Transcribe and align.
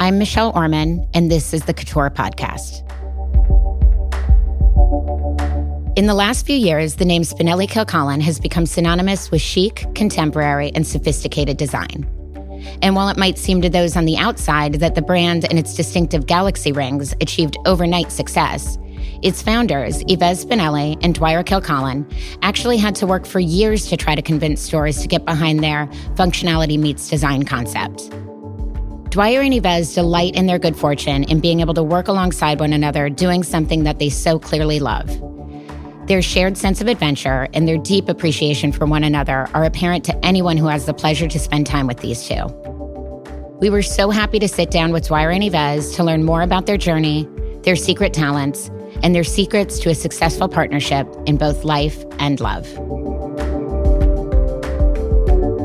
I'm 0.00 0.18
Michelle 0.18 0.52
Orman, 0.52 1.08
and 1.14 1.30
this 1.30 1.54
is 1.54 1.62
the 1.62 1.74
Couture 1.74 2.10
Podcast. 2.10 2.82
In 5.96 6.06
the 6.06 6.14
last 6.14 6.46
few 6.46 6.56
years, 6.56 6.96
the 6.96 7.04
name 7.04 7.22
Spinelli 7.22 7.68
Kilcollin 7.68 8.20
has 8.22 8.40
become 8.40 8.66
synonymous 8.66 9.30
with 9.30 9.40
chic, 9.40 9.86
contemporary, 9.94 10.72
and 10.74 10.86
sophisticated 10.86 11.56
design. 11.56 12.08
And 12.80 12.96
while 12.96 13.08
it 13.08 13.16
might 13.16 13.38
seem 13.38 13.60
to 13.62 13.68
those 13.68 13.96
on 13.96 14.04
the 14.04 14.16
outside 14.16 14.74
that 14.74 14.94
the 14.94 15.02
brand 15.02 15.44
and 15.44 15.58
its 15.58 15.74
distinctive 15.74 16.26
galaxy 16.26 16.72
rings 16.72 17.14
achieved 17.20 17.56
overnight 17.66 18.10
success, 18.10 18.78
its 19.22 19.42
founders, 19.42 20.02
Yves 20.08 20.44
Spinelli 20.44 20.98
and 21.02 21.14
Dwyer 21.14 21.42
Kilcollin, 21.42 22.10
actually 22.42 22.76
had 22.76 22.94
to 22.96 23.06
work 23.06 23.26
for 23.26 23.40
years 23.40 23.86
to 23.88 23.96
try 23.96 24.14
to 24.14 24.22
convince 24.22 24.60
stores 24.62 25.00
to 25.02 25.08
get 25.08 25.24
behind 25.24 25.62
their 25.62 25.86
functionality 26.14 26.78
meets 26.78 27.08
design 27.08 27.44
concept. 27.44 28.10
Dwyer 29.12 29.42
and 29.42 29.52
Yves 29.52 29.92
delight 29.92 30.36
in 30.36 30.46
their 30.46 30.58
good 30.58 30.74
fortune 30.74 31.24
in 31.24 31.38
being 31.38 31.60
able 31.60 31.74
to 31.74 31.82
work 31.82 32.08
alongside 32.08 32.58
one 32.60 32.72
another 32.72 33.10
doing 33.10 33.42
something 33.42 33.84
that 33.84 33.98
they 33.98 34.08
so 34.08 34.38
clearly 34.38 34.80
love. 34.80 35.06
Their 36.06 36.22
shared 36.22 36.56
sense 36.56 36.80
of 36.80 36.88
adventure 36.88 37.46
and 37.52 37.68
their 37.68 37.76
deep 37.76 38.08
appreciation 38.08 38.72
for 38.72 38.86
one 38.86 39.04
another 39.04 39.50
are 39.52 39.64
apparent 39.64 40.06
to 40.06 40.24
anyone 40.24 40.56
who 40.56 40.64
has 40.68 40.86
the 40.86 40.94
pleasure 40.94 41.28
to 41.28 41.38
spend 41.38 41.66
time 41.66 41.86
with 41.86 41.98
these 41.98 42.26
two. 42.26 42.46
We 43.60 43.68
were 43.68 43.82
so 43.82 44.08
happy 44.08 44.38
to 44.38 44.48
sit 44.48 44.70
down 44.70 44.92
with 44.92 45.08
Dwyer 45.08 45.28
and 45.28 45.44
Yves 45.44 45.94
to 45.96 46.04
learn 46.04 46.24
more 46.24 46.40
about 46.40 46.64
their 46.64 46.78
journey, 46.78 47.28
their 47.64 47.76
secret 47.76 48.14
talents, 48.14 48.70
and 49.02 49.14
their 49.14 49.24
secrets 49.24 49.78
to 49.80 49.90
a 49.90 49.94
successful 49.94 50.48
partnership 50.48 51.06
in 51.26 51.36
both 51.36 51.64
life 51.64 52.02
and 52.18 52.40
love. 52.40 52.66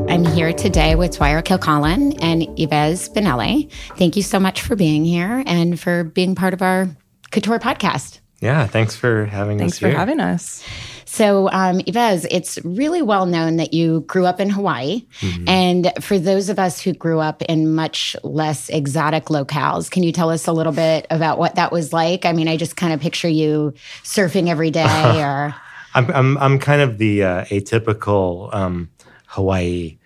I'm 0.08 0.24
here 0.24 0.54
today 0.54 0.94
with 0.94 1.18
Dwyer 1.18 1.42
Kilcollin 1.42 2.18
and 2.22 2.42
Yves 2.58 3.10
Spinelli. 3.10 3.70
Thank 3.98 4.16
you 4.16 4.22
so 4.22 4.40
much 4.40 4.62
for 4.62 4.74
being 4.74 5.04
here 5.04 5.42
and 5.44 5.78
for 5.78 6.02
being 6.02 6.34
part 6.34 6.54
of 6.54 6.62
our 6.62 6.88
Couture 7.30 7.58
podcast. 7.58 8.20
Yeah, 8.40 8.66
thanks 8.66 8.96
for 8.96 9.26
having 9.26 9.58
Thanks 9.58 9.74
us. 9.74 9.78
Thanks 9.78 9.78
for 9.80 9.88
here. 9.88 9.98
having 9.98 10.18
us. 10.18 10.64
So, 11.04 11.50
um, 11.50 11.82
Yves, 11.86 12.26
it's 12.30 12.58
really 12.64 13.02
well 13.02 13.26
known 13.26 13.56
that 13.56 13.74
you 13.74 14.00
grew 14.02 14.24
up 14.24 14.40
in 14.40 14.48
Hawaii. 14.48 15.06
And 15.46 15.92
for 16.00 16.18
those 16.18 16.48
of 16.48 16.58
us 16.58 16.80
who 16.80 16.94
grew 16.94 17.20
up 17.20 17.42
in 17.42 17.74
much 17.74 18.16
less 18.22 18.70
exotic 18.70 19.26
locales, 19.26 19.90
can 19.90 20.02
you 20.02 20.12
tell 20.12 20.30
us 20.30 20.46
a 20.46 20.52
little 20.52 20.72
bit 20.72 21.06
about 21.10 21.38
what 21.38 21.56
that 21.56 21.70
was 21.70 21.92
like? 21.92 22.24
I 22.24 22.32
mean, 22.32 22.48
I 22.48 22.56
just 22.56 22.76
kind 22.76 22.94
of 22.94 23.00
picture 23.00 23.28
you 23.28 23.74
surfing 24.04 24.48
every 24.48 24.70
day 24.70 24.84
or. 25.22 25.54
I'm, 25.94 26.10
I'm 26.10 26.38
I'm 26.38 26.58
kind 26.58 26.80
of 26.80 26.96
the 26.98 27.24
uh, 27.24 27.44
atypical 27.46 28.54
um, 28.54 28.90
Hawaii 29.26 29.97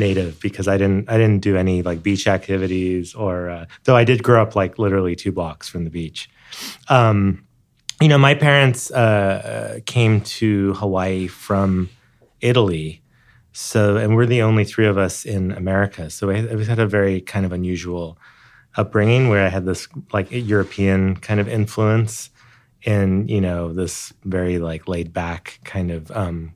native 0.00 0.40
because 0.40 0.66
I 0.66 0.76
didn't 0.76 1.08
I 1.08 1.16
didn't 1.16 1.40
do 1.40 1.56
any 1.56 1.82
like 1.82 2.02
beach 2.02 2.26
activities 2.26 3.14
or 3.14 3.50
uh, 3.50 3.66
though 3.84 3.96
I 3.96 4.04
did 4.04 4.22
grow 4.22 4.42
up 4.42 4.56
like 4.56 4.78
literally 4.78 5.14
two 5.14 5.30
blocks 5.30 5.68
from 5.68 5.84
the 5.84 5.90
beach. 5.90 6.28
Um, 6.88 7.44
you 8.00 8.08
know, 8.08 8.18
my 8.18 8.34
parents 8.34 8.90
uh, 8.90 9.80
came 9.86 10.22
to 10.22 10.74
Hawaii 10.74 11.28
from 11.28 11.90
Italy, 12.40 13.02
so 13.52 13.96
and 13.96 14.16
we're 14.16 14.26
the 14.26 14.42
only 14.42 14.64
three 14.64 14.86
of 14.86 14.98
us 14.98 15.24
in 15.24 15.52
America. 15.52 16.10
So 16.10 16.30
I, 16.30 16.36
I 16.36 16.64
had 16.64 16.78
a 16.78 16.86
very 16.86 17.20
kind 17.20 17.46
of 17.46 17.52
unusual 17.52 18.18
upbringing 18.76 19.28
where 19.28 19.44
I 19.44 19.48
had 19.48 19.66
this 19.66 19.86
like 20.12 20.28
European 20.30 21.16
kind 21.16 21.40
of 21.40 21.48
influence 21.48 22.30
in 22.82 23.28
you 23.28 23.40
know 23.40 23.72
this 23.72 24.12
very 24.24 24.58
like 24.58 24.88
laid 24.88 25.12
back 25.12 25.60
kind 25.64 25.90
of 25.90 26.10
um, 26.12 26.54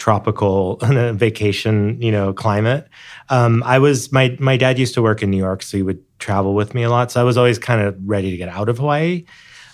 tropical 0.00 0.76
vacation 1.14 2.00
you 2.02 2.10
know 2.10 2.32
climate. 2.32 2.88
Um, 3.28 3.62
I 3.64 3.78
was 3.78 4.10
my 4.10 4.36
my 4.40 4.56
dad 4.56 4.78
used 4.78 4.94
to 4.94 5.02
work 5.02 5.22
in 5.22 5.30
New 5.30 5.36
York, 5.36 5.62
so 5.62 5.76
he 5.76 5.82
would 5.84 6.00
travel 6.18 6.54
with 6.54 6.74
me 6.74 6.82
a 6.82 6.90
lot. 6.90 7.12
So 7.12 7.20
I 7.20 7.24
was 7.24 7.36
always 7.36 7.58
kind 7.58 7.80
of 7.82 7.96
ready 8.04 8.30
to 8.32 8.36
get 8.36 8.48
out 8.48 8.68
of 8.68 8.78
Hawaii. 8.78 9.24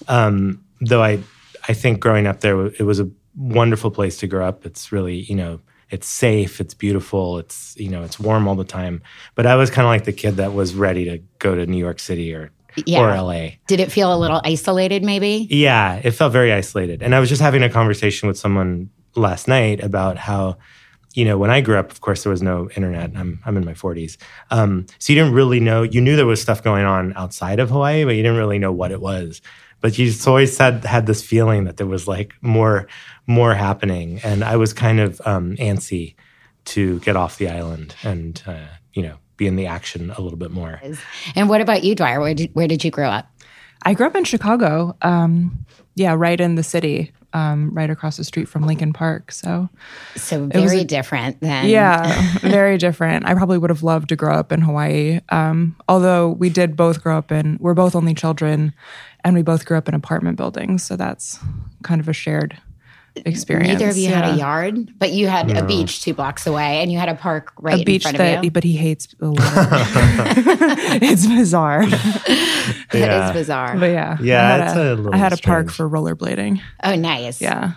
Um, 0.09 0.63
though 0.81 1.03
I 1.03 1.21
I 1.69 1.73
think 1.73 2.01
growing 2.01 2.27
up 2.27 2.41
there 2.41 2.67
it 2.67 2.83
was 2.83 3.01
a 3.01 3.09
wonderful 3.37 3.91
place 3.91 4.19
to 4.19 4.27
grow 4.27 4.47
up. 4.47 4.67
It's 4.67 4.93
really 4.93 5.21
you 5.23 5.35
know 5.37 5.61
it's 5.89 6.09
safe, 6.09 6.61
it's 6.61 6.75
beautiful, 6.75 7.39
it's 7.39 7.75
you 7.79 7.89
know 7.89 8.03
it's 8.03 8.19
warm 8.19 8.49
all 8.49 8.57
the 8.57 8.65
time. 8.65 9.03
But 9.37 9.47
I 9.47 9.55
was 9.55 9.71
kind 9.71 9.87
of 9.87 9.91
like 9.91 10.05
the 10.05 10.13
kid 10.13 10.37
that 10.37 10.53
was 10.53 10.75
ready 10.75 11.05
to 11.07 11.19
go 11.39 11.55
to 11.55 11.65
New 11.67 11.79
York 11.79 12.01
City 12.01 12.35
or 12.35 12.51
Yeah. 12.85 13.01
or 13.03 13.15
LA. 13.23 13.51
Did 13.69 13.81
it 13.81 13.91
feel 13.93 14.13
a 14.13 14.19
little 14.19 14.41
isolated, 14.45 15.03
maybe? 15.05 15.47
Yeah, 15.51 16.01
it 16.03 16.11
felt 16.11 16.33
very 16.33 16.53
isolated. 16.53 17.03
And 17.03 17.15
I 17.15 17.21
was 17.21 17.29
just 17.29 17.41
having 17.41 17.63
a 17.63 17.71
conversation 17.71 18.27
with 18.29 18.37
someone 18.37 18.91
last 19.17 19.49
night 19.49 19.83
about 19.83 20.17
how, 20.17 20.59
you 21.15 21.25
know, 21.25 21.39
when 21.39 21.51
I 21.51 21.61
grew 21.61 21.79
up, 21.79 21.91
of 21.91 22.01
course, 22.01 22.23
there 22.23 22.31
was 22.31 22.43
no 22.43 22.69
internet. 22.71 23.13
I'm 23.17 23.41
I'm 23.45 23.57
in 23.57 23.65
my 23.65 23.73
40s, 23.73 24.17
um, 24.51 24.87
so 24.99 25.13
you 25.13 25.19
didn't 25.19 25.35
really 25.35 25.61
know. 25.61 25.83
You 25.83 26.01
knew 26.01 26.17
there 26.17 26.27
was 26.27 26.43
stuff 26.43 26.63
going 26.63 26.85
on 26.85 27.15
outside 27.17 27.59
of 27.59 27.71
Hawaii, 27.71 28.05
but 28.05 28.17
you 28.17 28.23
didn't 28.23 28.39
really 28.39 28.59
know 28.59 28.73
what 28.73 28.93
it 28.93 29.01
was. 29.01 29.41
But 29.81 29.99
you 29.99 30.07
just 30.07 30.27
always 30.27 30.57
had 30.57 30.85
had 30.85 31.07
this 31.07 31.23
feeling 31.23 31.65
that 31.65 31.77
there 31.79 31.87
was 31.87 32.07
like 32.07 32.35
more 32.43 32.87
more 33.27 33.55
happening, 33.55 34.21
and 34.23 34.45
I 34.45 34.57
was 34.57 34.73
kind 34.73 35.01
of 35.01 35.21
um, 35.25 35.57
antsy 35.57 36.17
to 36.67 36.99
get 37.01 37.17
off 37.17 37.39
the 37.39 37.49
island 37.49 37.95
and 38.03 38.43
uh, 38.47 38.67
you 38.93 39.03
know 39.03 39.17
be 39.37 39.47
in 39.47 39.57
the 39.57 39.67
action 39.67 40.11
a 40.11 40.21
little 40.21 40.39
bit 40.39 40.51
more. 40.51 40.81
And 41.35 41.49
what 41.49 41.61
about 41.61 41.85
you, 41.85 41.95
Dwyer? 41.95 42.21
Where 42.21 42.35
did, 42.35 42.55
where 42.55 42.69
did 42.69 42.85
you 42.85 42.91
grow 42.91 43.09
up? 43.09 43.31
I 43.83 43.95
grew 43.95 44.07
up 44.07 44.17
in 44.17 44.25
Chicago. 44.25 44.97
Um, 45.03 45.65
yeah, 45.95 46.15
right 46.17 46.41
in 46.41 46.55
the 46.57 46.63
city, 46.63 47.13
um, 47.37 47.71
right 47.75 47.91
across 47.91 48.17
the 48.17 48.25
street 48.25 48.49
from 48.49 48.63
Lincoln 48.67 48.93
Park. 48.95 49.31
So, 49.31 49.69
So 50.17 50.47
very 50.47 50.81
a- 50.81 50.85
different 50.85 51.41
than. 51.41 51.69
yeah, 51.69 52.39
very 52.41 52.79
different. 52.79 53.27
I 53.27 53.35
probably 53.35 53.59
would 53.59 53.69
have 53.71 53.83
loved 53.83 54.09
to 54.09 54.17
grow 54.17 54.35
up 54.35 54.53
in 54.53 54.63
Hawaii. 54.63 55.21
Um, 55.29 55.77
although 55.89 56.31
we 56.31 56.49
did 56.49 56.77
both 56.77 57.03
grow 57.03 57.19
up 57.19 57.31
in, 57.31 57.59
we're 57.61 57.75
both 57.75 57.95
only 57.95 58.15
children, 58.15 58.73
and 59.23 59.35
we 59.37 59.43
both 59.43 59.67
grew 59.67 59.77
up 59.77 59.87
in 59.89 59.95
apartment 59.95 60.37
buildings. 60.39 60.83
So 60.83 60.97
that's 60.97 61.39
kind 61.83 62.01
of 62.01 62.09
a 62.09 62.13
shared 62.15 62.57
experience. 63.25 63.69
Neither 63.81 63.91
of 63.91 63.97
you 63.97 64.09
had 64.09 64.35
a 64.35 64.37
yard, 64.37 64.93
but 64.99 65.13
you 65.13 65.27
had 65.29 65.51
a 65.57 65.65
beach 65.65 66.03
two 66.03 66.13
blocks 66.15 66.47
away, 66.47 66.83
and 66.83 66.93
you 66.93 66.99
had 66.99 67.09
a 67.09 67.15
park 67.15 67.53
right 67.61 67.81
A 67.81 67.85
beach 67.85 68.05
in 68.05 68.11
front 68.15 68.19
that, 68.19 68.39
of 68.39 68.45
you. 68.45 68.51
but 68.51 68.65
he 68.65 68.77
hates 68.77 69.07
the 69.19 69.31
water. 69.31 69.41
it's 71.03 71.27
bizarre. 71.27 71.85
That 72.91 72.93
Yeah. 72.95 73.29
is 73.29 73.33
bizarre. 73.33 73.77
But 73.79 73.91
yeah, 73.91 74.17
Yeah, 74.21 74.45
I 74.45 74.49
had 74.59 74.61
it's 74.69 74.77
a, 74.77 74.81
a 74.81 74.95
little 74.95 75.15
I 75.15 75.17
had 75.19 75.33
a 75.33 75.37
park 75.37 75.71
for 75.71 75.89
rollerblading. 75.89 76.61
Oh, 76.83 76.95
nice. 76.95 77.41
Yeah, 77.41 77.73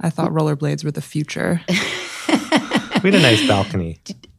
I 0.00 0.10
thought 0.10 0.30
rollerblades 0.30 0.84
were 0.84 0.90
the 0.90 1.02
future. 1.02 1.60
We 3.02 3.10
had 3.10 3.20
a 3.20 3.22
nice 3.22 3.46
balcony. 3.46 3.98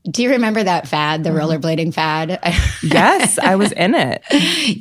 Do 0.09 0.23
you 0.23 0.31
remember 0.31 0.63
that 0.63 0.87
fad, 0.87 1.23
the 1.23 1.29
rollerblading 1.29 1.93
fad? 1.93 2.39
yes, 2.83 3.37
I 3.37 3.55
was 3.55 3.71
in 3.71 3.93
it 3.93 4.23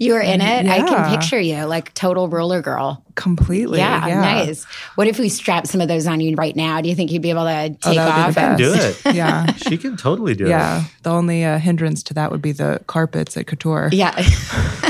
you 0.01 0.15
were 0.15 0.21
in 0.21 0.41
it. 0.41 0.67
I 0.67 0.79
can 0.79 1.17
picture 1.19 1.39
you 1.39 1.65
like 1.65 1.93
total 1.95 2.29
roller 2.29 2.63
girl. 2.63 3.05
completely. 3.15 3.79
Yeah, 3.79 4.07
Yeah, 4.07 4.21
nice. 4.21 4.65
What 4.95 5.07
if 5.09 5.19
we 5.19 5.29
strap 5.29 5.67
some 5.67 5.81
of 5.81 5.89
those 5.89 6.07
on 6.07 6.21
you 6.21 6.35
right 6.37 6.57
now? 6.57 6.81
Do 6.81 6.89
you 6.89 6.95
think 6.95 7.11
you'd 7.13 7.23
be 7.23 7.31
able 7.31 7.45
to 7.45 7.69
take 7.71 7.79
Oh, 7.85 7.95
that 7.95 8.27
would 8.27 8.35
be 8.35 8.41
off? 8.41 8.59
the 8.59 8.65
Do 8.65 9.11
it. 9.11 9.15
Yeah, 9.15 9.53
She 9.57 9.77
can 9.77 9.97
totally 9.97 10.35
do 10.35 10.47
it. 10.47 10.51
yeah. 10.51 10.85
The 11.03 11.11
only 11.11 11.45
uh, 11.45 11.59
hindrance 11.59 12.03
to 12.05 12.15
that 12.15 12.31
would 12.31 12.43
be 12.43 12.53
the 12.53 12.81
carpets 12.87 13.37
at 13.37 13.47
Couture. 13.47 13.91
Yeah. 13.93 14.15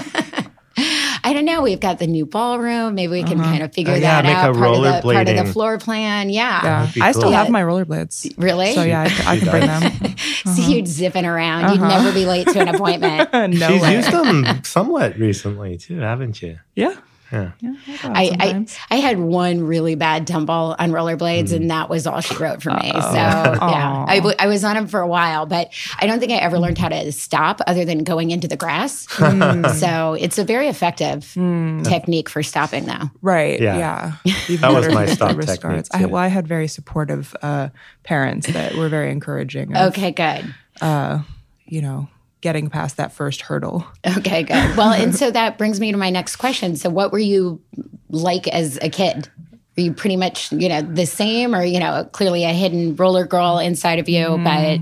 I 1.31 1.33
don't 1.33 1.45
know. 1.45 1.63
We've 1.63 1.79
got 1.79 2.01
the 2.01 2.09
new 2.09 2.27
ballroom. 2.27 2.97
Maybe 2.97 3.13
we 3.13 3.23
can 3.23 3.41
uh-huh. 3.41 3.51
kind 3.51 3.63
of 3.63 3.73
figure 3.73 3.93
Oh, 3.93 3.97
yeah, 3.97 4.21
that 4.21 4.25
make 4.25 4.35
out. 4.37 4.51
a 4.51 4.59
Part 4.59 4.75
of, 4.77 4.83
the, 4.83 5.01
part 5.13 5.29
of 5.29 5.47
the 5.47 5.53
floor 5.53 5.79
plan. 5.79 6.29
Yeah. 6.29 6.61
Yeah, 6.63 6.87
That'd 6.87 7.03
I 7.03 7.13
still 7.13 7.23
cool. 7.23 7.33
have 7.33 7.51
my 7.51 7.63
rollerblades. 7.63 8.35
Really? 8.37 8.75
So 8.75 8.83
yeah, 8.83 9.03
I, 9.03 9.09
c- 9.09 9.25
I 9.25 9.35
She 9.37 9.41
can 9.43 9.51
bring 9.51 9.67
does. 9.67 9.99
them. 10.01 10.17
See 10.57 10.63
uh-huh. 10.63 10.71
you 10.73 10.87
zipping 10.87 11.25
around. 11.25 11.73
You'd 11.73 11.83
uh-huh. 11.83 12.03
never 12.03 12.13
be 12.13 12.27
late 12.27 12.49
to 12.49 12.59
an 12.61 12.69
appointment. 12.69 13.33
no 13.33 13.69
She's 13.69 13.83
way. 13.83 13.95
used 13.97 14.11
them 14.11 14.65
somewhat 14.65 15.17
recently 15.19 15.77
too, 15.79 15.99
haven't 15.99 16.43
you? 16.43 16.59
Yeah, 16.75 16.97
Yeah. 17.33 17.53
yeah. 17.61 17.75
I, 18.03 18.37
I, 18.41 18.67
I, 18.91 18.97
had 18.97 19.19
one 19.19 19.63
really 19.65 19.95
bad 19.95 20.27
tumble 20.27 20.75
on 20.79 20.91
rollerblades, 20.91 21.53
and 21.53 21.71
that 21.71 21.89
was 21.89 22.07
all 22.07 22.21
she 22.21 22.35
wrote 22.37 22.63
for 22.63 22.71
me. 22.71 22.91
So, 22.91 22.97
yeah, 22.97 24.05
I, 24.09 24.17
w- 24.17 24.35
I 24.39 24.47
was 24.49 24.65
on 24.65 24.75
them 24.75 24.89
for 24.89 25.01
a 25.01 25.07
while, 25.07 25.47
but 25.47 25.73
I 25.99 26.07
don't 26.07 26.19
think 26.19 26.33
I 26.33 26.37
ever 26.37 26.59
learned 26.59 26.79
how 26.79 26.89
to 26.89 27.13
stop 27.13 27.61
other 27.67 27.85
than 27.85 28.05
going 28.05 28.31
into 28.31 28.49
the 28.49 28.57
grass. 28.57 29.07
Hmm. 29.31 29.65
so, 29.75 30.15
it's 30.15 30.39
a 30.39 30.45
very 30.45 30.67
effective 30.67 31.33
hmm. 31.35 31.83
technique 31.83 32.29
for 32.29 32.43
stopping, 32.43 32.87
though. 32.87 33.11
Right. 33.23 33.61
Yeah. 33.61 34.15
Yeah. 34.25 34.35
That 34.61 34.73
was 34.73 34.93
my 34.93 35.07
stop 35.07 35.37
technique, 35.37 35.61
guards. 35.61 35.89
I, 35.93 36.07
well, 36.07 36.21
I 36.21 36.27
had 36.27 36.49
very 36.49 36.67
supportive 36.67 37.35
uh, 37.43 37.69
parents 38.03 38.49
that 38.49 38.75
were 38.75 38.89
very 38.89 39.11
encouraging. 39.11 39.77
Of, 39.77 39.93
Okay, 39.93 40.11
good. 40.11 40.55
Uh, 40.81 41.23
you 41.67 41.83
know, 41.83 42.09
getting 42.41 42.71
past 42.71 42.97
that 42.97 43.13
first 43.13 43.43
hurdle. 43.43 43.87
Okay, 44.19 44.43
good. 44.43 44.77
Well, 44.77 44.93
and 44.93 45.15
so 45.15 45.31
that 45.31 45.59
brings 45.59 45.81
me 45.81 45.93
to 45.93 45.99
my 45.99 46.11
next 46.11 46.37
question. 46.37 46.77
So, 46.77 46.91
what 46.91 47.13
were 47.13 47.19
you 47.19 47.61
like 48.09 48.49
as 48.49 48.79
a 48.83 48.89
kid? 48.89 49.29
Were 49.77 49.85
you 49.85 49.93
pretty 49.93 50.17
much, 50.17 50.51
you 50.53 50.69
know, 50.69 50.83
the 50.83 51.07
same, 51.07 51.55
or 51.55 51.65
you 51.65 51.81
know, 51.81 52.09
clearly 52.13 52.45
a 52.45 52.53
hidden 52.53 52.97
roller 52.97 53.27
girl 53.27 53.59
inside 53.59 53.99
of 53.99 54.09
you, 54.09 54.39
but 54.39 54.81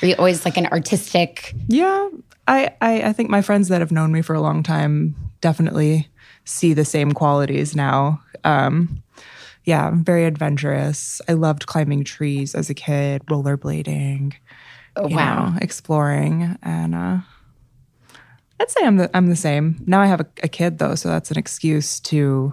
were 0.00 0.08
you 0.08 0.14
always 0.16 0.44
like 0.44 0.56
an 0.56 0.66
artistic? 0.66 1.54
Yeah, 1.68 2.08
I, 2.46 2.70
I 2.80 3.02
I 3.02 3.12
think 3.12 3.30
my 3.30 3.42
friends 3.42 3.68
that 3.68 3.80
have 3.80 3.92
known 3.92 4.12
me 4.12 4.22
for 4.22 4.34
a 4.34 4.40
long 4.40 4.62
time 4.62 5.14
definitely 5.40 6.08
see 6.44 6.74
the 6.74 6.84
same 6.84 7.12
qualities 7.12 7.76
now. 7.76 8.20
Um, 8.44 9.02
yeah, 9.64 9.86
I'm 9.86 10.02
very 10.02 10.24
adventurous. 10.24 11.20
I 11.28 11.34
loved 11.34 11.66
climbing 11.66 12.04
trees 12.04 12.54
as 12.54 12.70
a 12.70 12.74
kid, 12.74 13.24
rollerblading. 13.26 14.32
Oh, 14.98 15.08
you 15.08 15.16
wow. 15.16 15.50
know, 15.50 15.58
exploring, 15.62 16.56
and 16.62 16.94
uh, 16.94 17.18
I'd 18.60 18.70
say 18.70 18.84
I'm 18.84 18.96
the 18.96 19.10
I'm 19.16 19.28
the 19.28 19.36
same. 19.36 19.82
Now 19.86 20.00
I 20.00 20.06
have 20.06 20.20
a, 20.20 20.26
a 20.42 20.48
kid 20.48 20.78
though, 20.78 20.94
so 20.94 21.08
that's 21.08 21.30
an 21.30 21.38
excuse 21.38 22.00
to 22.00 22.52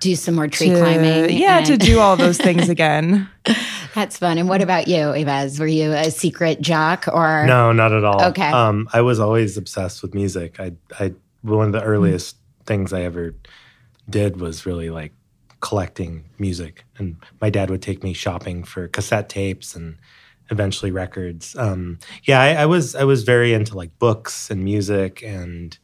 Do 0.00 0.14
some 0.16 0.34
more 0.34 0.48
tree 0.48 0.70
to- 0.70 0.76
climbing. 0.78 1.36
Yeah, 1.36 1.60
to 1.62 1.76
do 1.76 2.00
all 2.00 2.16
those 2.16 2.38
things 2.38 2.68
again. 2.68 3.28
That's 3.92 4.16
fun. 4.18 4.38
And 4.38 4.48
what 4.48 4.62
about 4.62 4.86
you, 4.86 5.12
Yves? 5.14 5.58
Were 5.58 5.66
you 5.66 5.90
a 5.92 6.12
secret 6.12 6.60
jock 6.60 7.08
or 7.12 7.44
No, 7.44 7.72
not 7.72 7.92
at 7.92 8.04
all. 8.04 8.22
Okay. 8.26 8.48
Um, 8.48 8.88
I 8.92 9.00
was 9.00 9.18
always 9.18 9.56
obsessed 9.56 10.00
with 10.02 10.14
music. 10.14 10.60
I, 10.60 10.74
I, 11.00 11.12
one 11.42 11.66
of 11.66 11.72
the 11.72 11.82
earliest 11.82 12.36
things 12.66 12.92
I 12.92 13.02
ever 13.02 13.34
did 14.08 14.40
was 14.40 14.64
really 14.64 14.90
like 14.90 15.12
collecting 15.58 16.24
music, 16.38 16.84
and 16.98 17.16
my 17.40 17.50
dad 17.50 17.68
would 17.68 17.82
take 17.82 18.04
me 18.04 18.12
shopping 18.12 18.62
for 18.62 18.86
cassette 18.86 19.28
tapes 19.28 19.74
and 19.74 19.98
eventually 20.50 20.90
records. 20.90 21.56
Um, 21.56 21.98
yeah, 22.24 22.40
I, 22.40 22.62
I 22.62 22.66
was 22.66 22.94
I 22.94 23.04
was 23.04 23.22
very 23.22 23.54
into 23.54 23.76
like 23.76 23.98
books 23.98 24.50
and 24.50 24.62
music 24.64 25.22
and 25.22 25.78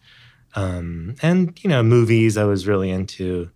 um, 0.54 1.14
and 1.22 1.58
you 1.62 1.70
know 1.70 1.82
movies. 1.82 2.36
I 2.36 2.44
was 2.44 2.66
really 2.66 2.90
into 2.90 3.50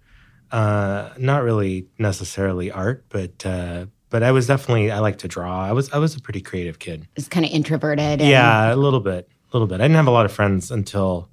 uh, 0.52 1.10
not 1.18 1.42
really 1.42 1.86
necessarily 1.98 2.70
art, 2.70 3.04
but 3.08 3.44
uh, 3.44 3.86
but 4.08 4.22
I 4.22 4.32
was 4.32 4.46
definitely 4.46 4.90
I 4.90 5.00
like 5.00 5.18
to 5.18 5.28
draw. 5.28 5.64
I 5.64 5.72
was 5.72 5.90
I 5.92 5.98
was 5.98 6.16
a 6.16 6.20
pretty 6.20 6.40
creative 6.40 6.78
kid. 6.78 7.06
is 7.16 7.28
kind 7.28 7.44
of 7.44 7.52
introverted? 7.52 8.20
And, 8.20 8.22
Yeah, 8.22 8.72
a 8.72 8.76
little 8.76 9.00
bit, 9.00 9.28
a 9.52 9.56
little 9.56 9.68
bit. 9.68 9.80
I 9.80 9.84
didn't 9.84 9.96
have 9.96 10.08
a 10.08 10.12
lot 10.12 10.26
of 10.26 10.32
friends 10.32 10.70
until. 10.70 11.28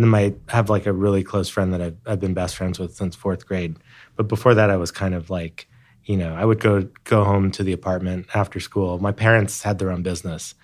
I 0.00 0.32
have 0.46 0.70
like 0.70 0.86
a 0.86 0.92
really 0.92 1.24
close 1.24 1.48
friend 1.48 1.72
that 1.74 1.82
I've, 1.82 1.96
I've 2.06 2.20
been 2.20 2.32
best 2.32 2.54
friends 2.54 2.78
with 2.78 2.94
since 2.94 3.16
fourth 3.16 3.46
grade. 3.46 3.78
But 4.14 4.28
before 4.28 4.54
that, 4.54 4.70
I 4.70 4.76
was 4.76 4.92
kind 4.92 5.12
of 5.12 5.28
like, 5.28 5.68
you 6.08 6.16
know, 6.16 6.34
I 6.34 6.44
would 6.44 6.58
go 6.58 6.88
go 7.04 7.22
home 7.22 7.50
to 7.52 7.62
the 7.62 7.72
apartment 7.72 8.26
after 8.34 8.58
school. 8.60 8.98
My 8.98 9.12
parents 9.12 9.62
had 9.62 9.78
their 9.78 9.90
own 9.92 10.02
business, 10.02 10.54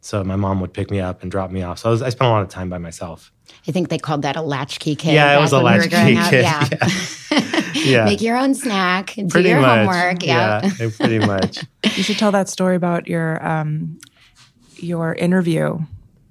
so 0.00 0.22
my 0.24 0.36
mom 0.36 0.60
would 0.60 0.72
pick 0.74 0.90
me 0.90 1.00
up 1.00 1.22
and 1.22 1.30
drop 1.30 1.50
me 1.50 1.62
off. 1.62 1.78
So 1.78 1.88
I, 1.88 1.92
was, 1.92 2.02
I 2.02 2.08
spent 2.10 2.26
a 2.28 2.32
lot 2.32 2.42
of 2.42 2.48
time 2.48 2.68
by 2.68 2.78
myself. 2.78 3.32
I 3.66 3.72
think 3.72 3.88
they 3.88 3.98
called 3.98 4.22
that 4.22 4.36
a 4.36 4.42
latchkey 4.42 4.96
kid. 4.96 5.14
Yeah, 5.14 5.38
it 5.38 5.40
was 5.40 5.52
a 5.52 5.62
when 5.62 5.78
we 5.80 5.88
latchkey 5.88 6.30
kid. 6.30 6.42
Yeah. 6.42 6.68
Yeah. 7.74 8.04
Make 8.06 8.20
your 8.22 8.36
own 8.36 8.54
snack. 8.54 9.14
Do 9.14 9.28
Pretty 9.28 9.50
your 9.50 9.60
much. 9.60 9.86
homework. 9.86 10.24
Yeah. 10.24 10.68
yeah, 10.80 10.90
pretty 10.98 11.20
much. 11.20 11.64
You 11.96 12.02
should 12.02 12.18
tell 12.18 12.32
that 12.32 12.48
story 12.48 12.74
about 12.76 13.06
your 13.06 13.46
um 13.46 13.98
your 14.76 15.14
interview 15.14 15.78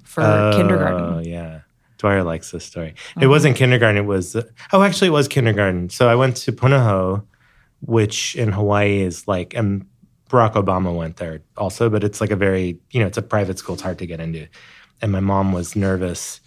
for 0.04 0.24
Oh, 0.24 0.52
kindergarten. 0.58 1.04
Oh 1.16 1.20
yeah. 1.20 1.62
Dwyer 2.00 2.24
likes 2.24 2.52
this 2.52 2.66
story. 2.66 2.96
It 3.22 3.28
wasn't 3.28 3.56
kindergarten. 3.56 3.98
It 3.98 4.06
was, 4.08 4.36
oh, 4.74 4.84
actually, 4.84 5.08
it 5.08 5.12
was 5.12 5.28
kindergarten. 5.28 5.90
So 5.90 6.08
I 6.10 6.16
went 6.16 6.36
to 6.38 6.52
Punahou, 6.52 7.24
which 7.82 8.36
in 8.36 8.52
Hawaii 8.52 9.02
is 9.02 9.28
like, 9.28 9.54
and 9.54 9.86
Barack 10.30 10.54
Obama 10.54 10.96
went 10.96 11.18
there 11.18 11.42
also, 11.56 11.90
but 11.90 12.04
it's 12.04 12.20
like 12.20 12.32
a 12.32 12.36
very, 12.36 12.80
you 12.92 13.00
know, 13.00 13.08
it's 13.08 13.18
a 13.18 13.22
private 13.22 13.60
school. 13.60 13.76
It's 13.76 13.84
hard 13.84 14.00
to 14.00 14.06
get 14.06 14.20
into. 14.20 14.48
And 15.02 15.12
my 15.12 15.20
mom 15.20 15.54
was 15.54 15.76
nervous 15.76 16.42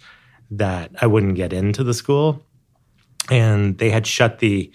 that 0.51 0.91
I 1.01 1.07
wouldn't 1.07 1.35
get 1.35 1.53
into 1.53 1.83
the 1.83 1.93
school. 1.93 2.45
And 3.29 3.77
they 3.77 3.89
had 3.89 4.05
shut 4.05 4.39
the 4.39 4.71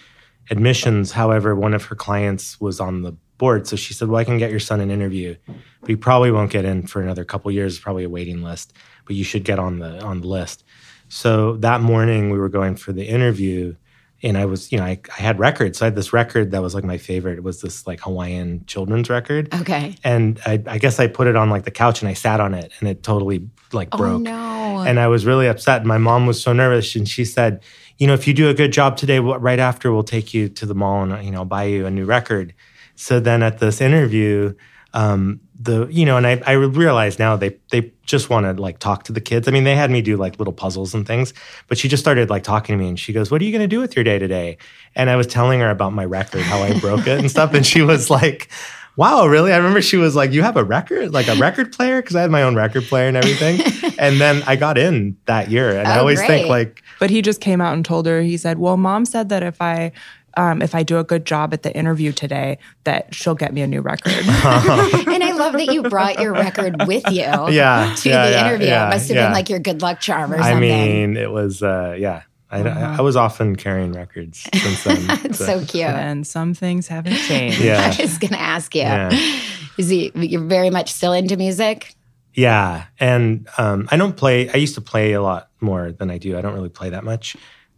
admissions. 0.49 1.11
However, 1.11 1.55
one 1.55 1.73
of 1.73 1.85
her 1.85 1.95
clients 1.95 2.59
was 2.59 2.79
on 2.79 3.03
the 3.03 3.13
board. 3.37 3.67
So 3.67 3.75
she 3.75 3.93
said, 3.93 4.07
Well, 4.07 4.19
I 4.19 4.23
can 4.23 4.37
get 4.37 4.51
your 4.51 4.59
son 4.59 4.81
an 4.81 4.91
interview, 4.91 5.35
but 5.81 5.89
you 5.89 5.97
probably 5.97 6.31
won't 6.31 6.51
get 6.51 6.65
in 6.65 6.87
for 6.87 7.01
another 7.01 7.23
couple 7.23 7.51
years, 7.51 7.79
probably 7.79 8.03
a 8.03 8.09
waiting 8.09 8.41
list, 8.41 8.73
but 9.05 9.15
you 9.15 9.23
should 9.23 9.43
get 9.43 9.59
on 9.59 9.79
the 9.79 10.01
on 10.03 10.21
the 10.21 10.27
list. 10.27 10.63
So 11.09 11.57
that 11.57 11.81
morning 11.81 12.29
we 12.29 12.39
were 12.39 12.49
going 12.49 12.75
for 12.75 12.91
the 12.91 13.05
interview 13.05 13.75
and 14.23 14.37
I 14.37 14.45
was, 14.45 14.71
you 14.71 14.77
know, 14.77 14.83
I, 14.83 14.99
I 15.17 15.21
had 15.21 15.39
records. 15.39 15.77
So 15.77 15.85
I 15.85 15.87
had 15.87 15.95
this 15.95 16.11
record 16.11 16.51
that 16.51 16.61
was 16.61 16.73
like 16.73 16.83
my 16.83 16.97
favorite. 16.97 17.37
It 17.37 17.43
was 17.43 17.61
this 17.61 17.85
like 17.85 17.99
Hawaiian 18.01 18.65
children's 18.65 19.09
record. 19.09 19.53
Okay. 19.53 19.95
And 20.03 20.39
I, 20.45 20.61
I 20.65 20.77
guess 20.79 20.99
I 20.99 21.07
put 21.07 21.27
it 21.27 21.35
on 21.35 21.49
like 21.49 21.63
the 21.65 21.71
couch 21.71 22.01
and 22.01 22.09
I 22.09 22.13
sat 22.13 22.39
on 22.39 22.53
it 22.53 22.71
and 22.79 22.89
it 22.89 23.03
totally 23.03 23.47
like 23.73 23.91
broke. 23.91 24.21
Oh 24.27 24.77
no. 24.77 24.79
And 24.79 24.99
I 24.99 25.07
was 25.07 25.25
really 25.25 25.47
upset. 25.47 25.79
And 25.81 25.87
My 25.87 25.97
mom 25.97 26.25
was 26.27 26.41
so 26.41 26.53
nervous, 26.53 26.95
and 26.95 27.09
she 27.09 27.25
said, 27.25 27.63
"You 27.97 28.07
know, 28.07 28.13
if 28.13 28.27
you 28.27 28.33
do 28.33 28.47
a 28.49 28.53
good 28.53 28.71
job 28.71 28.95
today, 28.95 29.19
we'll- 29.19 29.39
right 29.39 29.59
after 29.59 29.91
we'll 29.91 30.03
take 30.03 30.33
you 30.33 30.47
to 30.49 30.65
the 30.65 30.75
mall 30.75 31.03
and 31.03 31.25
you 31.25 31.31
know 31.31 31.43
buy 31.43 31.63
you 31.65 31.85
a 31.85 31.91
new 31.91 32.05
record." 32.05 32.53
So 32.95 33.19
then 33.19 33.43
at 33.43 33.59
this 33.59 33.81
interview, 33.81 34.53
um, 34.93 35.41
the 35.59 35.87
you 35.87 36.05
know, 36.05 36.17
and 36.17 36.27
I, 36.27 36.41
I 36.45 36.51
realize 36.53 37.17
now 37.19 37.35
they 37.35 37.57
they 37.71 37.91
just 38.05 38.29
want 38.29 38.45
to 38.45 38.61
like 38.61 38.79
talk 38.79 39.03
to 39.05 39.11
the 39.11 39.21
kids. 39.21 39.47
I 39.47 39.51
mean, 39.51 39.63
they 39.63 39.75
had 39.75 39.89
me 39.89 40.01
do 40.01 40.15
like 40.17 40.37
little 40.37 40.53
puzzles 40.53 40.93
and 40.93 41.05
things, 41.05 41.33
but 41.67 41.77
she 41.77 41.87
just 41.87 42.03
started 42.03 42.29
like 42.29 42.43
talking 42.43 42.77
to 42.77 42.81
me, 42.83 42.89
and 42.89 42.99
she 42.99 43.11
goes, 43.13 43.31
"What 43.31 43.41
are 43.41 43.45
you 43.45 43.51
going 43.51 43.67
to 43.67 43.67
do 43.67 43.79
with 43.79 43.95
your 43.95 44.03
day 44.03 44.19
today?" 44.19 44.57
And 44.95 45.09
I 45.09 45.15
was 45.15 45.25
telling 45.27 45.59
her 45.61 45.69
about 45.69 45.93
my 45.93 46.05
record, 46.05 46.41
how 46.43 46.61
I 46.61 46.79
broke 46.79 47.07
it 47.07 47.19
and 47.19 47.29
stuff, 47.31 47.53
and 47.53 47.65
she 47.65 47.81
was 47.81 48.09
like. 48.09 48.49
Wow, 48.95 49.27
really? 49.27 49.53
I 49.53 49.57
remember 49.57 49.79
she 49.83 49.95
was 49.97 50.15
like, 50.15 50.31
"You 50.31 50.41
have 50.41 50.57
a 50.57 50.63
record, 50.63 51.13
like 51.13 51.27
a 51.27 51.35
record 51.35 51.71
player?" 51.71 52.01
Because 52.01 52.15
I 52.15 52.21
had 52.21 52.31
my 52.31 52.41
own 52.41 52.55
record 52.55 52.87
player 52.87 53.07
and 53.07 53.15
everything. 53.15 53.61
and 53.99 54.19
then 54.19 54.41
I 54.47 54.55
got 54.55 54.75
in 54.75 55.15
that 55.27 55.51
year, 55.51 55.77
and 55.77 55.87
I 55.87 55.97
Oh, 55.97 55.99
always 55.99 56.17
great. 56.17 56.27
think 56.27 56.49
like, 56.49 56.81
But 56.99 57.11
he 57.11 57.21
just 57.21 57.39
came 57.39 57.61
out 57.61 57.73
and 57.75 57.85
told 57.85 58.07
her. 58.07 58.23
He 58.23 58.37
said, 58.37 58.57
"Well, 58.57 58.75
mom 58.75 59.05
said 59.05 59.29
that 59.29 59.43
if 59.43 59.61
I." 59.61 59.91
Um, 60.37 60.61
if 60.61 60.75
I 60.75 60.83
do 60.83 60.99
a 60.99 61.03
good 61.03 61.25
job 61.25 61.53
at 61.53 61.63
the 61.63 61.75
interview 61.75 62.11
today, 62.11 62.59
that 62.83 63.13
she'll 63.13 63.35
get 63.35 63.53
me 63.53 63.61
a 63.61 63.67
new 63.67 63.81
record. 63.81 64.13
and 64.13 65.23
I 65.23 65.31
love 65.35 65.53
that 65.53 65.73
you 65.73 65.81
brought 65.83 66.19
your 66.19 66.31
record 66.31 66.87
with 66.87 67.03
you 67.09 67.21
Yeah, 67.49 67.49
to 67.49 68.09
yeah, 68.09 68.25
the 68.25 68.31
yeah, 68.31 68.47
interview. 68.47 68.67
yeah, 68.67 68.85
it 68.87 68.89
must 68.91 69.07
have 69.07 69.17
yeah. 69.17 69.25
been 69.25 69.33
like 69.33 69.49
your 69.49 69.59
good 69.59 69.81
luck 69.81 69.99
charm 69.99 70.31
or 70.31 70.37
something. 70.37 70.55
I 70.55 70.59
mean, 70.59 71.17
it 71.17 71.31
was, 71.31 71.63
uh, 71.63 71.95
yeah. 71.97 72.21
I, 72.49 72.59
I 72.61 73.01
was 73.01 73.17
often 73.17 73.57
carrying 73.57 73.91
records 73.91 74.47
since 74.53 74.83
then. 74.85 74.97
it's 75.25 75.39
so 75.39 75.65
cute. 75.65 75.83
and 75.83 76.25
some 76.25 76.53
things 76.53 76.87
haven't 76.87 77.17
changed. 77.17 77.59
yeah, 77.59 77.93
I 77.97 78.01
was 78.01 78.17
going 78.17 78.31
to 78.31 78.39
ask 78.39 78.73
you. 78.73 78.83
yeah, 78.83 79.09
Is 79.77 79.89
he, 79.89 80.11
you're 80.15 80.45
very 80.45 80.69
much 80.69 80.93
still 80.93 81.11
into 81.11 81.35
music? 81.35 81.93
yeah. 82.33 82.85
And 82.99 83.49
um, 83.57 83.89
I 83.91 83.97
don't 83.97 84.15
play. 84.15 84.49
I 84.49 84.57
used 84.57 84.75
to 84.75 84.81
play 84.81 85.13
a 85.13 85.21
lot 85.21 85.49
more 85.59 85.91
than 85.91 86.09
I 86.11 86.19
do. 86.19 86.37
I 86.37 86.41
don't 86.41 86.53
really 86.53 86.69
play 86.69 86.91
that 86.91 87.03
much 87.03 87.35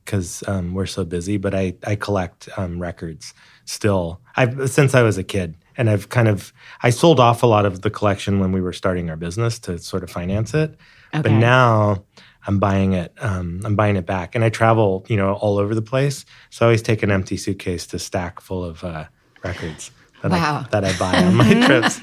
because 0.10 0.44
um, 0.48 0.74
we're 0.74 0.88
so 0.88 1.06
busy. 1.06 1.38
But 1.38 1.54
I 1.54 1.76
I 1.86 1.96
collect 1.96 2.50
um, 2.58 2.82
records 2.82 3.34
still. 3.66 4.20
I've 4.36 4.70
since 4.70 4.96
I 4.96 5.04
was 5.04 5.18
a 5.20 5.24
kid, 5.24 5.56
and 5.78 5.90
I've 5.90 6.10
kind 6.10 6.28
of 6.28 6.52
I 6.82 6.90
sold 6.90 7.20
off 7.20 7.44
a 7.44 7.48
lot 7.48 7.66
of 7.66 7.82
the 7.82 7.92
collection 7.92 8.40
when 8.40 8.52
we 8.52 8.60
were 8.62 8.74
starting 8.74 9.10
our 9.10 9.16
business 9.16 9.60
to 9.60 9.78
sort 9.78 10.04
of 10.04 10.10
finance 10.10 10.54
it. 10.56 10.72
Okay. 11.14 11.22
But 11.22 11.32
now 11.34 12.04
I'm 12.48 12.58
buying 12.60 12.94
it. 12.94 13.14
Um, 13.20 13.62
I'm 13.64 13.76
buying 13.76 13.96
it 13.98 14.06
back, 14.08 14.34
and 14.34 14.44
I 14.44 14.50
travel, 14.50 15.06
you 15.08 15.18
know, 15.18 15.34
all 15.34 15.60
over 15.60 15.76
the 15.76 15.82
place. 15.82 16.26
So 16.50 16.66
I 16.66 16.68
always 16.68 16.82
take 16.82 17.04
an 17.04 17.12
empty 17.12 17.38
suitcase 17.38 17.86
to 17.88 18.00
stack 18.00 18.42
full 18.42 18.64
of 18.64 18.84
uh, 18.84 19.06
records 19.44 19.92
that 20.24 20.32
Wow. 20.32 20.66
I 20.66 20.70
that 20.72 20.84
I 20.86 20.98
buy 20.98 21.24
on 21.24 21.36
my 21.36 21.54
trips. 21.68 22.00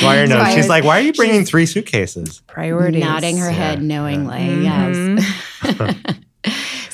Dwyer 0.00 0.26
knows. 0.26 0.38
Dwyer's- 0.38 0.54
She's 0.54 0.68
like, 0.68 0.84
"Why 0.84 0.98
are 0.98 1.02
you 1.02 1.12
bringing 1.12 1.44
three 1.44 1.66
suitcases?" 1.66 2.40
Priorities. 2.46 3.02
Nodding 3.02 3.38
her 3.38 3.50
head 3.50 3.82
knowingly, 3.82 4.62
yes. 4.62 5.26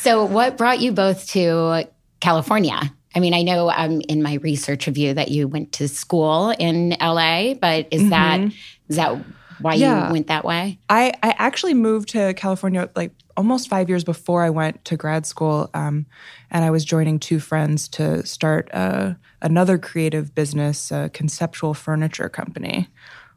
so, 0.04 0.24
what 0.24 0.58
brought 0.58 0.81
you 0.81 0.93
both 0.93 1.26
to 1.29 1.88
California? 2.20 2.79
I 3.14 3.20
mean, 3.20 3.32
I 3.32 3.43
know 3.43 3.70
um, 3.70 4.02
in 4.02 4.22
my 4.22 4.34
research 4.34 4.86
of 4.86 4.98
you 4.98 5.14
that 5.14 5.31
you 5.31 5.48
went 5.48 5.72
to 5.72 5.88
school 5.88 6.50
in 6.50 6.90
LA, 7.00 7.55
but 7.55 7.88
is 7.90 8.10
that 8.10 8.40
is 8.88 8.96
that 8.96 9.17
why 9.60 9.74
Yeah. 9.74 10.08
you 10.08 10.12
went 10.12 10.26
that 10.26 10.44
way? 10.44 10.79
I, 10.90 11.14
I 11.22 11.34
actually 11.38 11.72
moved 11.74 12.10
to 12.10 12.34
California 12.34 12.90
like 12.94 13.12
almost 13.36 13.69
five 13.69 13.88
years 13.88 14.05
before 14.05 14.43
I 14.43 14.50
went 14.50 14.84
to 14.86 14.96
grad 14.96 15.24
school. 15.24 15.70
Um, 15.72 16.06
and 16.50 16.64
I 16.64 16.70
was 16.70 16.84
joining 16.84 17.19
two 17.19 17.40
friends 17.40 17.88
to 17.88 18.26
start 18.26 18.69
uh, 18.74 19.14
another 19.40 19.79
creative 19.79 20.34
business, 20.34 20.90
a 20.90 21.08
conceptual 21.14 21.72
furniture 21.72 22.29
company, 22.29 22.88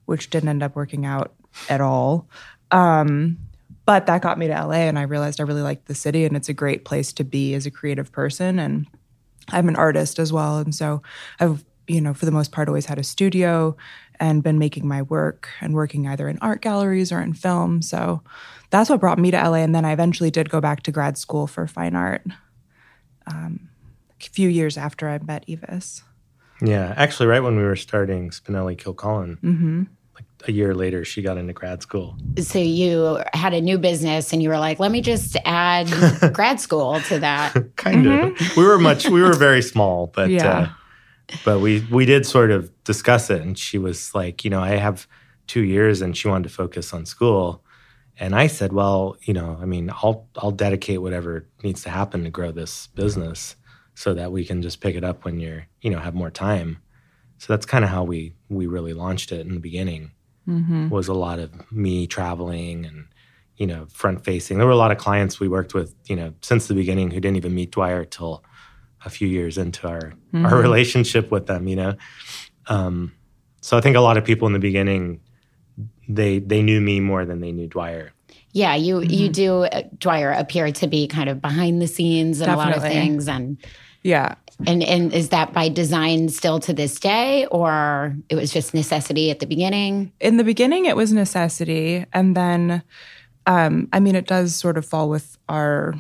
which 0.06 0.30
didn't 0.30 0.50
end 0.50 0.64
up 0.64 0.76
working 0.76 1.06
out 1.06 1.34
at 1.70 1.82
all. 1.82 2.28
Um, 2.72 3.38
but 3.88 4.06
that 4.06 4.22
got 4.22 4.38
me 4.38 4.48
to 4.48 4.54
LA, 4.54 4.84
and 4.84 5.00
I 5.00 5.04
realized 5.04 5.40
I 5.40 5.46
really 5.46 5.62
liked 5.62 5.88
the 5.88 5.96
city, 5.96 6.26
and 6.26 6.36
it's 6.36 6.50
a 6.50 6.54
great 6.54 6.84
place 6.84 7.14
to 7.14 7.24
be 7.24 7.56
as 7.56 7.66
a 7.66 7.72
creative 7.72 8.12
person. 8.12 8.60
And 8.60 8.86
I'm 9.48 9.70
an 9.70 9.78
artist 9.78 10.20
as 10.20 10.32
well, 10.32 10.58
and 10.58 10.76
so 10.76 11.02
I've 11.40 11.64
you 11.88 12.02
know 12.02 12.14
for 12.14 12.26
the 12.26 12.34
most 12.34 12.52
part 12.52 12.68
always 12.68 12.86
had 12.86 13.00
a 13.00 13.04
studio 13.04 13.78
and 14.20 14.44
been 14.44 14.60
making 14.60 14.90
my 14.90 15.04
work 15.04 15.48
and 15.62 15.74
working 15.74 16.06
either 16.06 16.28
in 16.28 16.38
art 16.40 16.62
galleries 16.62 17.14
or 17.14 17.22
in 17.22 17.34
film. 17.34 17.82
So 17.82 18.22
that's 18.72 18.90
what 18.90 19.00
brought 19.00 19.20
me 19.20 19.32
to 19.32 19.38
LA, 19.38 19.60
and 19.60 19.74
then 19.74 19.86
I 19.86 19.94
eventually 19.94 20.32
did 20.32 20.50
go 20.50 20.60
back 20.60 20.84
to 20.84 20.92
grad 20.92 21.18
school 21.18 21.48
for 21.48 21.66
fine 21.66 21.96
art. 21.96 22.24
Um, 23.26 23.70
a 24.20 24.30
few 24.30 24.50
years 24.50 24.78
after 24.78 25.08
I 25.08 25.18
met 25.20 25.46
Yves. 25.48 26.04
Yeah, 26.62 26.94
actually, 26.98 27.28
right 27.28 27.40
when 27.40 27.56
we 27.56 27.64
were 27.64 27.78
starting 27.78 28.32
Spinelli 28.32 28.76
Kilcollin, 28.76 29.38
like 29.42 29.88
a 30.48 30.52
year 30.52 30.76
later, 30.76 31.04
she 31.04 31.22
got 31.22 31.38
into 31.38 31.54
grad 31.54 31.82
school. 31.82 32.16
So 32.40 32.60
you 32.60 33.20
had 33.34 33.54
a 33.54 33.62
new 33.62 33.78
business, 33.78 34.34
and 34.34 34.42
you 34.44 34.50
were 34.50 34.60
like, 34.60 34.80
"Let 34.80 34.92
me 34.92 35.02
just 35.02 35.36
add 35.46 35.88
grad 36.34 36.60
school 36.60 37.00
to 37.02 37.20
that." 37.20 37.56
kind 37.76 38.06
of. 38.08 38.56
We 38.58 38.64
were 38.64 38.78
much. 38.78 39.10
We 39.10 39.22
were 39.22 39.34
very 39.34 39.62
small, 39.62 40.08
but 40.08 40.30
Yeah. 40.30 40.60
uh, 40.60 40.70
but 41.44 41.60
we 41.60 41.86
we 41.92 42.06
did 42.06 42.26
sort 42.26 42.52
of 42.52 42.72
discuss 42.84 43.30
it, 43.30 43.42
and 43.42 43.58
she 43.58 43.78
was 43.78 44.14
like, 44.16 44.44
you 44.46 44.50
know, 44.50 44.62
I 44.62 44.76
have 44.78 45.08
two 45.48 45.64
years, 45.64 46.02
and 46.02 46.16
she 46.16 46.28
wanted 46.28 46.44
to 46.50 46.54
focus 46.56 46.94
on 46.94 47.06
school, 47.06 47.64
and 48.20 48.36
I 48.36 48.48
said, 48.48 48.72
well, 48.74 49.18
you 49.24 49.34
know, 49.34 49.58
I 49.62 49.66
mean, 49.66 49.90
I'll 50.04 50.28
I'll 50.38 50.52
dedicate 50.52 51.02
whatever 51.02 51.46
needs 51.64 51.82
to 51.84 51.90
happen 51.90 52.24
to 52.24 52.30
grow 52.30 52.52
this 52.52 52.88
business, 52.96 53.56
so 53.96 54.14
that 54.14 54.32
we 54.32 54.46
can 54.46 54.62
just 54.62 54.80
pick 54.82 54.96
it 54.96 55.04
up 55.04 55.26
when 55.26 55.40
you're 55.40 55.68
you 55.82 55.90
know 55.90 56.00
have 56.00 56.14
more 56.16 56.32
time. 56.32 56.78
So 57.40 57.54
that's 57.54 57.66
kind 57.66 57.84
of 57.84 57.90
how 57.92 58.04
we 58.04 58.34
we 58.50 58.68
really 58.68 58.94
launched 58.94 59.32
it 59.32 59.46
in 59.46 59.54
the 59.54 59.60
beginning. 59.60 60.12
Was 60.90 61.08
a 61.08 61.14
lot 61.14 61.40
of 61.40 61.72
me 61.72 62.08
traveling 62.08 62.86
and 62.86 63.08
you 63.58 63.66
know, 63.66 63.88
front 63.88 64.24
facing. 64.24 64.58
There 64.58 64.68
were 64.68 64.72
a 64.72 64.78
lot 64.78 64.92
of 64.92 65.00
clients 65.00 65.40
we 65.40 65.48
worked 65.48 65.74
with, 65.74 65.96
you 66.06 66.16
know, 66.16 66.34
since 66.42 66.68
the 66.68 66.76
beginning 66.76 67.10
who 67.10 67.20
didn't 67.20 67.38
even 67.38 67.56
meet 67.56 67.72
Dwyer 67.72 68.06
till 68.06 68.44
a 69.04 69.10
few 69.10 69.28
years 69.28 69.58
into 69.58 69.88
our 69.88 70.14
mm-hmm. 70.34 70.46
our 70.46 70.58
relationship 70.58 71.32
with 71.32 71.48
them, 71.48 71.68
you 71.68 71.76
know. 71.76 71.96
Um, 72.68 73.14
so 73.62 73.78
I 73.78 73.82
think 73.82 73.96
a 73.96 74.02
lot 74.02 74.18
of 74.18 74.26
people 74.26 74.48
in 74.48 74.54
the 74.54 74.60
beginning 74.60 75.22
they 76.08 76.40
they 76.40 76.62
knew 76.62 76.80
me 76.80 77.00
more 77.00 77.26
than 77.26 77.42
they 77.42 77.52
knew 77.52 77.68
Dwyer. 77.68 78.14
Yeah, 78.52 78.76
you 78.76 78.98
mm-hmm. 78.98 79.10
you 79.10 79.30
do 79.30 79.64
uh, 79.64 79.84
Dwyer 79.98 80.32
appear 80.32 80.72
to 80.72 80.88
be 80.88 81.08
kind 81.08 81.30
of 81.30 81.42
behind 81.42 81.82
the 81.82 81.88
scenes 81.88 82.42
and 82.42 82.52
a 82.52 82.56
lot 82.56 82.76
of 82.76 82.84
things 82.84 83.28
and 83.28 83.58
yeah. 84.04 84.36
And 84.66 84.82
and 84.84 85.14
is 85.14 85.30
that 85.30 85.54
by 85.54 85.70
design 85.70 86.30
still 86.30 86.60
to 86.62 86.74
this 86.74 87.00
day 87.00 87.46
or 87.48 88.16
it 88.30 88.36
was 88.36 88.52
just 88.52 88.74
necessity 88.74 89.30
at 89.30 89.40
the 89.40 89.46
beginning? 89.46 90.12
In 90.20 90.38
the 90.38 90.44
beginning 90.44 90.86
it 90.86 90.96
was 90.96 91.14
necessity 91.14 92.06
and 92.12 92.36
then 92.36 92.82
um, 93.46 93.88
I 93.94 94.00
mean 94.00 94.16
it 94.16 94.26
does 94.26 94.56
sort 94.56 94.78
of 94.78 94.86
fall 94.86 95.10
with 95.10 95.38
our 95.48 95.94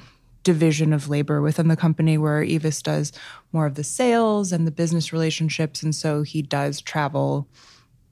division 0.44 0.94
of 0.94 1.10
labor 1.10 1.42
within 1.42 1.68
the 1.68 1.76
company 1.76 2.18
where 2.18 2.42
Yves 2.42 2.82
does 2.82 3.12
more 3.52 3.66
of 3.66 3.76
the 3.76 3.84
sales 3.84 4.52
and 4.52 4.66
the 4.66 4.72
business 4.72 5.14
relationships 5.14 5.84
and 5.84 5.94
so 5.94 6.24
he 6.24 6.42
does 6.42 6.82
travel 6.82 7.48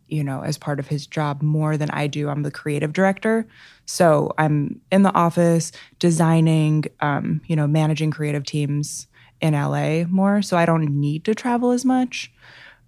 you 0.08 0.24
know, 0.24 0.42
as 0.42 0.58
part 0.58 0.80
of 0.80 0.88
his 0.88 1.08
job 1.08 1.42
more 1.42 1.78
than 1.78 1.90
I 1.90 2.08
do. 2.08 2.30
I'm 2.30 2.44
the 2.44 2.52
creative 2.52 2.94
director. 2.94 3.48
So 3.86 4.32
I'm 4.38 4.80
in 4.92 5.02
the 5.02 5.14
office 5.14 5.72
designing, 6.00 6.86
um, 7.00 7.42
you 7.48 7.56
know, 7.56 7.66
managing 7.66 8.12
creative 8.12 8.44
teams 8.44 9.08
in 9.42 9.54
LA 9.54 10.04
more. 10.06 10.42
So 10.42 10.58
I 10.58 10.66
don't 10.66 11.00
need 11.00 11.26
to 11.26 11.36
travel 11.36 11.72
as 11.72 11.86
much. 11.86 12.32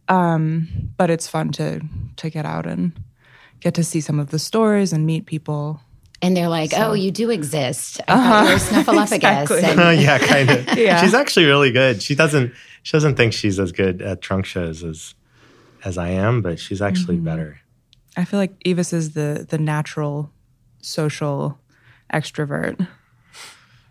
Um, 0.07 0.91
but 0.97 1.09
it's 1.09 1.27
fun 1.27 1.51
to 1.53 1.81
to 2.17 2.29
get 2.29 2.45
out 2.45 2.65
and 2.65 2.93
get 3.59 3.73
to 3.75 3.83
see 3.83 4.01
some 4.01 4.19
of 4.19 4.29
the 4.29 4.39
stores 4.39 4.93
and 4.93 5.05
meet 5.05 5.25
people. 5.25 5.81
And 6.21 6.35
they're 6.35 6.49
like, 6.49 6.71
so. 6.71 6.89
"Oh, 6.89 6.93
you 6.93 7.11
do 7.11 7.29
exist. 7.29 8.01
I 8.07 8.13
uh-huh. 8.13 8.49
you're 8.49 8.57
Snuffleupagus." 8.83 9.11
exactly. 9.15 9.63
and- 9.63 10.01
yeah, 10.01 10.17
kind 10.17 10.49
of. 10.49 10.67
yeah. 10.77 11.01
She's 11.01 11.13
actually 11.13 11.45
really 11.45 11.71
good. 11.71 12.01
She 12.01 12.15
doesn't. 12.15 12.53
She 12.83 12.93
doesn't 12.93 13.15
think 13.15 13.33
she's 13.33 13.59
as 13.59 13.71
good 13.71 14.01
at 14.01 14.21
trunk 14.21 14.45
shows 14.45 14.83
as 14.83 15.13
as 15.83 15.97
I 15.97 16.09
am, 16.09 16.41
but 16.41 16.59
she's 16.59 16.81
actually 16.81 17.17
mm-hmm. 17.17 17.25
better. 17.25 17.59
I 18.15 18.25
feel 18.25 18.39
like 18.39 18.55
Yves 18.65 18.93
is 18.93 19.13
the 19.13 19.45
the 19.47 19.57
natural 19.57 20.31
social 20.81 21.59
extrovert. 22.13 22.87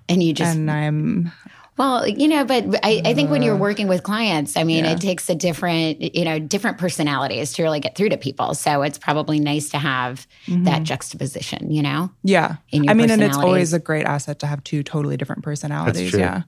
And 0.08 0.22
you 0.22 0.32
just 0.32 0.56
and 0.56 0.70
I'm 0.70 1.32
well, 1.76 2.08
you 2.08 2.26
know, 2.26 2.44
but 2.44 2.64
I, 2.82 3.02
I, 3.04 3.14
think 3.14 3.30
when 3.30 3.42
you're 3.42 3.54
uh, 3.54 3.58
working 3.58 3.86
with 3.86 4.02
clients, 4.02 4.56
I 4.56 4.64
mean, 4.64 4.84
yeah. 4.84 4.92
it 4.92 5.00
takes 5.00 5.28
a 5.28 5.34
different, 5.34 6.14
you 6.14 6.24
know, 6.24 6.38
different 6.38 6.78
personalities 6.78 7.52
to 7.54 7.62
really 7.62 7.80
get 7.80 7.96
through 7.96 8.08
to 8.10 8.16
people. 8.16 8.54
So 8.54 8.80
it's 8.82 8.96
probably 8.96 9.40
nice 9.40 9.68
to 9.70 9.78
have 9.78 10.26
mm-hmm. 10.46 10.64
that 10.64 10.84
juxtaposition, 10.84 11.70
you 11.70 11.82
know? 11.82 12.10
Yeah. 12.22 12.56
I 12.72 12.94
mean, 12.94 13.10
and 13.10 13.22
it's 13.22 13.36
always 13.36 13.74
a 13.74 13.78
great 13.78 14.06
asset 14.06 14.38
to 14.38 14.46
have 14.46 14.64
two 14.64 14.82
totally 14.82 15.18
different 15.18 15.42
personalities. 15.42 16.14
Yeah. 16.14 16.42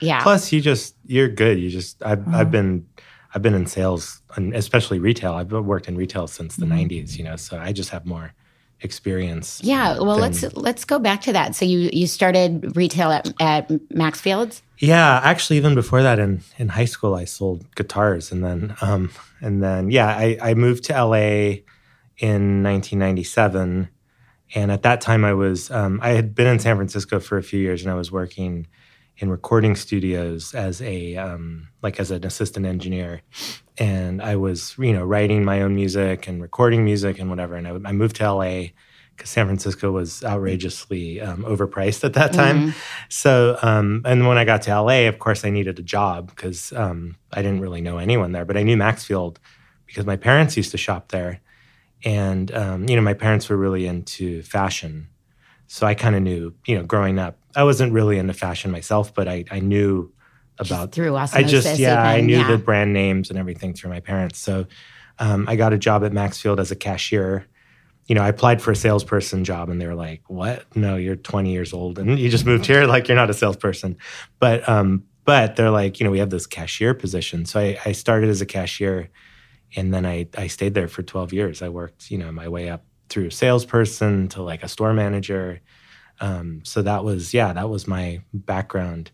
Yeah. 0.00 0.22
Plus, 0.22 0.50
you 0.50 0.62
just, 0.62 0.94
you're 1.04 1.28
good. 1.28 1.58
You 1.58 1.68
just, 1.68 2.02
I've, 2.02 2.26
uh-huh. 2.26 2.38
I've 2.38 2.50
been, 2.50 2.86
I've 3.34 3.42
been 3.42 3.54
in 3.54 3.66
sales 3.66 4.22
and 4.34 4.54
especially 4.54 4.98
retail. 4.98 5.34
I've 5.34 5.52
worked 5.52 5.88
in 5.88 5.96
retail 5.96 6.26
since 6.26 6.56
the 6.56 6.64
mm-hmm. 6.64 6.88
90s, 6.88 7.18
you 7.18 7.24
know, 7.24 7.36
so 7.36 7.58
I 7.58 7.72
just 7.72 7.90
have 7.90 8.06
more 8.06 8.32
experience. 8.80 9.60
Yeah, 9.62 9.98
well, 9.98 10.18
than, 10.18 10.20
let's 10.20 10.56
let's 10.56 10.84
go 10.84 10.98
back 10.98 11.20
to 11.22 11.32
that. 11.32 11.54
So 11.54 11.64
you 11.64 11.90
you 11.92 12.06
started 12.06 12.76
retail 12.76 13.12
at, 13.12 13.32
at 13.40 13.68
Maxfield's? 13.68 14.62
Yeah, 14.80 15.20
actually, 15.22 15.58
even 15.58 15.74
before 15.74 16.02
that, 16.02 16.18
in 16.18 16.40
in 16.56 16.68
high 16.68 16.86
school, 16.86 17.14
I 17.14 17.26
sold 17.26 17.66
guitars, 17.74 18.32
and 18.32 18.42
then 18.42 18.74
um, 18.80 19.10
and 19.42 19.62
then 19.62 19.90
yeah, 19.90 20.06
I, 20.08 20.38
I 20.40 20.54
moved 20.54 20.84
to 20.84 20.94
LA 20.94 21.60
in 22.16 22.62
1997, 22.62 23.90
and 24.54 24.72
at 24.72 24.82
that 24.82 25.02
time, 25.02 25.22
I 25.22 25.34
was 25.34 25.70
um, 25.70 26.00
I 26.02 26.10
had 26.10 26.34
been 26.34 26.46
in 26.46 26.58
San 26.58 26.76
Francisco 26.76 27.20
for 27.20 27.36
a 27.36 27.42
few 27.42 27.60
years, 27.60 27.82
and 27.82 27.90
I 27.90 27.94
was 27.94 28.10
working 28.10 28.68
in 29.18 29.28
recording 29.28 29.76
studios 29.76 30.54
as 30.54 30.80
a 30.80 31.14
um, 31.16 31.68
like 31.82 32.00
as 32.00 32.10
an 32.10 32.24
assistant 32.24 32.64
engineer, 32.64 33.20
and 33.76 34.22
I 34.22 34.36
was 34.36 34.76
you 34.78 34.94
know 34.94 35.04
writing 35.04 35.44
my 35.44 35.60
own 35.60 35.74
music 35.74 36.26
and 36.26 36.40
recording 36.40 36.86
music 36.86 37.18
and 37.18 37.28
whatever. 37.28 37.54
And 37.54 37.68
I, 37.68 37.90
I 37.90 37.92
moved 37.92 38.16
to 38.16 38.32
LA 38.32 38.68
because 39.20 39.30
San 39.30 39.44
Francisco 39.44 39.92
was 39.92 40.24
outrageously 40.24 41.20
um, 41.20 41.44
overpriced 41.44 42.04
at 42.04 42.14
that 42.14 42.32
time. 42.32 42.58
Mm-hmm. 42.58 42.78
So 43.10 43.58
um, 43.60 44.00
and 44.06 44.26
when 44.26 44.38
I 44.38 44.46
got 44.46 44.62
to 44.62 44.80
LA, 44.80 45.08
of 45.08 45.18
course, 45.18 45.44
I 45.44 45.50
needed 45.50 45.78
a 45.78 45.82
job 45.82 46.30
because 46.30 46.72
um, 46.72 47.16
I 47.30 47.42
didn't 47.42 47.60
really 47.60 47.82
know 47.82 47.98
anyone 47.98 48.32
there, 48.32 48.46
but 48.46 48.56
I 48.56 48.62
knew 48.62 48.78
Maxfield 48.78 49.38
because 49.86 50.06
my 50.06 50.16
parents 50.16 50.56
used 50.56 50.70
to 50.70 50.78
shop 50.78 51.08
there, 51.08 51.40
and 52.02 52.50
um, 52.54 52.88
you 52.88 52.96
know 52.96 53.02
my 53.02 53.14
parents 53.14 53.50
were 53.50 53.58
really 53.58 53.86
into 53.86 54.42
fashion. 54.42 55.08
So 55.66 55.86
I 55.86 55.94
kind 55.94 56.16
of 56.16 56.22
knew, 56.22 56.52
you 56.66 56.76
know, 56.76 56.82
growing 56.82 57.20
up, 57.20 57.38
I 57.54 57.62
wasn't 57.62 57.92
really 57.92 58.18
into 58.18 58.32
fashion 58.32 58.72
myself, 58.72 59.14
but 59.14 59.28
I, 59.28 59.44
I 59.52 59.60
knew 59.60 60.12
about 60.58 60.86
just 60.86 60.94
through 60.94 61.16
osmosis. 61.16 61.46
I 61.46 61.48
just 61.48 61.78
yeah, 61.78 61.92
even, 61.92 62.24
I 62.24 62.26
knew 62.26 62.38
yeah. 62.38 62.50
the 62.50 62.58
brand 62.58 62.92
names 62.92 63.30
and 63.30 63.38
everything 63.38 63.74
through 63.74 63.90
my 63.90 64.00
parents. 64.00 64.40
So 64.40 64.66
um, 65.20 65.46
I 65.48 65.54
got 65.54 65.72
a 65.72 65.78
job 65.78 66.02
at 66.02 66.12
Maxfield 66.12 66.58
as 66.58 66.72
a 66.72 66.76
cashier. 66.76 67.46
You 68.10 68.16
know, 68.16 68.22
I 68.22 68.28
applied 68.28 68.60
for 68.60 68.72
a 68.72 68.76
salesperson 68.76 69.44
job, 69.44 69.70
and 69.70 69.80
they 69.80 69.86
were 69.86 69.94
like, 69.94 70.22
"What? 70.26 70.64
No, 70.76 70.96
you're 70.96 71.14
20 71.14 71.52
years 71.52 71.72
old, 71.72 71.98
and 71.98 72.18
you 72.18 72.28
just 72.28 72.44
moved 72.44 72.66
here. 72.66 72.84
Like, 72.86 73.06
you're 73.06 73.16
not 73.16 73.30
a 73.30 73.34
salesperson." 73.34 73.96
But 74.40 74.68
um, 74.68 75.04
but 75.24 75.54
they're 75.54 75.70
like, 75.70 76.00
you 76.00 76.04
know, 76.04 76.10
we 76.10 76.18
have 76.18 76.30
this 76.30 76.46
cashier 76.46 76.92
position. 76.92 77.46
So 77.46 77.60
I, 77.60 77.78
I 77.86 77.92
started 77.92 78.28
as 78.28 78.40
a 78.40 78.46
cashier, 78.46 79.10
and 79.76 79.94
then 79.94 80.04
I 80.04 80.26
I 80.36 80.48
stayed 80.48 80.74
there 80.74 80.88
for 80.88 81.04
12 81.04 81.32
years. 81.32 81.62
I 81.62 81.68
worked, 81.68 82.10
you 82.10 82.18
know, 82.18 82.32
my 82.32 82.48
way 82.48 82.68
up 82.68 82.84
through 83.08 83.30
salesperson 83.30 84.26
to 84.30 84.42
like 84.42 84.64
a 84.64 84.68
store 84.68 84.92
manager. 84.92 85.60
Um, 86.20 86.62
so 86.64 86.82
that 86.82 87.04
was 87.04 87.32
yeah, 87.32 87.52
that 87.52 87.70
was 87.70 87.86
my 87.86 88.22
background 88.34 89.12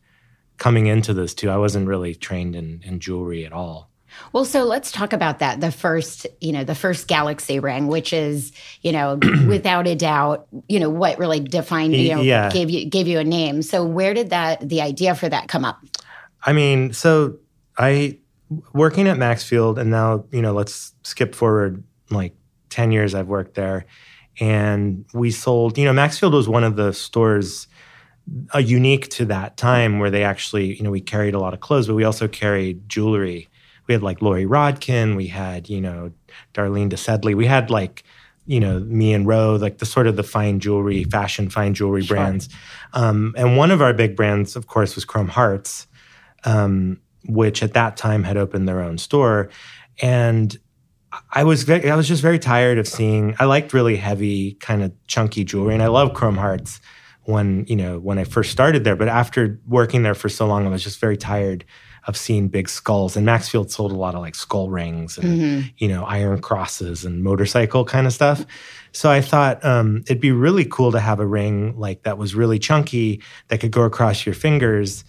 coming 0.56 0.86
into 0.86 1.12
this 1.12 1.34
too. 1.34 1.50
I 1.50 1.58
wasn't 1.58 1.86
really 1.86 2.14
trained 2.14 2.56
in, 2.56 2.80
in 2.82 3.00
jewelry 3.00 3.44
at 3.44 3.52
all. 3.52 3.90
Well, 4.32 4.44
so 4.44 4.64
let's 4.64 4.92
talk 4.92 5.12
about 5.12 5.38
that. 5.38 5.60
The 5.60 5.70
first, 5.70 6.26
you 6.40 6.52
know, 6.52 6.64
the 6.64 6.74
first 6.74 7.08
Galaxy 7.08 7.58
ring, 7.58 7.86
which 7.86 8.12
is, 8.12 8.52
you 8.82 8.92
know, 8.92 9.18
without 9.46 9.86
a 9.86 9.94
doubt, 9.94 10.46
you 10.68 10.80
know, 10.80 10.90
what 10.90 11.18
really 11.18 11.40
defined, 11.40 11.94
you 11.94 12.14
know, 12.14 12.20
yeah. 12.20 12.50
gave 12.50 12.70
you 12.70 12.88
gave 12.88 13.06
you 13.06 13.18
a 13.18 13.24
name. 13.24 13.62
So 13.62 13.84
where 13.84 14.14
did 14.14 14.30
that 14.30 14.68
the 14.68 14.80
idea 14.80 15.14
for 15.14 15.28
that 15.28 15.48
come 15.48 15.64
up? 15.64 15.80
I 16.44 16.52
mean, 16.52 16.92
so 16.92 17.38
I 17.78 18.18
working 18.72 19.08
at 19.08 19.18
Maxfield 19.18 19.78
and 19.78 19.90
now, 19.90 20.24
you 20.30 20.42
know, 20.42 20.52
let's 20.52 20.92
skip 21.02 21.34
forward 21.34 21.82
like 22.10 22.34
10 22.70 22.92
years 22.92 23.14
I've 23.14 23.28
worked 23.28 23.54
there. 23.54 23.86
And 24.38 25.04
we 25.14 25.30
sold, 25.30 25.78
you 25.78 25.84
know, 25.84 25.92
Maxfield 25.92 26.34
was 26.34 26.48
one 26.48 26.62
of 26.62 26.76
the 26.76 26.92
stores 26.92 27.66
uh, 28.54 28.58
unique 28.58 29.08
to 29.10 29.24
that 29.26 29.56
time 29.56 29.98
where 29.98 30.10
they 30.10 30.24
actually, 30.24 30.76
you 30.76 30.82
know, 30.82 30.90
we 30.90 31.00
carried 31.00 31.34
a 31.34 31.38
lot 31.38 31.54
of 31.54 31.60
clothes, 31.60 31.86
but 31.86 31.94
we 31.94 32.04
also 32.04 32.28
carried 32.28 32.88
jewelry. 32.88 33.48
We 33.86 33.94
had 33.94 34.02
like 34.02 34.22
Lori 34.22 34.46
Rodkin, 34.46 35.16
we 35.16 35.28
had, 35.28 35.68
you 35.68 35.80
know, 35.80 36.12
Darlene 36.54 36.90
DeSedley, 36.90 37.34
We 37.34 37.46
had 37.46 37.70
like, 37.70 38.04
you 38.46 38.60
know, 38.60 38.80
Me&Ro, 38.80 39.56
like 39.56 39.78
the 39.78 39.86
sort 39.86 40.06
of 40.06 40.16
the 40.16 40.22
fine 40.22 40.60
jewelry, 40.60 41.04
fashion 41.04 41.50
fine 41.50 41.74
jewelry 41.74 42.02
sure. 42.02 42.16
brands. 42.16 42.48
Um, 42.92 43.34
and 43.36 43.56
one 43.56 43.70
of 43.70 43.82
our 43.82 43.92
big 43.92 44.16
brands, 44.16 44.56
of 44.56 44.66
course, 44.66 44.94
was 44.94 45.04
Chrome 45.04 45.28
Hearts, 45.28 45.86
um, 46.44 47.00
which 47.26 47.62
at 47.62 47.74
that 47.74 47.96
time 47.96 48.22
had 48.24 48.36
opened 48.36 48.68
their 48.68 48.80
own 48.80 48.98
store. 48.98 49.50
And 50.00 50.56
I 51.30 51.44
was 51.44 51.64
very, 51.64 51.90
I 51.90 51.96
was 51.96 52.08
just 52.08 52.22
very 52.22 52.38
tired 52.38 52.78
of 52.78 52.86
seeing. 52.86 53.34
I 53.38 53.44
liked 53.44 53.72
really 53.72 53.96
heavy, 53.96 54.52
kind 54.54 54.82
of 54.82 54.92
chunky 55.06 55.44
jewelry, 55.44 55.74
and 55.74 55.82
I 55.82 55.88
love 55.88 56.14
Chrome 56.14 56.36
Hearts 56.36 56.80
when 57.24 57.64
you 57.68 57.76
know 57.76 57.98
when 57.98 58.18
I 58.18 58.24
first 58.24 58.50
started 58.52 58.84
there. 58.84 58.96
But 58.96 59.08
after 59.08 59.60
working 59.66 60.02
there 60.02 60.14
for 60.14 60.28
so 60.28 60.46
long, 60.46 60.66
I 60.66 60.70
was 60.70 60.82
just 60.82 61.00
very 61.00 61.16
tired 61.16 61.64
of 62.06 62.16
seeing 62.16 62.48
big 62.48 62.68
skulls. 62.68 63.16
And 63.16 63.26
Maxfield 63.26 63.70
sold 63.70 63.92
a 63.92 63.96
lot 63.96 64.14
of 64.14 64.20
like 64.20 64.34
skull 64.34 64.70
rings 64.70 65.18
and 65.18 65.28
mm-hmm. 65.28 65.68
you 65.78 65.88
know 65.88 66.04
iron 66.04 66.40
crosses 66.40 67.04
and 67.04 67.22
motorcycle 67.22 67.84
kind 67.84 68.06
of 68.06 68.12
stuff. 68.12 68.44
So 68.92 69.10
I 69.10 69.20
thought 69.20 69.64
um, 69.64 70.02
it'd 70.06 70.20
be 70.20 70.32
really 70.32 70.64
cool 70.64 70.92
to 70.92 71.00
have 71.00 71.20
a 71.20 71.26
ring 71.26 71.78
like 71.78 72.04
that 72.04 72.18
was 72.18 72.34
really 72.34 72.58
chunky 72.58 73.22
that 73.48 73.60
could 73.60 73.72
go 73.72 73.82
across 73.82 74.24
your 74.24 74.34
fingers. 74.34 75.04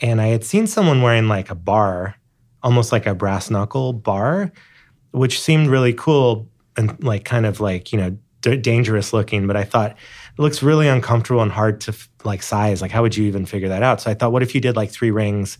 And 0.00 0.20
I 0.20 0.28
had 0.28 0.44
seen 0.44 0.66
someone 0.66 1.02
wearing 1.02 1.28
like 1.28 1.50
a 1.50 1.54
bar, 1.54 2.16
almost 2.62 2.92
like 2.92 3.06
a 3.06 3.14
brass 3.14 3.50
knuckle 3.50 3.92
bar 3.92 4.52
which 5.12 5.40
seemed 5.40 5.68
really 5.68 5.92
cool 5.92 6.48
and 6.76 7.02
like 7.02 7.24
kind 7.24 7.46
of 7.46 7.60
like 7.60 7.92
you 7.92 7.98
know 7.98 8.16
d- 8.40 8.56
dangerous 8.56 9.12
looking 9.12 9.46
but 9.46 9.56
i 9.56 9.64
thought 9.64 9.96
it 10.38 10.42
looks 10.42 10.62
really 10.62 10.86
uncomfortable 10.86 11.42
and 11.42 11.50
hard 11.50 11.80
to 11.80 11.94
like 12.24 12.42
size 12.42 12.80
like 12.80 12.90
how 12.90 13.02
would 13.02 13.16
you 13.16 13.26
even 13.26 13.44
figure 13.44 13.68
that 13.68 13.82
out 13.82 14.00
so 14.00 14.10
i 14.10 14.14
thought 14.14 14.32
what 14.32 14.42
if 14.42 14.54
you 14.54 14.60
did 14.60 14.76
like 14.76 14.90
three 14.90 15.10
rings 15.10 15.58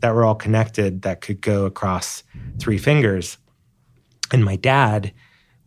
that 0.00 0.14
were 0.14 0.24
all 0.24 0.34
connected 0.34 1.02
that 1.02 1.20
could 1.20 1.40
go 1.40 1.66
across 1.66 2.22
three 2.58 2.78
fingers 2.78 3.38
and 4.32 4.44
my 4.44 4.56
dad 4.56 5.12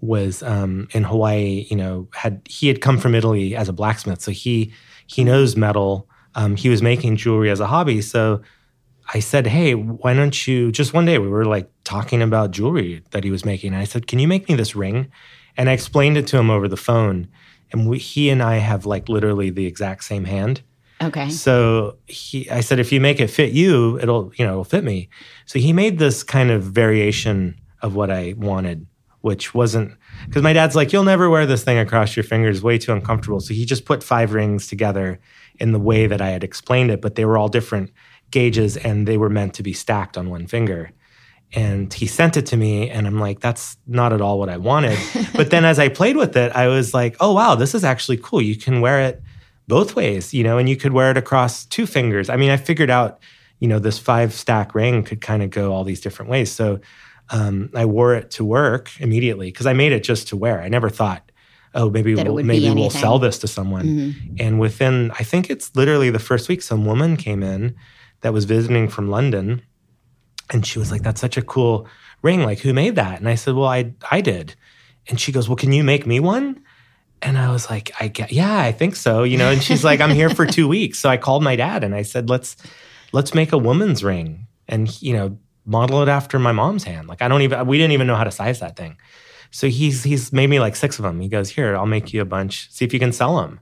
was 0.01 0.41
um, 0.43 0.88
in 0.91 1.03
hawaii 1.03 1.65
you 1.70 1.75
know 1.75 2.08
had 2.13 2.41
he 2.46 2.67
had 2.67 2.82
come 2.82 2.98
from 2.98 3.15
italy 3.15 3.55
as 3.55 3.70
a 3.70 3.74
blacksmith 3.74 4.22
so 4.22 4.32
he 4.32 4.74
he 5.08 5.24
knows 5.24 5.55
metal 5.55 6.08
um, 6.36 6.55
he 6.55 6.70
was 6.70 6.82
making 6.82 7.15
jewelry 7.15 7.50
as 7.50 7.60
a 7.60 7.67
hobby 7.67 8.01
so 8.01 8.41
I 9.13 9.20
said, 9.20 9.48
Hey, 9.48 9.75
why 9.75 10.13
don't 10.13 10.48
you 10.48 10.72
just 10.72 10.93
one 10.93 11.05
day 11.05 11.20
we 11.20 11.27
were 11.27 11.46
like 11.46 11.70
talking 11.84 12.22
about 12.22 12.51
jewelry 12.51 13.03
that 13.12 13.24
he 13.24 13.32
was 13.32 13.43
making. 13.43 13.74
And 13.74 13.82
I 13.82 13.84
said, 13.84 14.08
Can 14.08 14.20
you 14.20 14.27
make 14.27 14.48
me 14.48 14.55
this 14.55 14.75
ring? 14.75 15.12
And 15.58 15.70
I 15.70 15.74
explained 15.74 16.17
it 16.17 16.25
to 16.27 16.38
him 16.38 16.50
over 16.50 16.67
the 16.67 16.77
phone. 16.77 17.27
And 17.74 17.89
we, 17.89 17.98
he 17.98 18.30
and 18.30 18.42
I 18.42 18.58
have 18.58 18.86
like 18.86 19.10
literally 19.10 19.50
the 19.50 19.65
exact 19.65 20.03
same 20.03 20.24
hand. 20.24 20.62
Okay. 21.01 21.30
So 21.30 21.98
he, 22.06 22.50
I 22.50 22.62
said, 22.62 22.80
if 22.80 22.92
you 22.92 23.01
make 23.01 23.20
it 23.20 23.27
fit 23.27 23.51
you, 23.51 24.00
it'll, 24.00 24.32
you 24.36 24.46
know, 24.46 24.51
it'll 24.51 24.63
fit 24.63 24.84
me. 24.84 25.10
So 25.46 25.60
he 25.60 25.74
made 25.74 26.00
this 26.00 26.24
kind 26.24 26.51
of 26.51 26.63
variation 26.63 27.60
of 27.82 27.96
what 27.96 28.10
I 28.10 28.36
wanted, 28.38 28.86
which 29.22 29.53
wasn't 29.53 29.98
because 30.27 30.44
my 30.44 30.53
dad's 30.53 30.75
like, 30.75 30.94
you'll 30.94 31.03
never 31.03 31.30
wear 31.30 31.46
this 31.46 31.63
thing 31.63 31.77
across 31.77 32.15
your 32.15 32.24
fingers, 32.24 32.63
way 32.63 32.77
too 32.77 32.94
uncomfortable. 32.94 33.42
So 33.42 33.53
he 33.53 33.65
just 33.65 33.84
put 33.86 34.03
five 34.03 34.34
rings 34.34 34.68
together 34.68 35.20
in 35.60 35.74
the 35.74 35.80
way 35.80 36.08
that 36.08 36.22
I 36.22 36.30
had 36.30 36.44
explained 36.44 36.92
it, 36.92 37.01
but 37.01 37.15
they 37.15 37.25
were 37.25 37.38
all 37.38 37.50
different 37.50 37.92
gauges 38.32 38.77
and 38.77 39.08
they 39.08 39.18
were 39.18 39.30
meant 39.30 39.53
to 39.56 39.63
be 39.63 39.74
stacked 39.74 40.18
on 40.18 40.30
one 40.30 40.48
finger. 40.48 40.92
And 41.55 41.93
he 41.93 42.07
sent 42.07 42.36
it 42.36 42.48
to 42.48 42.57
me, 42.57 42.89
and 42.89 43.05
I'm 43.05 43.19
like, 43.19 43.39
that's 43.39 43.77
not 43.86 44.12
at 44.12 44.22
all 44.22 44.39
what 44.39 44.50
I 44.50 44.57
wanted. 44.57 44.98
but 45.36 45.51
then 45.51 45.65
as 45.65 45.77
I 45.77 45.88
played 45.88 46.17
with 46.17 46.36
it, 46.36 46.51
I 46.53 46.67
was 46.67 46.93
like, 46.93 47.15
oh, 47.19 47.33
wow, 47.33 47.55
this 47.55 47.75
is 47.75 47.83
actually 47.83 48.17
cool. 48.17 48.41
You 48.41 48.55
can 48.55 48.81
wear 48.81 49.01
it 49.01 49.22
both 49.67 49.95
ways, 49.95 50.33
you 50.33 50.43
know, 50.43 50.57
and 50.57 50.67
you 50.67 50.75
could 50.75 50.93
wear 50.93 51.12
it 51.12 51.17
across 51.17 51.65
two 51.65 51.86
fingers. 51.86 52.29
I 52.29 52.38
mean, 52.38 52.50
I 52.50 52.57
figured 52.57 52.89
out, 52.89 53.19
you 53.60 53.67
know, 53.67 53.79
this 53.79 54.00
five 54.00 54.33
stack 54.33 54.75
ring 54.75 55.03
could 55.03 55.22
kind 55.22 55.43
of 55.43 55.51
go 55.51 55.72
all 55.72 55.83
these 55.83 56.01
different 56.01 56.29
ways. 56.31 56.51
So 56.51 56.79
um, 57.29 57.69
I 57.74 57.86
wore 57.86 58.15
it 58.15 58.31
to 58.31 58.45
work 58.45 58.89
immediately 59.00 59.48
because 59.48 59.65
I 59.65 59.74
made 59.74 59.91
it 59.91 60.03
just 60.03 60.27
to 60.29 60.38
wear. 60.38 60.62
I 60.62 60.67
never 60.67 60.89
thought, 60.89 61.31
oh, 61.74 61.89
maybe 61.89 62.13
That 62.13 62.25
we'll, 62.25 62.43
maybe 62.43 62.69
we'll. 62.69 62.89
Mm-hmm. 62.89 63.00
sell 63.00 63.19
this 63.19 63.39
to 63.39 63.48
someone. 63.48 64.15
And 64.39 64.60
within, 64.60 65.12
I 65.12 65.24
think 65.24 65.50
it's 65.50 65.75
literally 65.75 66.10
the 66.10 66.19
first 66.19 66.50
week, 66.50 66.62
some 66.62 66.86
woman 66.86 67.17
came 67.17 67.41
in 67.41 67.75
that 68.22 68.33
was 68.33 68.45
visiting 68.45 68.88
from 68.88 69.10
London, 69.10 69.62
and 70.53 70.65
she 70.65 70.79
was 70.79 70.91
like, 70.91 71.01
"That's 71.01 71.19
such 71.22 71.38
a 71.38 71.41
cool 71.41 71.88
ring. 72.22 72.43
Like, 72.43 72.60
who 72.60 72.74
made 72.74 72.95
that?" 72.95 73.19
And 73.19 73.27
I 73.27 73.36
said, 73.36 73.55
"Well, 73.55 73.67
I 73.67 73.93
I 74.10 74.22
did." 74.22 74.55
And 75.07 75.19
she 75.19 75.31
goes, 75.31 75.50
"Well, 75.50 75.55
can 75.55 75.72
you 75.72 75.83
make 75.83 76.05
me 76.05 76.19
one?" 76.19 76.63
And 77.22 77.38
I 77.38 77.51
was 77.51 77.69
like, 77.69 77.91
"I 78.00 78.07
get, 78.07 78.31
yeah, 78.31 78.60
I 78.60 78.72
think 78.72 78.95
so." 78.95 79.24
You 79.24 79.38
know. 79.38 79.51
And 79.51 79.62
she's 79.62 79.83
like, 79.83 80.00
"I'm 80.00 80.12
here 80.12 80.29
for 80.29 80.45
two 80.45 80.67
weeks." 80.67 81.00
So 81.00 81.10
I 81.10 81.17
called 81.17 81.43
my 81.43 81.55
dad 81.55 81.83
and 81.83 81.95
I 81.95 82.03
said, 82.03 82.29
"Let's 82.29 82.55
let's 83.12 83.33
make 83.33 83.51
a 83.51 83.57
woman's 83.57 84.03
ring." 84.03 84.48
And 84.67 85.01
you 85.01 85.13
know, 85.13 85.38
model 85.65 86.01
it 86.01 86.10
after 86.10 86.39
my 86.39 86.51
mom's 86.51 86.83
hand. 86.83 87.07
Like 87.07 87.22
I 87.22 87.27
don't 87.27 87.41
even 87.41 87.65
we 87.67 87.77
didn't 87.77 87.93
even 87.93 88.07
know 88.07 88.15
how 88.15 88.24
to 88.24 88.31
size 88.31 88.60
that 88.60 88.75
thing. 88.75 88.98
So 89.51 89.67
he's 89.67 90.03
he's 90.03 90.31
made 90.33 90.50
me 90.50 90.60
like 90.60 90.75
six 90.75 91.00
of 91.00 91.03
them. 91.03 91.19
He 91.19 91.27
goes, 91.27 91.50
"Here, 91.50 91.75
I'll 91.75 91.86
make 91.86 92.13
you 92.13 92.22
a 92.22 92.25
bunch. 92.25 92.72
See 92.72 92.86
if 92.86 92.93
you 92.93 93.00
can 93.00 93.12
sell 93.12 93.38
them." 93.38 93.60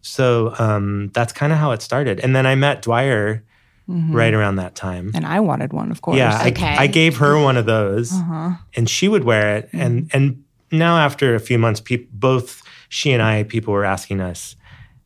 So 0.00 0.54
um, 0.58 1.10
that's 1.14 1.32
kind 1.32 1.52
of 1.52 1.58
how 1.58 1.70
it 1.72 1.80
started. 1.80 2.20
And 2.20 2.36
then 2.36 2.46
I 2.46 2.54
met 2.54 2.82
Dwyer 2.82 3.42
right 3.86 4.32
around 4.32 4.56
that 4.56 4.74
time. 4.74 5.10
And 5.14 5.26
I 5.26 5.40
wanted 5.40 5.72
one, 5.72 5.90
of 5.90 6.00
course. 6.02 6.16
Yeah, 6.16 6.46
Okay. 6.46 6.64
I, 6.66 6.84
I 6.84 6.86
gave 6.86 7.18
her 7.18 7.38
one 7.42 7.56
of 7.56 7.66
those, 7.66 8.12
Uh-huh. 8.12 8.52
and 8.76 8.88
she 8.88 9.08
would 9.08 9.24
wear 9.24 9.56
it. 9.56 9.68
And 9.72 10.10
and 10.12 10.42
now 10.72 10.96
after 10.98 11.34
a 11.34 11.40
few 11.40 11.58
months, 11.58 11.80
peop 11.80 12.10
both 12.12 12.62
she 12.88 13.12
and 13.12 13.22
I, 13.22 13.42
people 13.44 13.72
were 13.74 13.84
asking 13.84 14.20
us, 14.20 14.56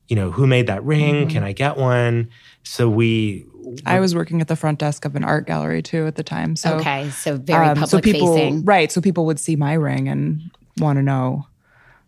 you 0.09 0.17
know, 0.17 0.31
who 0.31 0.47
made 0.47 0.67
that 0.69 0.85
ring? 0.85 1.29
Can 1.29 1.43
I 1.43 1.53
get 1.53 1.77
one? 1.77 2.29
So 2.63 2.89
we 2.89 3.47
I 3.85 4.01
was 4.01 4.15
working 4.15 4.41
at 4.41 4.49
the 4.49 4.57
front 4.57 4.79
desk 4.79 5.05
of 5.05 5.17
an 5.17 5.25
art 5.25 5.47
gallery 5.47 5.83
too 5.83 6.07
at 6.07 6.15
the 6.17 6.23
time. 6.23 6.57
So 6.57 6.77
okay. 6.77 7.11
So 7.11 7.37
very 7.37 7.67
um, 7.67 7.75
public 7.75 7.91
so 7.91 8.01
people, 8.01 8.35
facing. 8.35 8.65
right? 8.65 8.91
So 8.93 9.01
people 9.01 9.27
would 9.27 9.39
see 9.41 9.57
my 9.57 9.75
ring 9.75 10.09
and 10.09 10.51
want 10.79 10.97
to 10.99 11.03
know 11.03 11.47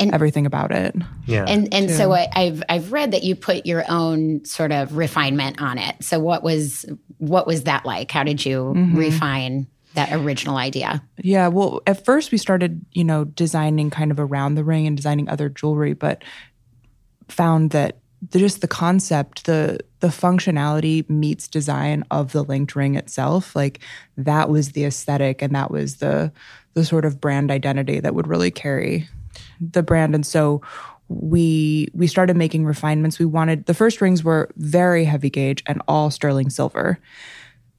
And- 0.00 0.14
everything 0.14 0.46
about 0.46 0.72
it. 0.72 0.94
yeah. 1.26 1.44
And 1.46 1.72
and 1.74 1.90
so 1.90 2.12
I, 2.12 2.28
I've 2.34 2.62
I've 2.68 2.92
read 2.92 3.12
that 3.12 3.22
you 3.22 3.34
put 3.36 3.66
your 3.66 3.84
own 3.88 4.44
sort 4.44 4.72
of 4.72 4.96
refinement 4.96 5.60
on 5.60 5.78
it. 5.78 5.96
So 6.02 6.18
what 6.18 6.42
was 6.42 6.84
what 7.18 7.46
was 7.46 7.64
that 7.64 7.84
like? 7.84 8.10
How 8.10 8.22
did 8.24 8.44
you 8.44 8.72
Mm-hmm. 8.76 8.96
refine 8.96 9.66
that 9.94 10.12
original 10.12 10.56
idea? 10.56 11.02
Yeah, 11.18 11.48
well, 11.48 11.80
at 11.86 12.04
first 12.04 12.30
we 12.32 12.38
started, 12.38 12.84
you 12.92 13.02
know, 13.04 13.24
designing 13.24 13.90
kind 13.90 14.10
of 14.12 14.20
around 14.20 14.54
the 14.54 14.62
ring 14.64 14.86
and 14.86 14.96
designing 14.96 15.28
other 15.28 15.48
jewelry, 15.48 15.94
but 15.94 16.22
found 17.28 17.70
that 17.70 17.98
the, 18.30 18.38
just 18.38 18.60
the 18.60 18.68
concept, 18.68 19.46
the 19.46 19.78
the 20.00 20.08
functionality 20.08 21.08
meets 21.10 21.48
design 21.48 22.04
of 22.10 22.32
the 22.32 22.42
linked 22.42 22.74
ring 22.76 22.94
itself. 22.94 23.54
Like 23.56 23.80
that 24.16 24.48
was 24.48 24.72
the 24.72 24.84
aesthetic 24.84 25.42
and 25.42 25.54
that 25.54 25.70
was 25.70 25.96
the 25.96 26.32
the 26.74 26.84
sort 26.84 27.04
of 27.04 27.20
brand 27.20 27.50
identity 27.50 27.98
that 28.00 28.14
would 28.14 28.28
really 28.28 28.50
carry 28.50 29.08
the 29.60 29.82
brand. 29.82 30.14
And 30.14 30.24
so 30.24 30.62
we 31.08 31.88
we 31.92 32.06
started 32.06 32.36
making 32.36 32.64
refinements. 32.64 33.18
We 33.18 33.26
wanted 33.26 33.66
the 33.66 33.74
first 33.74 34.00
rings 34.00 34.22
were 34.22 34.50
very 34.56 35.04
heavy 35.04 35.30
gauge 35.30 35.62
and 35.66 35.82
all 35.88 36.10
sterling 36.10 36.50
silver. 36.50 36.98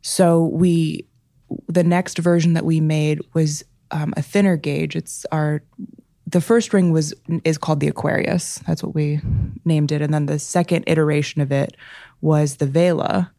So 0.02 0.46
we 0.46 1.06
the 1.67 1.84
next 1.84 2.17
version 2.17 2.54
that 2.54 2.65
we 2.65 2.82
made 2.82 3.22
was 3.34 3.63
um, 3.91 4.13
a 4.17 4.22
thinner 4.22 4.58
gauge. 4.58 4.96
It's 4.96 5.26
our 5.32 5.62
the 6.28 6.41
first 6.41 6.74
ring 6.74 6.91
was 6.91 7.13
is 7.44 7.58
called 7.58 7.80
the 7.80 7.88
Aquarius. 7.88 8.60
That's 8.67 8.84
what 8.84 8.96
we 8.96 9.22
named 9.65 9.91
it, 9.91 10.02
and 10.02 10.13
then 10.13 10.26
the 10.26 10.39
second 10.39 10.84
iteration 10.88 11.41
of 11.41 11.52
it 11.52 11.76
was 12.22 12.58
the 12.58 12.65
Vela. 12.65 13.32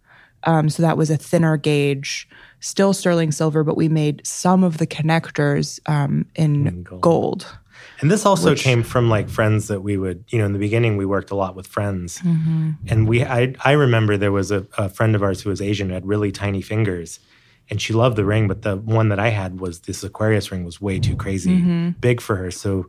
Um, 0.45 0.69
so 0.69 0.83
that 0.83 0.97
was 0.97 1.09
a 1.09 1.17
thinner 1.17 1.57
gauge, 1.57 2.29
still 2.61 2.93
sterling 2.93 3.31
silver, 3.31 3.63
but 3.63 3.77
we 3.77 3.89
made 3.89 4.27
some 4.27 4.65
of 4.65 4.79
the 4.79 4.89
connectors 4.89 5.79
um, 5.89 6.27
in 6.35 6.83
gold. 6.83 7.01
gold. 7.01 7.59
And 8.03 8.11
this 8.11 8.27
also 8.27 8.55
came 8.55 8.83
from 8.83 9.09
like 9.09 9.31
friends 9.31 9.69
that 9.69 9.81
we 9.81 9.97
would, 9.97 10.25
you 10.29 10.39
know, 10.39 10.45
in 10.45 10.53
the 10.53 10.59
beginning 10.59 10.97
we 10.97 11.07
worked 11.07 11.31
a 11.31 11.37
lot 11.37 11.55
with 11.55 11.69
friends, 11.69 12.19
mm-hmm. 12.19 12.73
and 12.89 13.09
we, 13.09 13.25
I, 13.25 13.55
I 13.65 13.73
remember 13.73 14.17
there 14.17 14.33
was 14.33 14.51
a, 14.51 14.67
a 14.77 14.89
friend 14.89 15.15
of 15.15 15.23
ours 15.23 15.41
who 15.41 15.51
was 15.51 15.63
Asian 15.63 15.89
who 15.89 15.95
had 15.95 16.05
really 16.05 16.33
tiny 16.33 16.63
fingers, 16.63 17.21
and 17.71 17.81
she 17.81 17.93
loved 17.93 18.17
the 18.17 18.25
ring, 18.25 18.49
but 18.49 18.63
the 18.63 18.77
one 18.77 19.09
that 19.11 19.21
I 19.21 19.29
had 19.29 19.61
was 19.61 19.83
this 19.83 20.03
Aquarius 20.03 20.51
ring 20.51 20.65
was 20.65 20.81
way 20.81 20.99
too 20.99 21.15
crazy 21.15 21.59
mm-hmm. 21.59 21.91
big 22.01 22.21
for 22.21 22.35
her. 22.35 22.51
So 22.51 22.89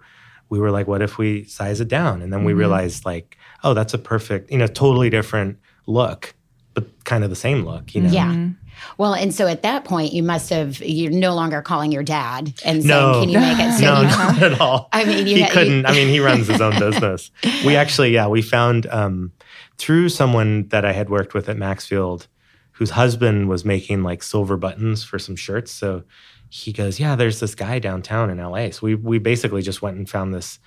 we 0.50 0.60
were 0.60 0.72
like, 0.72 0.88
what 0.88 1.02
if 1.04 1.20
we 1.20 1.46
size 1.46 1.80
it 1.80 1.88
down? 1.88 2.22
And 2.22 2.34
then 2.34 2.44
we 2.44 2.52
mm-hmm. 2.52 2.60
realized 2.60 3.06
like, 3.06 3.38
oh, 3.64 3.74
that's 3.74 3.94
a 3.94 4.00
perfect, 4.00 4.52
you 4.52 4.58
know, 4.58 4.68
totally 4.68 5.10
different 5.12 5.60
look, 5.86 6.34
but 6.74 7.04
kind 7.06 7.24
of 7.24 7.30
the 7.30 7.36
same 7.36 7.66
look, 7.66 7.94
you 7.96 8.02
know. 8.02 8.10
Yeah. 8.10 8.50
Well, 8.98 9.14
and 9.14 9.34
so 9.34 9.48
at 9.48 9.62
that 9.62 9.86
point, 9.86 10.14
you 10.14 10.24
must 10.24 10.50
have 10.50 10.80
you're 10.80 11.12
no 11.12 11.36
longer 11.36 11.62
calling 11.62 11.92
your 11.92 12.04
dad 12.04 12.54
and 12.66 12.84
saying, 12.84 12.88
No. 12.88 13.22
"Can 13.22 13.30
you 13.30 13.40
make 13.40 13.58
it?" 13.60 13.74
So 13.80 13.86
no, 13.86 14.02
you, 14.02 14.08
not 14.08 14.42
at 14.44 14.62
all. 14.62 14.90
I 14.92 15.06
mean, 15.06 15.28
you 15.28 15.38
he 15.44 15.48
couldn't. 15.48 15.86
I 15.86 15.92
mean, 15.92 16.10
he 16.10 16.20
runs 16.20 16.48
his 16.48 16.62
own 16.62 16.78
business. 16.80 17.32
We 17.66 17.76
actually, 17.76 18.12
yeah, 18.12 18.28
we 18.28 18.42
found 18.42 18.88
um, 18.88 19.32
through 19.78 20.10
someone 20.10 20.68
that 20.70 20.86
I 20.86 20.92
had 20.92 21.10
worked 21.10 21.34
with 21.34 21.50
at 21.50 21.58
Maxfield, 21.58 22.28
whose 22.72 22.92
husband 22.92 23.48
was 23.50 23.64
making 23.64 24.04
like 24.04 24.24
silver 24.24 24.58
buttons 24.58 25.04
for 25.04 25.20
some 25.20 25.36
shirts. 25.36 25.72
So 25.72 26.04
he 26.50 26.74
goes, 26.74 27.00
"Yeah, 27.00 27.16
there's 27.16 27.40
this 27.40 27.56
guy 27.56 27.80
downtown 27.80 28.30
in 28.30 28.38
LA." 28.38 28.72
So 28.72 28.80
we 28.84 28.96
we 28.96 29.20
basically 29.20 29.62
just 29.62 29.82
went 29.82 29.98
and 29.98 30.10
found 30.10 30.34
this 30.34 30.60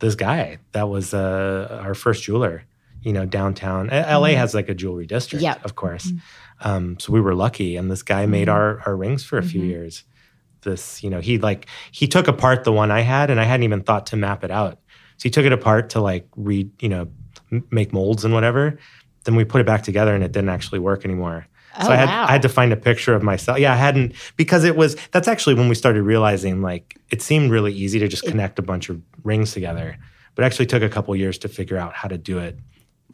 this 0.00 0.14
guy 0.14 0.58
that 0.72 0.88
was 0.88 1.14
uh, 1.14 1.80
our 1.82 1.94
first 1.94 2.24
jeweler. 2.24 2.64
You 3.04 3.12
know, 3.12 3.26
downtown. 3.26 3.88
LA 3.88 3.92
mm-hmm. 3.92 4.38
has 4.38 4.54
like 4.54 4.68
a 4.68 4.74
jewelry 4.74 5.06
district, 5.06 5.44
of 5.62 5.76
course. 5.76 6.06
Mm-hmm. 6.06 6.68
Um, 6.68 6.98
so 6.98 7.12
we 7.12 7.20
were 7.20 7.34
lucky, 7.34 7.76
and 7.76 7.90
this 7.90 8.02
guy 8.02 8.26
made 8.26 8.48
mm-hmm. 8.48 8.56
our 8.56 8.80
our 8.86 8.96
rings 8.96 9.24
for 9.24 9.38
a 9.38 9.42
few 9.42 9.62
years. 9.62 10.04
This 10.62 11.02
you 11.02 11.10
know 11.10 11.20
he 11.20 11.38
like 11.38 11.66
he 11.92 12.06
took 12.06 12.26
apart 12.26 12.64
the 12.64 12.72
one 12.72 12.90
i 12.90 13.00
had 13.00 13.30
and 13.30 13.38
i 13.38 13.44
hadn't 13.44 13.64
even 13.64 13.82
thought 13.82 14.06
to 14.06 14.16
map 14.16 14.42
it 14.44 14.50
out. 14.50 14.78
So 15.18 15.24
he 15.24 15.30
took 15.30 15.44
it 15.44 15.52
apart 15.52 15.90
to 15.90 16.00
like 16.00 16.26
read 16.36 16.70
you 16.82 16.88
know 16.88 17.08
m- 17.52 17.66
make 17.70 17.92
molds 17.92 18.24
and 18.24 18.32
whatever. 18.32 18.78
Then 19.24 19.36
we 19.36 19.44
put 19.44 19.60
it 19.60 19.66
back 19.66 19.82
together 19.82 20.14
and 20.14 20.24
it 20.24 20.32
didn't 20.32 20.50
actually 20.50 20.78
work 20.78 21.04
anymore. 21.04 21.46
So 21.82 21.88
Oh, 21.88 21.92
i 21.92 21.96
had 21.96 22.08
wow. 22.08 22.26
i 22.28 22.32
had 22.32 22.42
to 22.42 22.48
find 22.48 22.72
a 22.72 22.76
picture 22.76 23.14
of 23.14 23.22
myself. 23.22 23.58
Yeah 23.58 23.72
i 23.72 23.76
hadn't 23.76 24.14
because 24.36 24.64
it 24.64 24.76
was 24.76 24.96
that's 25.12 25.28
actually 25.28 25.54
when 25.54 25.68
we 25.68 25.74
started 25.74 26.02
realizing 26.02 26.62
like 26.62 26.98
it 27.10 27.20
seemed 27.20 27.50
really 27.50 27.72
easy 27.72 27.98
to 27.98 28.08
just 28.08 28.24
connect 28.24 28.58
a 28.58 28.62
bunch 28.62 28.88
of 28.88 29.02
rings 29.22 29.52
together. 29.52 29.98
But 30.34 30.44
actually 30.44 30.66
took 30.66 30.82
a 30.82 30.88
couple 30.88 31.14
years 31.14 31.38
to 31.38 31.48
figure 31.48 31.76
out 31.76 31.94
how 31.94 32.08
to 32.08 32.18
do 32.18 32.38
it 32.38 32.58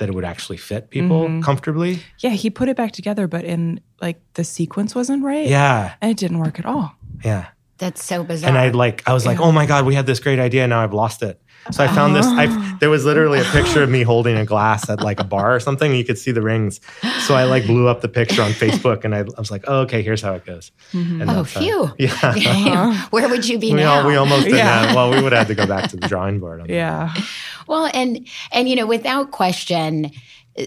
that 0.00 0.08
it 0.08 0.14
would 0.14 0.24
actually 0.24 0.56
fit 0.58 0.90
people 0.90 1.22
Mm-hmm. 1.28 1.40
comfortably 1.42 2.02
Yeah, 2.18 2.30
he 2.30 2.50
put 2.50 2.68
it 2.68 2.76
back 2.76 2.92
together, 2.92 3.28
but 3.28 3.44
in 3.44 3.80
like 4.02 4.20
the 4.34 4.42
sequence 4.44 4.94
wasn't 4.94 5.22
right. 5.22 5.46
yeah 5.46 5.94
and 6.00 6.10
it 6.10 6.16
didn't 6.16 6.38
work 6.40 6.58
at 6.58 6.66
all. 6.66 6.92
yeah 7.24 7.46
that's 7.78 8.04
so 8.04 8.24
bizarre. 8.24 8.48
and 8.50 8.58
I 8.58 8.68
like 8.70 9.02
I 9.08 9.12
was 9.14 9.24
like, 9.24 9.40
oh 9.40 9.52
my 9.52 9.64
god, 9.66 9.86
we 9.86 9.94
had 9.94 10.04
this 10.06 10.20
great 10.20 10.38
idea, 10.38 10.66
now 10.66 10.80
I've 10.82 10.92
lost 10.92 11.22
it. 11.22 11.40
So 11.72 11.84
I 11.84 11.88
found 11.88 12.16
this. 12.16 12.26
I 12.26 12.46
oh. 12.48 12.76
there 12.80 12.90
was 12.90 13.04
literally 13.04 13.40
a 13.40 13.44
picture 13.44 13.82
of 13.82 13.90
me 13.90 14.02
holding 14.02 14.36
a 14.36 14.44
glass 14.44 14.88
at 14.88 15.00
like 15.00 15.20
a 15.20 15.24
bar 15.24 15.54
or 15.54 15.60
something. 15.60 15.90
And 15.90 15.98
you 15.98 16.04
could 16.04 16.18
see 16.18 16.32
the 16.32 16.42
rings. 16.42 16.80
So 17.20 17.34
I 17.34 17.44
like 17.44 17.66
blew 17.66 17.86
up 17.86 18.00
the 18.00 18.08
picture 18.08 18.42
on 18.42 18.50
Facebook, 18.52 19.04
and 19.04 19.14
I, 19.14 19.20
I 19.20 19.38
was 19.38 19.50
like, 19.50 19.64
oh, 19.68 19.80
okay, 19.82 20.02
here's 20.02 20.22
how 20.22 20.34
it 20.34 20.44
goes. 20.44 20.72
Mm-hmm. 20.92 21.22
And 21.22 21.30
oh, 21.30 21.44
phew. 21.44 21.92
Yeah, 21.98 23.06
Where 23.10 23.28
would 23.28 23.46
you 23.46 23.58
be 23.58 23.72
we, 23.72 23.80
now? 23.80 24.00
all, 24.00 24.06
we 24.06 24.16
almost 24.16 24.44
did 24.44 24.56
Yeah. 24.56 24.86
that. 24.86 24.94
Well, 24.94 25.10
we 25.10 25.22
would 25.22 25.32
have 25.32 25.46
to 25.48 25.54
go 25.54 25.66
back 25.66 25.90
to 25.90 25.96
the 25.96 26.08
drawing 26.08 26.40
board. 26.40 26.60
On 26.60 26.66
that. 26.66 26.72
Yeah. 26.72 27.14
Well, 27.66 27.90
and 27.94 28.26
and 28.52 28.68
you 28.68 28.76
know, 28.76 28.86
without 28.86 29.30
question, 29.30 30.10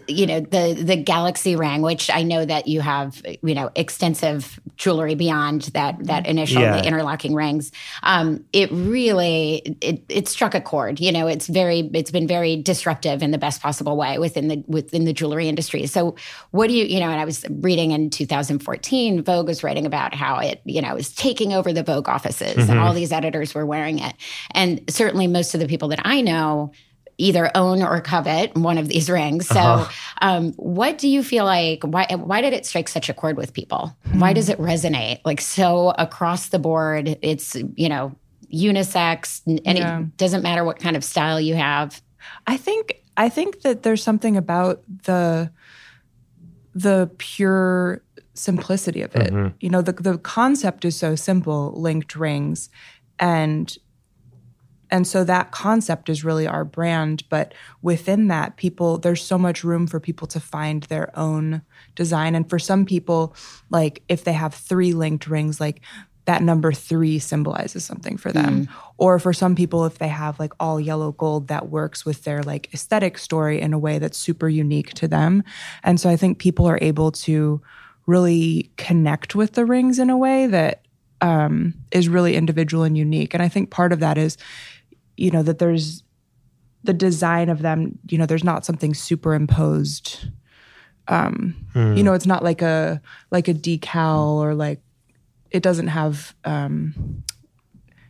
you 0.08 0.26
know 0.26 0.40
the 0.40 0.74
the 0.82 0.96
Galaxy 0.96 1.56
ring, 1.56 1.82
which 1.82 2.10
I 2.10 2.24
know 2.24 2.44
that 2.46 2.68
you 2.68 2.82
have, 2.82 3.22
you 3.44 3.54
know, 3.54 3.70
extensive 3.76 4.60
jewelry 4.78 5.14
beyond 5.16 5.64
that 5.74 6.04
that 6.06 6.26
initial 6.26 6.62
Yeah. 6.62 6.78
the 6.78 6.88
interlocking 6.88 7.36
rings. 7.36 7.72
Um, 8.02 8.46
it 8.54 8.72
really 8.72 9.78
it 9.82 10.04
it 10.10 10.28
struck 10.28 10.56
a 10.56 10.62
chord. 10.62 11.00
You 11.00 11.12
know, 11.12 11.28
it's 11.28 11.48
very 11.48 11.80
it's 11.94 12.12
been 12.12 12.28
very 12.28 12.56
disruptive 12.56 13.22
in 13.22 13.32
the 13.32 13.38
best 13.38 13.62
possible 13.62 13.98
way 13.98 14.18
within 14.18 14.48
the 14.48 14.64
within 14.68 15.06
the 15.06 15.14
jewelry 15.14 15.48
industry. 15.50 15.86
So, 15.86 16.16
what 16.52 16.68
do 16.68 16.74
you 16.74 16.86
you 16.86 17.00
know? 17.00 17.10
And 17.10 17.20
I 17.20 17.26
was 17.26 17.46
reading 17.50 17.92
in 17.92 18.10
2014, 18.10 19.24
Vogue 19.24 19.48
was 19.48 19.64
writing 19.64 19.86
about 19.86 20.16
how 20.16 20.40
it 20.40 20.62
you 20.66 20.82
know 20.82 20.96
is 20.96 21.14
taking 21.14 21.54
over 21.54 21.74
the 21.74 21.84
Vogue 21.84 22.08
offices, 22.10 22.70
and 22.70 22.80
all 22.80 22.94
these 22.94 23.12
editors 23.12 23.54
were 23.54 23.66
wearing 23.66 24.00
it, 24.00 24.16
and 24.52 24.82
certainly 24.90 25.28
most 25.28 25.54
of 25.54 25.60
the 25.60 25.68
people 25.68 25.90
that 25.90 26.00
I 26.06 26.22
know 26.22 26.72
either 27.18 27.52
own 27.56 27.82
or 27.84 28.02
covet 28.02 28.56
one 28.56 28.78
of 28.78 28.88
these 28.88 29.10
rings. 29.10 29.48
So, 29.48 29.60
Uh-huh. 29.60 29.92
um, 30.22 30.54
what 30.54 30.98
do 30.98 31.08
you 31.08 31.24
feel 31.24 31.46
like? 31.46 31.84
Why 31.84 32.06
why 32.16 32.42
did 32.42 32.54
it 32.54 32.66
strike 32.66 32.88
such 32.90 33.10
a 33.10 33.14
chord 33.14 33.38
with 33.38 33.54
people? 33.54 33.96
Why 34.14 34.34
does 34.34 34.50
it 34.50 34.58
resonate 34.60 35.20
like 35.26 35.42
so 35.42 35.90
across 35.98 36.50
the 36.50 36.60
board? 36.60 37.18
It's 37.22 37.56
you 37.76 37.90
know 37.90 38.16
unisex, 38.54 39.42
and 39.46 39.78
Yeah. 39.78 40.00
it 40.00 40.18
doesn't 40.18 40.44
matter 40.44 40.64
what 40.64 40.80
kind 40.80 40.96
of 40.96 41.04
style 41.04 41.40
you 41.40 41.56
have. 41.56 42.02
I 42.48 42.58
think 42.58 42.94
I 43.18 43.30
think 43.30 43.62
that 43.62 43.84
there's 43.84 44.04
something 44.04 44.38
about 44.38 44.82
the 45.06 45.52
the 46.74 47.12
pure 47.18 48.04
simplicity 48.34 49.02
of 49.02 49.16
it. 49.16 49.32
You 49.60 49.70
know, 49.70 49.82
the 49.82 49.94
the 49.94 50.18
concept 50.18 50.86
is 50.86 50.96
so 50.98 51.16
simple, 51.16 51.74
linked 51.76 52.16
rings, 52.16 52.70
and 53.20 53.76
and 54.94 55.08
so 55.08 55.24
that 55.24 55.50
concept 55.50 56.08
is 56.08 56.24
really 56.24 56.46
our 56.46 56.64
brand. 56.64 57.24
But 57.28 57.56
within 57.82 58.28
that, 58.28 58.58
people 58.58 59.00
there's 59.00 59.24
so 59.24 59.40
much 59.40 59.64
room 59.64 59.88
for 59.88 60.00
people 60.00 60.28
to 60.28 60.40
find 60.40 60.84
their 60.84 61.10
own 61.18 61.64
design. 61.96 62.36
And 62.36 62.48
for 62.48 62.60
some 62.60 62.86
people, 62.86 63.36
like 63.72 64.04
if 64.08 64.24
they 64.24 64.34
have 64.34 64.54
three 64.54 64.94
linked 64.94 65.26
rings, 65.26 65.60
like 65.60 65.82
that 66.26 66.44
number 66.44 66.72
three 66.72 67.18
symbolizes 67.18 67.84
something 67.84 68.18
for 68.18 68.32
them. 68.32 68.70
Or 69.00 69.18
for 69.18 69.34
some 69.34 69.56
people, 69.56 69.84
if 69.86 69.98
they 69.98 70.10
have 70.10 70.40
like 70.40 70.54
all 70.60 70.80
yellow 70.80 71.12
gold, 71.12 71.48
that 71.48 71.70
works 71.70 72.06
with 72.06 72.24
their 72.24 72.44
like 72.44 72.72
aesthetic 72.72 73.18
story 73.18 73.60
in 73.60 73.74
a 73.74 73.80
way 73.80 73.98
that's 73.98 74.18
super 74.18 74.48
unique 74.48 74.94
to 74.94 75.08
them. 75.08 75.44
And 75.84 76.00
so 76.00 76.08
I 76.08 76.16
think 76.16 76.38
people 76.38 76.68
are 76.68 76.80
able 76.82 77.12
to 77.12 77.62
really 78.06 78.72
connect 78.78 79.34
with 79.34 79.54
the 79.54 79.66
rings 79.66 79.98
in 79.98 80.12
a 80.12 80.18
way 80.18 80.46
that 80.46 80.84
um, 81.24 81.74
is 81.92 82.10
really 82.10 82.36
individual 82.36 82.84
and 82.84 82.98
unique. 82.98 83.34
And 83.34 83.42
I 83.42 83.48
think 83.48 83.72
part 83.72 83.92
of 83.92 84.00
that 84.02 84.18
is, 84.18 84.38
you 85.18 85.32
know, 85.32 85.44
that 85.44 85.60
there's 85.60 86.04
the 86.84 86.94
design 86.94 87.50
of 87.50 87.62
them, 87.62 87.98
you 88.10 88.18
know, 88.18 88.26
there's 88.26 88.44
not 88.44 88.66
something 88.66 88.94
superimposed. 88.94 90.28
Um, 91.08 91.56
You 91.76 92.04
know, 92.04 92.14
it's 92.14 92.26
not 92.26 92.44
like 92.44 92.62
a 92.62 93.02
like 93.32 93.48
a 93.48 93.54
decal 93.54 94.36
or 94.36 94.54
like 94.56 94.82
it 95.52 95.64
doesn't 95.64 95.88
have 95.88 96.34
um, 96.46 97.24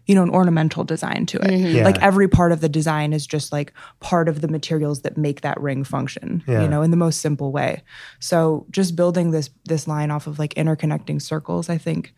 you 0.05 0.15
know, 0.15 0.23
an 0.23 0.29
ornamental 0.29 0.83
design 0.83 1.25
to 1.27 1.37
it. 1.39 1.57
Yeah. 1.59 1.85
Like 1.85 2.01
every 2.01 2.27
part 2.27 2.51
of 2.51 2.59
the 2.59 2.67
design 2.69 3.13
is 3.13 3.25
just 3.25 3.51
like 3.53 3.73
part 3.99 4.27
of 4.27 4.41
the 4.41 4.47
materials 4.49 5.01
that 5.01 5.17
make 5.17 5.41
that 5.41 5.59
ring 5.61 5.83
function, 5.85 6.43
Yeah. 6.45 6.61
you 6.61 6.67
know, 6.67 6.81
in 6.81 6.91
the 6.91 6.97
most 6.97 7.21
simple 7.21 7.51
way. 7.51 7.83
So 8.19 8.65
just 8.69 8.95
building 8.95 9.31
this 9.31 9.49
this 9.65 9.87
line 9.87 10.11
off 10.11 10.27
of 10.27 10.39
like 10.39 10.53
interconnecting 10.55 11.21
circles, 11.21 11.69
I 11.69 11.77
think 11.77 12.13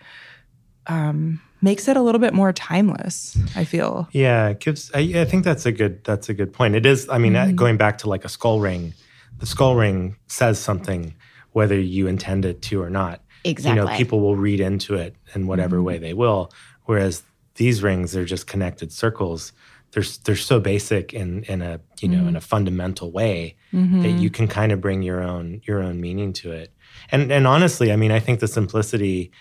um 0.87 1.41
makes 1.61 1.87
it 1.87 1.97
a 1.97 2.01
little 2.01 2.19
bit 2.19 2.33
more 2.33 2.53
timeless, 2.53 3.37
I 3.55 3.63
feel. 3.63 4.07
Yeah, 4.11 4.49
it 4.49 4.59
gives. 4.59 4.91
I, 4.93 4.99
I 5.15 5.25
think 5.25 5.43
that's 5.43 5.65
a 5.65 5.71
good. 5.71 6.03
That's 6.03 6.29
a 6.29 6.33
good 6.33 6.53
point. 6.53 6.75
It 6.75 6.85
is. 6.85 7.09
I 7.09 7.17
mean, 7.17 7.35
uh 7.35 7.51
going 7.55 7.77
back 7.77 7.97
to 7.99 8.09
like 8.09 8.25
a 8.25 8.29
skull 8.29 8.59
ring, 8.59 8.93
the 9.39 9.45
skull 9.45 9.75
ring 9.75 10.17
says 10.27 10.59
something 10.59 11.15
whether 11.53 11.79
you 11.79 12.05
intend 12.05 12.43
it 12.43 12.61
to 12.61 12.81
or 12.81 12.89
not. 12.89 13.21
Exactly. 13.45 13.79
You 13.79 13.87
know, 13.87 13.95
people 13.95 14.19
will 14.19 14.35
read 14.35 14.59
into 14.59 14.95
it 14.95 15.15
in 15.33 15.47
whatever 15.47 15.81
way 15.81 15.97
they 15.97 16.13
will. 16.13 16.51
Whereas 16.83 17.23
these 17.55 17.81
rings, 17.81 18.11
they're 18.11 18.25
just 18.25 18.45
connected 18.45 18.91
circles. 18.91 19.53
They're 19.91 20.03
they're 20.25 20.35
so 20.35 20.59
basic 20.59 21.13
in 21.13 21.43
in 21.43 21.61
a 21.61 21.79
you 22.01 22.09
know 22.09 22.27
in 22.27 22.35
a 22.35 22.41
fundamental 22.41 23.11
way 23.11 23.55
that 23.71 24.19
you 24.19 24.29
can 24.29 24.47
kind 24.47 24.71
of 24.71 24.81
bring 24.81 25.01
your 25.01 25.21
own 25.21 25.61
your 25.63 25.81
own 25.81 26.01
meaning 26.01 26.33
to 26.33 26.51
it. 26.51 26.73
And 27.11 27.31
and 27.31 27.47
honestly, 27.47 27.91
I 27.93 27.95
mean, 27.95 28.11
I 28.11 28.19
think 28.19 28.41
the 28.41 28.47
simplicity 28.47 29.31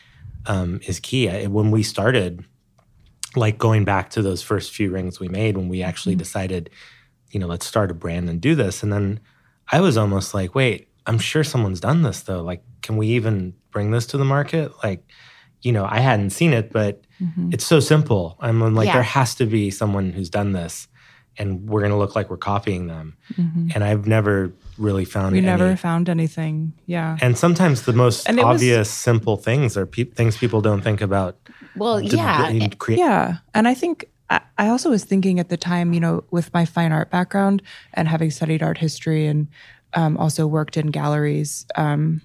um, 0.47 0.81
is 0.87 1.01
key. 1.01 1.29
I, 1.29 1.47
when 1.47 1.71
we 1.71 1.83
started, 1.83 2.45
like 3.37 3.59
going 3.59 3.85
back 3.85 4.11
to 4.11 4.23
those 4.23 4.43
first 4.43 4.73
few 4.73 4.91
rings 4.91 5.19
we 5.19 5.29
made 5.29 5.57
when 5.57 5.69
we 5.69 5.83
actually 5.83 6.15
decided, 6.15 6.71
you 7.31 7.41
know, 7.41 7.47
let's 7.47 7.67
start 7.67 7.91
a 7.91 7.95
brand 7.95 8.29
and 8.29 8.41
do 8.41 8.55
this. 8.55 8.83
And 8.83 8.93
then 8.93 9.21
I 9.73 9.81
was 9.81 9.97
almost 9.97 10.35
like, 10.35 10.55
wait, 10.55 10.89
I'm 11.07 11.19
sure 11.19 11.43
someone's 11.45 11.81
done 11.81 12.03
this 12.03 12.23
though. 12.23 12.43
Like, 12.43 12.63
can 12.83 12.97
we 12.97 13.09
even 13.09 13.55
bring 13.71 13.91
this 13.91 14.07
to 14.09 14.19
the 14.19 14.25
market? 14.25 14.71
Like, 14.85 15.03
you 15.63 15.73
know, 15.73 15.85
I 15.85 15.99
hadn't 16.01 16.31
seen 16.31 16.53
it, 16.53 16.73
but 16.73 17.05
it's 17.53 17.65
so 17.67 17.81
simple. 17.81 18.37
I'm 18.41 18.75
like, 18.75 18.87
Yeah. 18.87 18.95
there 18.95 19.03
has 19.03 19.35
to 19.37 19.47
be 19.47 19.71
someone 19.71 20.13
who's 20.13 20.31
done 20.31 20.53
this, 20.53 20.87
and 21.39 21.69
we're 21.69 21.81
going 21.81 21.91
to 21.93 21.97
look 21.99 22.15
like 22.15 22.31
we're 22.31 22.37
copying 22.37 22.87
them. 22.87 23.17
And 23.75 23.83
I've 23.85 24.07
never 24.07 24.53
really 24.79 25.05
found 25.05 25.33
We 25.33 25.39
any. 25.39 25.47
never 25.47 25.77
found 25.77 26.09
anything. 26.09 26.73
Yeah. 26.87 27.17
and 27.21 27.37
sometimes 27.39 27.83
the 27.83 27.93
most 27.93 28.29
And 28.29 28.39
it 28.39 28.45
was- 28.45 28.57
obvious, 28.61 28.91
simple 28.91 29.37
things 29.37 29.77
are 29.77 29.87
pe- 29.87 30.05
things 30.05 30.37
people 30.37 30.61
don't 30.61 30.83
think 30.83 31.01
about. 31.01 31.37
Well, 31.77 32.01
to- 32.01 32.17
yeah, 32.17 32.49
in 32.49 32.71
crea- 32.71 32.99
Yeah. 32.99 33.39
And 33.55 33.67
I 33.69 33.75
think 33.75 34.07
I, 34.31 34.41
I 34.59 34.69
also 34.69 34.91
was 34.91 35.05
thinking 35.05 35.39
at 35.41 35.49
the 35.49 35.57
time, 35.57 35.93
you 35.93 36.01
know, 36.01 36.25
with 36.31 36.53
my 36.55 36.65
fine 36.65 36.93
art 36.93 37.11
background 37.11 37.63
and 37.93 38.09
having 38.09 38.31
studied 38.31 38.63
art 38.63 38.79
history 38.79 39.27
and 39.27 39.49
um, 39.95 40.17
also 40.17 40.47
worked 40.47 40.77
in 40.77 40.87
galleries, 40.89 41.67
um, 41.77 42.21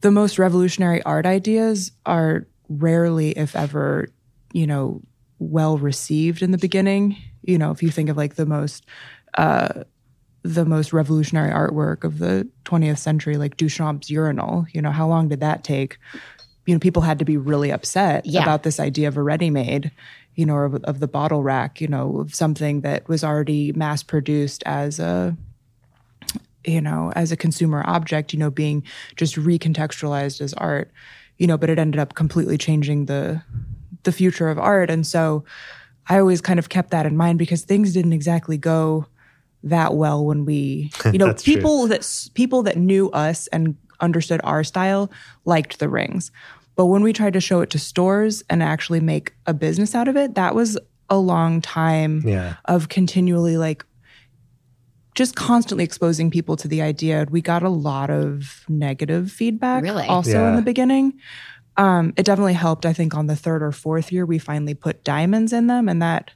the 0.00 0.10
most 0.10 0.38
revolutionary 0.38 1.02
art 1.04 1.26
ideas 1.26 1.92
are 2.06 2.46
rarely, 2.68 3.30
if 3.32 3.54
ever, 3.54 4.08
you 4.52 4.66
know, 4.66 5.00
well 5.42 5.78
received 5.78 6.42
in 6.42 6.50
the 6.50 6.58
beginning. 6.58 7.16
You 7.42 7.58
know, 7.58 7.70
if 7.70 7.82
you 7.82 7.90
think 7.90 8.08
of 8.08 8.16
like 8.16 8.36
the 8.36 8.46
most, 8.46 8.86
uh, 9.34 9.84
the 10.42 10.64
most 10.64 10.92
revolutionary 10.92 11.52
artwork 11.52 12.04
of 12.04 12.18
the 12.18 12.48
20th 12.64 12.98
century, 12.98 13.36
like 13.36 13.56
Duchamp's 13.56 14.10
urinal, 14.10 14.66
you 14.72 14.82
know, 14.82 14.90
how 14.90 15.06
long 15.06 15.28
did 15.28 15.40
that 15.40 15.62
take? 15.64 15.98
You 16.66 16.74
know, 16.74 16.80
people 16.80 17.02
had 17.02 17.18
to 17.20 17.24
be 17.24 17.36
really 17.36 17.70
upset 17.70 18.26
Yeah. 18.26 18.42
about 18.42 18.62
this 18.62 18.80
idea 18.80 19.08
of 19.08 19.16
a 19.16 19.22
ready-made, 19.22 19.90
you 20.34 20.46
know, 20.46 20.56
of, 20.58 20.74
of 20.84 21.00
the 21.00 21.08
bottle 21.08 21.42
rack, 21.42 21.80
you 21.80 21.88
know, 21.88 22.18
of 22.18 22.34
something 22.34 22.80
that 22.82 23.08
was 23.08 23.22
already 23.22 23.72
mass 23.72 24.02
produced 24.02 24.62
as 24.66 24.98
a, 24.98 25.36
you 26.64 26.80
know, 26.80 27.12
as 27.16 27.32
a 27.32 27.36
consumer 27.36 27.82
object, 27.86 28.32
you 28.32 28.38
know, 28.38 28.50
being 28.50 28.82
just 29.16 29.36
recontextualized 29.36 30.40
as 30.40 30.54
art, 30.54 30.90
you 31.38 31.46
know, 31.46 31.58
but 31.58 31.70
it 31.70 31.78
ended 31.78 32.00
up 32.00 32.14
completely 32.14 32.56
changing 32.58 33.06
the 33.06 33.42
the 34.04 34.12
future 34.12 34.48
of 34.48 34.58
art. 34.58 34.90
And 34.90 35.06
so 35.06 35.44
I 36.08 36.18
always 36.18 36.40
kind 36.40 36.58
of 36.58 36.68
kept 36.68 36.90
that 36.90 37.06
in 37.06 37.16
mind 37.16 37.38
because 37.38 37.62
things 37.62 37.92
didn't 37.92 38.12
exactly 38.12 38.58
go 38.58 39.06
that 39.62 39.94
well 39.94 40.24
when 40.24 40.44
we, 40.44 40.90
you 41.12 41.18
know, 41.18 41.26
That's 41.26 41.42
true. 41.44 41.54
people 41.54 41.86
that 41.88 42.28
people 42.34 42.62
that 42.64 42.76
knew 42.76 43.10
us 43.10 43.46
and 43.48 43.76
understood 44.00 44.40
our 44.42 44.64
style 44.64 45.10
liked 45.44 45.78
the 45.78 45.88
rings. 45.88 46.32
But 46.74 46.86
when 46.86 47.02
we 47.02 47.12
tried 47.12 47.34
to 47.34 47.40
show 47.40 47.60
it 47.60 47.70
to 47.70 47.78
stores 47.78 48.42
and 48.50 48.62
actually 48.62 48.98
make 49.00 49.34
a 49.46 49.54
business 49.54 49.94
out 49.94 50.08
of 50.08 50.16
it, 50.16 50.34
that 50.34 50.54
was 50.54 50.78
a 51.10 51.18
long 51.18 51.60
time 51.60 52.22
Yeah. 52.26 52.54
of 52.64 52.88
continually 52.88 53.56
like 53.58 53.84
just 55.14 55.36
constantly 55.36 55.84
exposing 55.84 56.30
people 56.30 56.56
to 56.56 56.66
the 56.66 56.80
idea. 56.80 57.26
We 57.30 57.42
got 57.42 57.62
a 57.62 57.68
lot 57.68 58.08
of 58.08 58.64
negative 58.68 59.30
feedback 59.30 59.82
Really? 59.82 60.06
also 60.06 60.46
in 60.48 60.56
the 60.56 60.62
beginning. 60.62 61.12
Um, 61.76 62.12
it 62.16 62.24
definitely 62.24 62.52
helped, 62.52 62.84
I 62.84 62.92
think, 62.92 63.14
on 63.14 63.26
the 63.26 63.36
third 63.36 63.62
or 63.62 63.72
fourth 63.72 64.12
year, 64.12 64.26
we 64.26 64.38
finally 64.38 64.74
put 64.74 65.04
diamonds 65.04 65.52
in 65.52 65.66
them, 65.68 65.88
and 65.88 66.02
that 66.02 66.30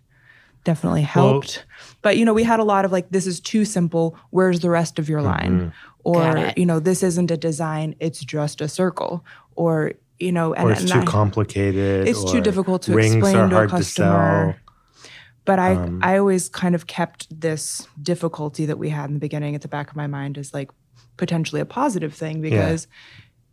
definitely 0.65 1.03
helped. 1.03 1.65
but, 2.03 2.17
you 2.17 2.25
know, 2.25 2.35
we 2.35 2.43
had 2.43 2.59
a 2.59 2.65
lot 2.65 2.85
of 2.85 2.93
like, 2.93 3.11
this 3.11 3.27
is 3.27 3.39
too 3.39 3.65
simple. 3.65 4.17
Where's 4.31 4.61
the 4.61 4.71
rest 4.71 4.99
of 4.99 5.09
your 5.09 5.23
line? 5.23 5.67
Got 5.69 5.73
Or, 6.05 6.53
you 6.57 6.67
know, 6.67 6.81
this 6.81 7.03
isn't 7.03 7.31
a 7.31 7.37
design, 7.37 7.95
it's 8.01 8.21
just 8.25 8.61
a 8.61 8.69
circle. 8.69 9.25
Or, 9.55 9.93
you 10.19 10.33
know, 10.33 10.55
and, 10.55 10.69
or 10.69 10.73
it's 10.73 10.81
and 10.81 10.91
too 10.91 10.99
I- 11.01 11.05
complicated. 11.05 12.09
It's 12.09 12.25
too 12.31 12.41
difficult 12.41 12.83
to 12.83 12.97
explain 12.99 13.51
to 13.51 13.63
a 13.63 13.69
customer. 13.69 14.55
to. 14.55 15.09
But 15.45 15.59
I, 15.61 15.75
Um, 15.75 16.01
I 16.03 16.19
always 16.19 16.49
kind 16.49 16.75
of 16.75 16.87
kept 16.89 17.29
this 17.41 17.87
difficulty 18.03 18.67
that 18.67 18.79
we 18.79 18.89
had 18.89 19.09
in 19.11 19.15
the 19.15 19.21
beginning 19.21 19.55
at 19.55 19.61
the 19.63 19.69
back 19.69 19.91
of 19.91 19.97
my 19.97 20.09
mind 20.09 20.39
as 20.39 20.53
like 20.53 20.71
potentially 21.17 21.61
a 21.61 21.65
positive 21.65 22.13
thing 22.15 22.41
because 22.41 22.89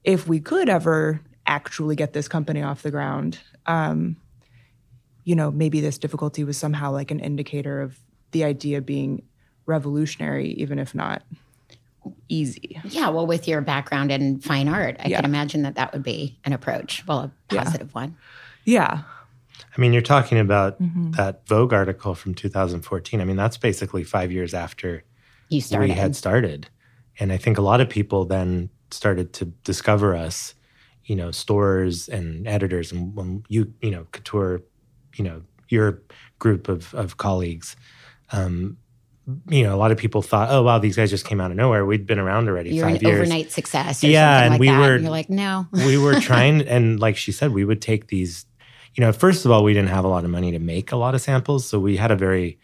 if 0.03 0.27
we 0.27 0.39
could 0.39 0.69
ever 0.69 1.21
actually 1.47 1.95
get 1.95 2.13
this 2.13 2.27
company 2.27 2.61
off 2.61 2.81
the 2.83 2.91
ground, 2.91 3.39
um, 3.65 4.15
you 5.23 5.35
know, 5.35 5.51
maybe 5.51 5.81
this 5.81 5.97
difficulty 5.97 6.43
was 6.43 6.57
somehow 6.57 6.91
like 6.91 7.11
an 7.11 7.19
indicator 7.19 7.81
of 7.81 7.97
the 8.31 8.43
idea 8.43 8.81
being 8.81 9.23
revolutionary, 9.65 10.49
even 10.53 10.79
if 10.79 10.93
not 10.93 11.23
easy. 12.27 12.79
Yeah, 12.83 13.09
well, 13.09 13.25
with 13.25 13.47
your 13.47 13.61
background 13.61 14.11
in 14.11 14.39
fine 14.39 14.67
art, 14.67 14.97
I 14.99 15.07
Yeah. 15.07 15.17
can 15.17 15.25
imagine 15.25 15.61
that 15.63 15.75
that 15.75 15.93
would 15.93 16.03
be 16.03 16.37
an 16.43 16.51
approach. 16.51 17.03
Well, 17.07 17.19
a 17.19 17.31
Yeah. 17.55 17.63
positive 17.63 17.93
one. 17.93 18.15
Yeah. 18.65 19.03
I 19.75 19.81
mean, 19.81 19.93
you're 19.93 20.01
talking 20.01 20.37
about 20.39 20.81
Mm-hmm. 20.81 21.11
that 21.11 21.47
Vogue 21.47 21.73
article 21.73 22.13
from 22.15 22.33
2014. 22.33 23.21
I 23.21 23.25
mean, 23.25 23.37
that's 23.37 23.57
basically 23.57 24.03
five 24.03 24.31
years 24.31 24.53
after 24.53 25.03
You 25.49 25.61
started. 25.61 25.89
we 25.89 25.95
had 25.95 26.15
started. 26.15 26.67
And 27.19 27.31
I 27.31 27.37
think 27.37 27.57
a 27.57 27.61
lot 27.61 27.79
of 27.79 27.89
people 27.89 28.25
then 28.25 28.69
started 28.91 29.31
to 29.33 29.45
discover 29.63 30.15
us, 30.15 30.55
you 31.05 31.15
know, 31.15 31.31
stores 31.31 32.07
and 32.09 32.47
editors. 32.47 32.91
And 32.91 33.15
when 33.15 33.43
you, 33.49 33.73
you 33.81 33.91
know, 33.91 34.05
Couture, 34.11 34.61
you 35.15 35.23
know, 35.23 35.41
your 35.69 36.01
group 36.39 36.69
of, 36.69 36.93
of 36.93 37.17
colleagues, 37.17 37.75
um, 38.31 38.77
you 39.49 39.63
know, 39.63 39.73
a 39.73 39.77
lot 39.77 39.91
of 39.91 39.97
people 39.97 40.21
thought, 40.21 40.49
oh, 40.51 40.63
wow, 40.63 40.79
these 40.79 40.97
guys 40.97 41.09
just 41.09 41.25
came 41.25 41.39
out 41.39 41.49
of 41.49 41.55
nowhere. 41.57 41.85
We'd 41.85 42.05
been 42.05 42.19
around 42.19 42.49
already 42.49 42.75
You're 42.75 42.87
an 42.87 42.97
years. 42.97 43.19
overnight 43.19 43.51
success 43.51 44.03
or 44.03 44.07
Yeah, 44.07 44.41
and 44.43 44.49
like 44.51 44.59
we 44.59 44.67
that. 44.67 44.79
were- 44.79 44.93
and 44.95 45.03
you're 45.03 45.11
like, 45.11 45.29
no. 45.29 45.65
we 45.71 45.97
were 45.97 46.19
trying 46.19 46.61
and 46.61 46.99
like 46.99 47.15
she 47.15 47.31
said 47.31 47.51
we 47.51 47.63
would 47.63 47.81
take 47.81 48.07
these 48.07 48.45
you 48.95 49.01
know 49.01 49.11
first 49.13 49.45
of 49.45 49.51
all 49.51 49.63
we 49.63 49.73
didn't 49.73 49.89
have 49.89 50.03
a 50.05 50.07
lot 50.09 50.23
of 50.25 50.29
money 50.29 50.51
to 50.51 50.59
make 50.59 50.91
a 50.91 50.95
lot 50.97 51.15
of 51.15 51.21
samples 51.21 51.65
so 51.65 51.79
we 51.79 51.95
had 51.97 52.11
a 52.11 52.15
very 52.15 52.59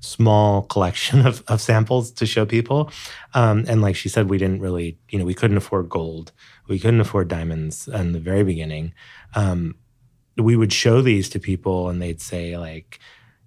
small 0.00 0.62
collection 0.62 1.26
of, 1.26 1.44
of 1.46 1.60
samples 1.60 2.10
to 2.12 2.26
show 2.26 2.44
people. 2.44 2.90
Um, 3.34 3.64
and 3.68 3.80
like 3.82 3.96
she 3.96 4.08
said, 4.08 4.28
we 4.28 4.38
didn't 4.38 4.60
really, 4.60 4.98
you 5.10 5.18
know, 5.18 5.24
we 5.24 5.34
couldn't 5.34 5.56
afford 5.56 5.88
gold. 5.88 6.32
We 6.68 6.78
couldn't 6.78 7.00
afford 7.00 7.28
diamonds 7.28 7.88
in 7.88 8.12
the 8.12 8.20
very 8.20 8.42
beginning. 8.42 8.92
Um, 9.34 9.76
we 10.36 10.56
would 10.56 10.72
show 10.72 11.02
these 11.02 11.28
to 11.30 11.40
people 11.40 11.88
and 11.88 12.00
they'd 12.00 12.20
say, 12.20 12.56
like, 12.56 12.98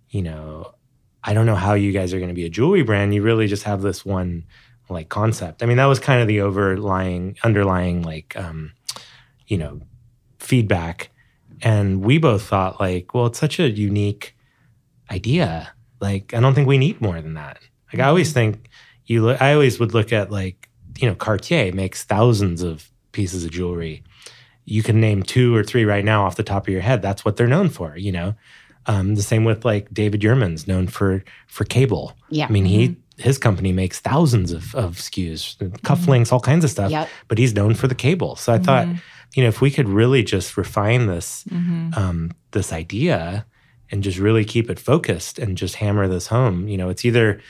you 0.10 0.22
know, 0.22 0.76
I 1.24 1.34
don't 1.34 1.46
know 1.46 1.56
how 1.56 1.74
you 1.74 1.92
guys 1.92 2.13
are 2.13 2.20
going 2.20 2.30
to 2.30 2.36
be 2.36 2.46
a 2.46 2.50
jewelry 2.50 2.84
brand. 2.84 3.13
You 3.13 3.24
really 3.24 3.48
just 3.48 3.63
have 3.63 3.82
this 3.82 4.06
one 4.06 4.46
like 4.89 5.10
concept. 5.10 5.63
I 5.63 5.66
mean, 5.66 5.78
that 5.78 5.86
was 5.86 6.00
kind 6.00 6.22
of 6.22 6.28
the 6.28 6.42
overlying, 6.42 7.38
underlying, 7.44 8.04
like, 8.04 8.36
um, 8.38 8.74
you 9.48 9.58
know, 9.58 9.82
feedback. 10.39 11.10
And 11.62 12.04
we 12.04 12.18
both 12.18 12.44
thought, 12.44 12.80
like, 12.80 13.13
well, 13.13 13.28
it's 13.28 13.39
such 13.39 13.60
a 13.60 13.70
unique 13.70 14.36
idea 15.10 15.73
like, 16.04 16.34
I 16.34 16.42
don't 16.42 16.54
think 16.54 16.68
we 16.68 16.78
need 16.78 17.00
more 17.00 17.20
than 17.22 17.36
that. 17.36 17.60
Like, 17.92 18.02
I 18.02 18.10
always 18.10 18.30
mm-hmm. 18.30 18.52
think 18.52 18.70
you, 19.06 19.24
look, 19.24 19.42
I 19.42 19.54
always 19.54 19.80
would 19.80 19.94
look 19.94 20.12
at 20.12 20.30
like, 20.30 20.70
you 21.00 21.08
know, 21.08 21.16
Cartier 21.16 21.72
makes 21.74 22.04
thousands 22.04 22.62
of 22.62 22.92
pieces 23.13 23.46
of 23.46 23.52
jewelry. 23.52 24.04
You 24.66 24.84
can 24.84 25.00
name 25.00 25.24
two 25.24 25.56
or 25.56 25.63
three 25.63 25.86
right 25.86 26.04
now 26.04 26.26
off 26.26 26.36
the 26.36 26.44
top 26.44 26.68
of 26.68 26.74
your 26.74 26.82
head. 26.82 27.02
That's 27.02 27.24
what 27.24 27.38
they're 27.38 27.48
known 27.48 27.70
for, 27.70 27.98
you 27.98 28.12
know? 28.12 28.36
Um, 28.86 29.16
the 29.16 29.24
same 29.24 29.46
with 29.46 29.63
like 29.63 29.94
David 29.94 30.22
Yurman's 30.22 30.68
known 30.68 30.88
for 30.88 31.24
for 31.48 31.63
cable. 31.63 32.18
Yeah. 32.30 32.48
I 32.48 32.52
mean, 32.52 32.66
he 32.66 32.89
mm-hmm. 32.89 33.22
his 33.22 33.38
company 33.38 33.72
makes 33.72 34.02
thousands 34.02 34.52
of, 34.52 34.76
of 34.76 34.98
SKUs, 34.98 35.56
cufflinks, 35.84 36.24
mm-hmm. 36.24 36.34
all 36.36 36.42
kinds 36.42 36.66
of 36.66 36.70
stuff. 36.70 36.92
Yep. 36.92 37.08
But 37.30 37.38
he's 37.38 37.54
known 37.54 37.76
for 37.76 37.88
the 37.88 37.96
cable. 37.96 38.36
So 38.36 38.52
I 38.52 38.58
thought, 38.58 38.88
you 39.36 39.44
know, 39.44 39.48
if 39.48 39.62
we 39.62 39.72
could 39.72 39.88
really 39.88 40.22
just 40.22 40.58
refine 40.58 41.08
this 41.08 41.46
um, 41.96 42.32
this 42.52 42.74
idea 42.74 43.46
and 43.91 44.04
just 44.04 44.17
really 44.17 44.46
keep 44.46 44.69
it 44.69 44.80
focused 44.80 45.39
and 45.39 45.58
just 45.58 45.76
hammer 45.76 46.08
this 46.08 46.28
home, 46.28 46.67
you 46.67 46.78
know, 46.78 46.89
it's 46.89 47.06
either 47.06 47.41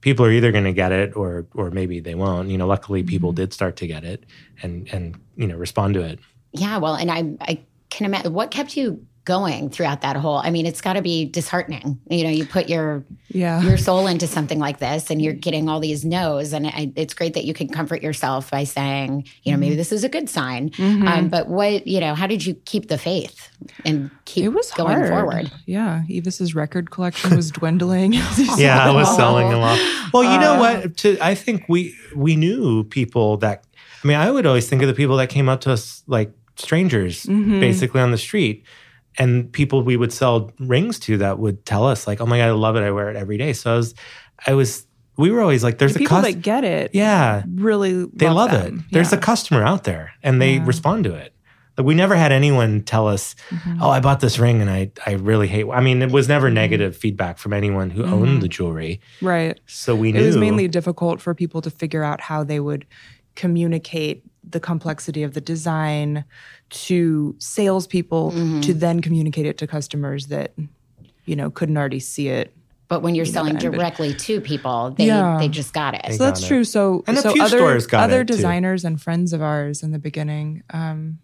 people 0.00 0.24
are 0.24 0.30
either 0.30 0.52
going 0.52 0.64
to 0.64 0.72
get 0.72 0.92
it 0.92 1.16
or 1.16 1.46
or 1.54 1.70
maybe 1.70 2.00
they 2.00 2.14
won't. 2.14 2.48
You 2.48 2.58
know, 2.58 2.66
luckily 2.66 3.02
people 3.02 3.30
mm-hmm. 3.30 3.36
did 3.36 3.52
start 3.52 3.76
to 3.76 3.86
get 3.86 4.04
it 4.04 4.24
and 4.62 4.88
and 4.92 5.18
you 5.36 5.46
know 5.46 5.56
respond 5.56 5.94
to 5.94 6.00
it. 6.00 6.18
Yeah, 6.52 6.78
well, 6.78 6.94
and 6.94 7.10
I 7.10 7.36
I 7.40 7.60
can 7.90 8.06
imagine 8.06 8.32
what 8.32 8.50
kept 8.50 8.76
you 8.76 9.06
going 9.26 9.68
throughout 9.68 10.00
that 10.00 10.16
whole. 10.16 10.36
I 10.38 10.48
mean, 10.48 10.64
it's 10.64 10.80
got 10.80 10.94
to 10.94 11.02
be 11.02 11.26
disheartening. 11.26 12.00
You 12.08 12.24
know, 12.24 12.30
you 12.30 12.46
put 12.46 12.70
your 12.70 13.04
Yeah. 13.28 13.60
your 13.60 13.76
soul 13.76 14.06
into 14.06 14.26
something 14.26 14.58
like 14.58 14.78
this, 14.78 15.10
and 15.10 15.20
you're 15.20 15.34
getting 15.34 15.68
all 15.68 15.80
these 15.80 16.02
no's, 16.04 16.54
and 16.54 16.66
I, 16.66 16.90
it's 16.96 17.12
great 17.12 17.34
that 17.34 17.44
you 17.44 17.52
can 17.52 17.68
comfort 17.68 18.02
yourself 18.02 18.50
by 18.50 18.64
saying, 18.64 19.26
you 19.42 19.52
know, 19.52 19.58
maybe 19.58 19.72
Mm-hmm. 19.72 19.78
this 19.78 19.92
is 19.92 20.04
a 20.04 20.08
good 20.08 20.30
sign. 20.30 20.70
Um, 20.78 21.28
but 21.28 21.48
what 21.48 21.86
you 21.86 22.00
know, 22.00 22.14
how 22.14 22.26
did 22.26 22.46
you 22.46 22.54
keep 22.64 22.88
the 22.88 22.96
faith 22.96 23.50
and 23.84 24.10
keep 24.24 24.44
It 24.44 24.48
was 24.50 24.70
going 24.70 24.96
hard. 24.96 25.08
forward? 25.10 25.50
Yeah. 25.66 26.02
Yves's 26.08 26.54
record 26.54 26.90
collection 26.90 27.36
was 27.36 27.50
dwindling. 27.50 28.12
yeah, 28.56 28.82
I 28.88 28.92
was 28.92 29.14
selling 29.16 29.50
them 29.50 29.60
off. 29.60 29.78
Well, 30.14 30.22
you 30.24 30.38
know 30.40 30.54
Uh, 30.54 30.58
what? 30.60 30.96
To, 30.98 31.18
I 31.20 31.34
think 31.34 31.64
we 31.68 31.94
we 32.14 32.36
knew 32.36 32.84
people 32.84 33.36
that. 33.38 33.64
I 34.04 34.06
mean, 34.06 34.16
I 34.16 34.30
would 34.30 34.46
always 34.46 34.68
think 34.68 34.82
of 34.82 34.88
the 34.88 34.94
people 34.94 35.16
that 35.16 35.28
came 35.30 35.48
up 35.48 35.60
to 35.62 35.72
us 35.72 36.04
like 36.06 36.30
strangers, 36.56 37.24
Mm-hmm. 37.26 37.58
basically 37.60 38.00
on 38.00 38.12
the 38.12 38.18
street, 38.18 38.62
and 39.18 39.50
people 39.52 39.82
we 39.82 39.96
would 39.96 40.12
sell 40.12 40.50
rings 40.58 40.98
to 41.00 41.18
that 41.18 41.38
would 41.38 41.64
tell 41.64 41.86
us 41.86 42.06
like, 42.06 42.20
"Oh 42.20 42.26
my 42.26 42.38
god, 42.38 42.48
I 42.48 42.52
love 42.52 42.76
it! 42.76 42.82
I 42.82 42.90
wear 42.90 43.08
it 43.10 43.16
every 43.16 43.38
day." 43.38 43.52
So 43.52 43.72
I 43.72 43.76
was, 43.76 43.94
I 44.46 44.54
was, 44.54 44.86
we 45.16 45.30
were 45.30 45.40
always 45.40 45.64
like, 45.64 45.78
"There's 45.78 45.94
The 45.94 45.98
a 46.00 46.00
people 46.00 46.16
cus- 46.18 46.26
that 46.34 46.42
get 46.42 46.64
it 46.64 46.90
yeah, 46.94 47.42
really 47.54 48.04
they 48.12 48.28
love, 48.28 48.52
it. 48.52 48.62
them. 48.62 48.84
There's 48.92 49.12
Yeah. 49.12 49.18
a 49.18 49.20
customer 49.20 49.62
out 49.64 49.84
there, 49.84 50.12
and 50.22 50.40
they 50.40 50.54
Yeah. 50.54 50.66
respond 50.66 51.04
to 51.04 51.14
it." 51.14 51.32
Like 51.78 51.86
we 51.86 51.94
never 51.94 52.16
had 52.16 52.32
anyone 52.32 52.80
tell 52.82 53.06
us, 53.06 53.34
Mm-hmm. 53.50 53.82
"Oh, 53.82 53.90
I 53.90 54.00
bought 54.00 54.20
this 54.20 54.38
ring 54.38 54.62
and 54.62 54.70
I 54.70 54.90
I 55.06 55.12
really 55.12 55.46
hate." 55.48 55.66
I 55.70 55.80
mean, 55.82 56.00
it 56.02 56.10
was 56.10 56.26
never 56.26 56.46
Mm-hmm. 56.46 56.54
negative 56.54 56.96
feedback 56.96 57.36
from 57.38 57.52
anyone 57.52 57.90
who 57.90 58.02
owned 58.04 58.40
the 58.42 58.48
jewelry. 58.48 59.00
right. 59.20 59.60
So 59.66 59.94
we 59.94 60.12
knew 60.12 60.22
It 60.22 60.26
was 60.26 60.36
mainly 60.38 60.68
difficult 60.68 61.20
for 61.20 61.34
people 61.34 61.60
to 61.62 61.70
figure 61.70 62.02
out 62.02 62.20
how 62.22 62.44
they 62.44 62.60
would 62.60 62.86
communicate 63.34 64.22
the 64.56 64.60
complexity 64.60 65.22
of 65.22 65.34
the 65.34 65.40
design 65.40 66.24
to 66.70 67.34
salespeople 67.38 68.32
Mm-hmm. 68.32 68.60
to 68.62 68.72
then 68.72 69.00
communicate 69.00 69.44
it 69.44 69.58
to 69.58 69.66
customers 69.66 70.28
that, 70.28 70.54
you 71.26 71.36
know, 71.36 71.50
couldn't 71.50 71.76
already 71.76 72.00
see 72.00 72.28
it. 72.28 72.54
But 72.88 73.02
when 73.02 73.14
you're 73.14 73.26
selling 73.26 73.58
the 73.58 73.64
end, 73.66 73.72
but- 73.72 73.78
directly 73.78 74.14
to 74.14 74.40
people, 74.40 74.94
they 74.96 75.06
Yeah. 75.08 75.36
they 75.38 75.48
just 75.48 75.74
got 75.74 75.92
it. 75.94 76.14
So 76.14 76.24
that's 76.24 76.42
it. 76.42 76.46
true. 76.48 76.64
So, 76.64 77.04
And 77.06 77.18
a 77.18 77.20
so 77.20 77.32
few 77.32 77.42
other, 77.42 77.58
stores 77.58 77.86
got 77.86 78.04
other 78.04 78.22
it, 78.22 78.28
too. 78.28 78.34
designers 78.34 78.82
and 78.84 78.98
friends 79.00 79.32
of 79.34 79.42
ours 79.42 79.82
in 79.82 79.90
the 79.92 79.98
beginning 79.98 80.62
um, 80.72 81.18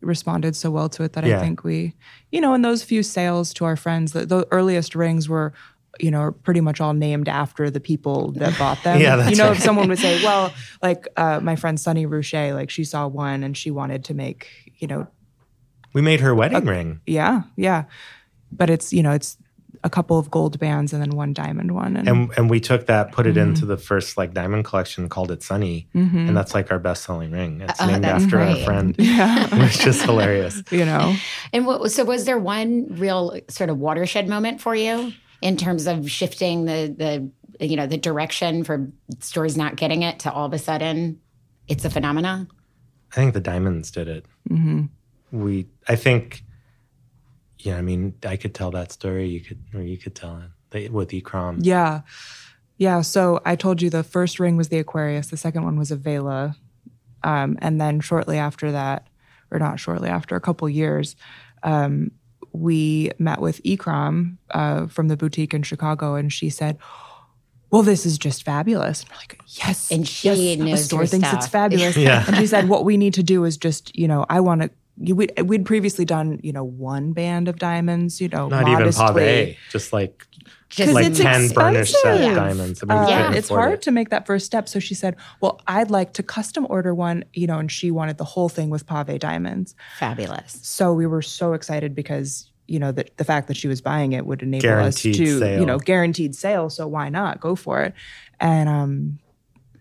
responded 0.00 0.56
so 0.56 0.70
well 0.70 0.88
to 0.90 1.02
it 1.02 1.12
that 1.14 1.24
Yeah. 1.26 1.36
I 1.38 1.40
think 1.40 1.62
we, 1.64 1.94
you 2.32 2.40
know, 2.40 2.54
in 2.54 2.62
those 2.62 2.82
few 2.82 3.02
sales 3.02 3.52
to 3.54 3.64
our 3.66 3.76
friends, 3.76 4.12
the, 4.12 4.24
the 4.24 4.46
earliest 4.50 4.94
rings 4.94 5.28
were, 5.28 5.52
you 6.00 6.10
know, 6.10 6.32
pretty 6.42 6.60
much 6.60 6.80
all 6.80 6.92
named 6.94 7.28
after 7.28 7.70
the 7.70 7.80
people 7.80 8.32
that 8.32 8.58
bought 8.58 8.82
them. 8.82 9.00
Yeah, 9.04 9.16
that's 9.16 9.30
you 9.30 9.36
know, 9.36 9.48
right. 9.48 9.56
if 9.56 9.62
someone 9.62 9.88
would 9.88 9.98
say, 9.98 10.22
well, 10.24 10.52
like 10.82 11.06
uh, 11.16 11.40
my 11.40 11.56
friend 11.56 11.78
Sunny 11.78 12.06
Rouche, 12.06 12.34
like 12.52 12.70
she 12.70 12.84
saw 12.84 13.06
one 13.06 13.42
and 13.44 13.56
she 13.56 13.70
wanted 13.70 14.04
to 14.06 14.14
make, 14.14 14.48
you 14.78 14.86
know, 14.88 15.06
we 15.92 16.02
made 16.02 16.20
her 16.20 16.34
wedding 16.34 16.64
ring. 16.66 17.00
yeah, 17.06 17.42
yeah. 17.56 17.84
But 18.50 18.70
it's, 18.70 18.92
you 18.92 19.02
know, 19.02 19.12
it's 19.12 19.36
a 19.82 19.90
couple 19.90 20.18
of 20.18 20.30
gold 20.30 20.58
bands 20.58 20.92
and 20.92 21.02
then 21.02 21.10
one 21.10 21.32
diamond 21.34 21.72
one. 21.72 21.96
And, 21.96 22.08
And 22.08 22.30
and 22.38 22.48
we 22.50 22.58
took 22.58 22.86
that, 22.86 23.12
put 23.12 23.26
it 23.26 23.34
Mm-hmm. 23.36 23.50
into 23.50 23.66
the 23.66 23.76
first 23.76 24.16
like 24.16 24.32
diamond 24.32 24.64
collection, 24.64 25.08
called 25.08 25.30
it 25.30 25.42
Sunny, 25.42 25.88
and 25.92 26.34
that's 26.36 26.54
like 26.54 26.70
our 26.72 26.78
best 26.78 27.02
selling 27.04 27.32
ring. 27.32 27.60
It's 27.60 27.80
Oh, 27.80 27.86
named 27.86 28.04
after 28.04 28.36
great. 28.38 28.48
our 28.60 28.64
friend, 28.64 28.94
yeah, 28.98 29.46
which 29.62 29.86
is 29.86 30.00
hilarious. 30.02 30.62
you 30.70 30.84
know. 30.84 31.14
And 31.52 31.66
what, 31.66 31.90
so 31.92 32.04
was 32.04 32.24
there 32.24 32.38
one 32.38 32.86
real 32.96 33.38
sort 33.48 33.68
of 33.68 33.78
watershed 33.78 34.26
moment 34.28 34.60
for 34.60 34.74
you 34.74 35.12
in 35.44 35.56
terms 35.56 35.86
of 35.86 36.10
shifting 36.10 36.64
the 36.64 37.30
the 37.58 37.64
you 37.64 37.76
know 37.76 37.86
the 37.86 37.98
direction 37.98 38.64
for 38.64 38.90
stores 39.20 39.56
not 39.56 39.76
getting 39.76 40.02
it 40.02 40.18
to 40.20 40.32
all 40.32 40.46
of 40.46 40.52
a 40.52 40.58
sudden 40.58 41.20
it's 41.68 41.84
a 41.84 41.90
phenomenon? 41.90 42.48
I 43.12 43.14
think 43.14 43.34
the 43.34 43.40
diamonds 43.40 43.90
did 43.90 44.08
it. 44.08 44.26
Mm-hmm. 44.50 44.86
We, 45.30 45.66
I 45.88 45.96
think, 45.96 46.42
yeah. 47.58 47.76
I 47.76 47.82
mean, 47.82 48.14
I 48.26 48.36
could 48.36 48.54
tell 48.54 48.70
that 48.72 48.92
story. 48.92 49.28
You 49.28 49.40
could, 49.40 49.62
or 49.72 49.82
you 49.82 49.96
could 49.96 50.14
tell 50.14 50.42
it 50.72 50.92
with 50.92 51.10
Ikram. 51.10 51.58
Yeah. 51.60 52.02
Yeah. 52.76 53.02
So 53.02 53.40
I 53.44 53.56
told 53.56 53.80
you 53.80 53.88
the 53.88 54.02
first 54.02 54.40
ring 54.40 54.56
was 54.56 54.68
the 54.68 54.78
Aquarius, 54.78 55.28
the 55.28 55.36
second 55.36 55.64
one 55.64 55.78
was 55.78 55.90
a 55.90 55.96
Vela. 55.96 56.56
Um, 57.22 57.56
and 57.62 57.80
then 57.80 58.00
shortly 58.00 58.36
after 58.36 58.72
that, 58.72 59.06
or 59.50 59.58
not 59.58 59.80
shortly 59.80 60.08
after, 60.08 60.36
a 60.36 60.40
couple 60.40 60.68
years, 60.68 61.16
um, 61.62 62.10
we 62.54 63.10
met 63.18 63.40
with 63.40 63.62
Ikram 63.64 64.36
uh, 64.52 64.86
from 64.86 65.08
the 65.08 65.16
boutique 65.16 65.52
in 65.52 65.62
Chicago, 65.62 66.14
and 66.14 66.32
she 66.32 66.48
said, 66.48 66.78
well, 67.70 67.82
this 67.82 68.06
is 68.06 68.16
just 68.16 68.44
fabulous. 68.44 69.02
And 69.02 69.10
we're 69.10 69.16
like, 69.16 69.40
yes. 69.48 69.90
And 69.90 70.06
she 70.06 70.28
yes, 70.28 70.58
knows 70.58 70.80
a 70.80 70.84
store 70.84 71.06
thinks 71.06 71.26
stuff. 71.26 71.40
it's 71.40 71.48
fabulous. 71.48 71.96
Yeah. 71.96 72.24
And 72.28 72.36
she 72.36 72.46
said, 72.46 72.68
what 72.68 72.84
we 72.84 72.96
need 72.96 73.14
to 73.14 73.22
do 73.24 73.44
is 73.44 73.56
just, 73.56 73.96
you 73.98 74.06
know, 74.06 74.24
I 74.28 74.38
want 74.38 74.62
to, 74.62 75.14
we'd, 75.14 75.32
we'd 75.42 75.66
previously 75.66 76.04
done, 76.04 76.38
you 76.44 76.52
know, 76.52 76.62
one 76.62 77.12
band 77.12 77.48
of 77.48 77.58
diamonds, 77.58 78.20
you 78.20 78.28
know, 78.28 78.46
Not 78.46 78.68
even 78.68 78.78
modestly. 78.78 79.14
pave, 79.14 79.58
just 79.72 79.92
like 79.92 80.24
Just 80.76 80.92
like 80.92 81.06
it's 81.06 81.18
ten 81.18 81.48
burnished 81.50 81.92
set 82.00 82.14
expensive. 82.16 82.36
diamonds. 82.36 82.82
I 82.82 82.86
mean, 82.86 82.98
we 82.98 83.04
Uh, 83.12 83.16
couldn't 83.18 83.34
it's 83.38 83.48
hard 83.48 83.74
it. 83.74 83.82
to 83.82 83.90
make 83.90 84.08
that 84.10 84.26
first 84.26 84.44
step. 84.46 84.68
So 84.68 84.78
she 84.80 84.94
said, 84.94 85.16
"Well, 85.40 85.60
I'd 85.66 85.90
like 85.90 86.12
to 86.14 86.22
custom 86.22 86.66
order 86.68 86.94
one, 86.94 87.24
you 87.32 87.46
know." 87.46 87.58
And 87.58 87.70
she 87.70 87.90
wanted 87.90 88.18
the 88.18 88.24
whole 88.24 88.48
thing 88.48 88.70
with 88.70 88.86
pave 88.86 89.18
diamonds. 89.18 89.74
Fabulous. 89.98 90.58
So 90.62 90.92
we 90.92 91.06
were 91.06 91.22
so 91.22 91.52
excited 91.52 91.94
because 91.94 92.50
you 92.66 92.78
know 92.78 92.90
that 92.92 93.16
the 93.18 93.24
fact 93.24 93.46
that 93.48 93.56
she 93.56 93.68
was 93.68 93.80
buying 93.82 94.12
it 94.12 94.26
would 94.26 94.42
enable 94.42 94.62
Guaranteed 94.62 95.12
us 95.14 95.18
to, 95.18 95.38
sale. 95.38 95.60
you 95.60 95.66
know, 95.66 95.78
guaranteed 95.78 96.34
sale. 96.34 96.70
So 96.70 96.86
why 96.86 97.08
not 97.08 97.38
go 97.40 97.54
for 97.54 97.82
it? 97.82 97.94
And 98.40 98.68
um, 98.68 99.18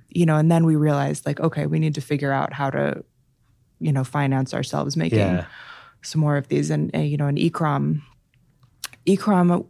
you 0.10 0.26
know, 0.26 0.36
and 0.38 0.52
then 0.52 0.66
we 0.66 0.76
realized 0.76 1.26
like, 1.26 1.40
okay, 1.40 1.66
we 1.66 1.80
need 1.80 1.96
to 1.96 2.02
figure 2.02 2.32
out 2.32 2.54
how 2.54 2.70
to, 2.70 3.04
you 3.80 3.92
know, 3.92 4.04
finance 4.04 4.54
ourselves 4.54 4.96
making 4.96 5.18
Yeah, 5.20 5.46
some 6.04 6.22
more 6.22 6.38
of 6.38 6.50
these. 6.50 6.70
And, 6.70 6.92
and 6.94 7.08
you 7.10 7.18
know, 7.18 7.26
and 7.28 7.38
Ikram, 7.38 8.02
Ikram, 9.08 9.66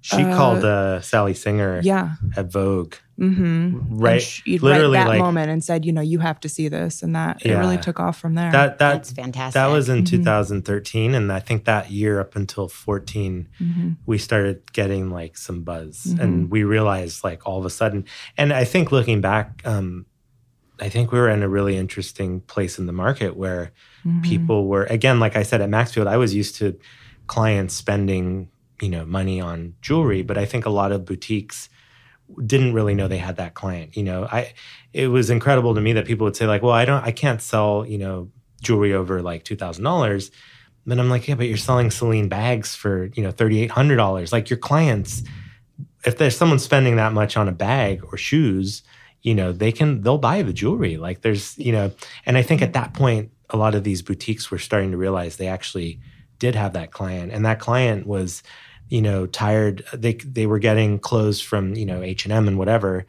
she 0.00 0.22
called 0.22 0.64
uh, 0.64 1.00
Sally 1.00 1.34
Singer 1.34 1.80
yeah, 1.82 2.14
at 2.36 2.50
Vogue. 2.52 2.94
mm-hmm. 3.18 3.98
Right, 3.98 4.22
she, 4.22 4.58
literally 4.58 4.96
right 4.96 5.04
that 5.04 5.08
like 5.08 5.18
moment 5.18 5.50
and 5.50 5.62
said, 5.62 5.84
you 5.84 5.92
know, 5.92 6.00
you 6.00 6.20
have 6.20 6.38
to 6.40 6.48
see 6.48 6.68
this, 6.68 7.02
and 7.02 7.16
that 7.16 7.44
it 7.44 7.52
really 7.54 7.78
took 7.78 7.98
off 7.98 8.18
from 8.18 8.34
there. 8.34 8.52
that. 8.52 8.78
That 8.78 8.92
That's 8.94 9.12
fantastic. 9.12 9.54
That 9.54 9.66
was 9.66 9.88
in 9.88 10.04
Mm-hmm. 10.04 10.16
2013, 10.22 11.14
and 11.14 11.32
I 11.32 11.40
think 11.40 11.64
that 11.64 11.90
year 11.90 12.20
up 12.20 12.36
until 12.36 12.68
14, 12.68 13.48
Mm-hmm. 13.60 13.90
we 14.06 14.18
started 14.18 14.72
getting 14.72 15.10
like 15.10 15.36
some 15.36 15.62
buzz, 15.62 16.06
and 16.20 16.50
we 16.50 16.62
realized 16.64 17.24
like 17.24 17.46
all 17.46 17.58
of 17.58 17.64
a 17.66 17.70
sudden. 17.70 18.04
And 18.36 18.52
I 18.52 18.64
think 18.64 18.92
looking 18.92 19.20
back, 19.20 19.62
um, 19.64 20.06
I 20.80 20.88
think 20.88 21.10
we 21.10 21.18
were 21.18 21.28
in 21.28 21.42
a 21.42 21.48
really 21.48 21.76
interesting 21.76 22.40
place 22.42 22.78
in 22.78 22.86
the 22.86 22.92
market 22.92 23.36
where 23.36 23.72
Mm-hmm. 24.06 24.20
people 24.22 24.68
were 24.68 24.84
again, 24.84 25.18
like 25.18 25.34
I 25.34 25.42
said 25.42 25.60
at 25.60 25.68
Maxfield, 25.68 26.06
I 26.06 26.16
was 26.18 26.32
used 26.32 26.54
to 26.56 26.78
clients 27.26 27.74
spending 27.74 28.48
you 28.80 28.88
know 28.88 29.04
money 29.04 29.40
on 29.40 29.74
jewelry, 29.80 30.22
but 30.22 30.38
I 30.38 30.44
think 30.44 30.66
a 30.66 30.70
lot 30.70 30.92
of 30.92 31.04
boutiques 31.04 31.68
didn't 32.44 32.74
really 32.74 32.94
know 32.94 33.08
they 33.08 33.18
had 33.18 33.36
that 33.36 33.54
client. 33.54 33.96
You 33.96 34.02
know, 34.04 34.24
I 34.24 34.52
it 34.92 35.08
was 35.08 35.30
incredible 35.30 35.74
to 35.74 35.80
me 35.80 35.92
that 35.94 36.06
people 36.06 36.24
would 36.24 36.36
say 36.36 36.46
like, 36.46 36.62
"Well, 36.62 36.72
I 36.72 36.84
don't, 36.84 37.04
I 37.04 37.12
can't 37.12 37.42
sell 37.42 37.84
you 37.86 37.98
know 37.98 38.30
jewelry 38.62 38.92
over 38.92 39.22
like 39.22 39.44
two 39.44 39.56
thousand 39.56 39.84
dollars." 39.84 40.30
Then 40.86 41.00
I'm 41.00 41.10
like, 41.10 41.28
"Yeah, 41.28 41.34
but 41.34 41.46
you're 41.46 41.56
selling 41.56 41.90
Celine 41.90 42.28
bags 42.28 42.74
for 42.74 43.10
you 43.14 43.22
know 43.22 43.30
thirty 43.30 43.60
eight 43.60 43.70
hundred 43.70 43.96
dollars. 43.96 44.32
Like 44.32 44.50
your 44.50 44.58
clients 44.58 45.22
if 46.04 46.18
there's 46.18 46.36
someone 46.36 46.58
spending 46.58 46.96
that 46.96 47.12
much 47.12 47.36
on 47.36 47.48
a 47.48 47.52
bag 47.52 48.02
or 48.04 48.16
shoes, 48.16 48.82
you 49.22 49.34
know, 49.34 49.52
they 49.52 49.72
can 49.72 50.02
they'll 50.02 50.18
buy 50.18 50.42
the 50.42 50.52
jewelry. 50.52 50.96
Like 50.96 51.22
there's, 51.22 51.58
you 51.58 51.72
know, 51.72 51.90
and 52.24 52.36
I 52.36 52.42
think 52.42 52.62
at 52.62 52.72
that 52.74 52.94
point 52.94 53.30
a 53.50 53.56
lot 53.56 53.74
of 53.74 53.84
these 53.84 54.02
boutiques 54.02 54.50
were 54.50 54.58
starting 54.58 54.90
to 54.92 54.96
realize 54.96 55.36
they 55.36 55.48
actually 55.48 56.00
did 56.38 56.54
have 56.54 56.74
that 56.74 56.92
client 56.92 57.32
and 57.32 57.44
that 57.44 57.58
client 57.58 58.06
was 58.06 58.42
you 58.88 59.02
know 59.02 59.26
tired 59.26 59.84
they 59.92 60.14
they 60.14 60.46
were 60.46 60.58
getting 60.58 60.98
clothes 60.98 61.40
from 61.40 61.74
you 61.74 61.86
know 61.86 62.02
H&M 62.02 62.48
and 62.48 62.58
whatever 62.58 63.06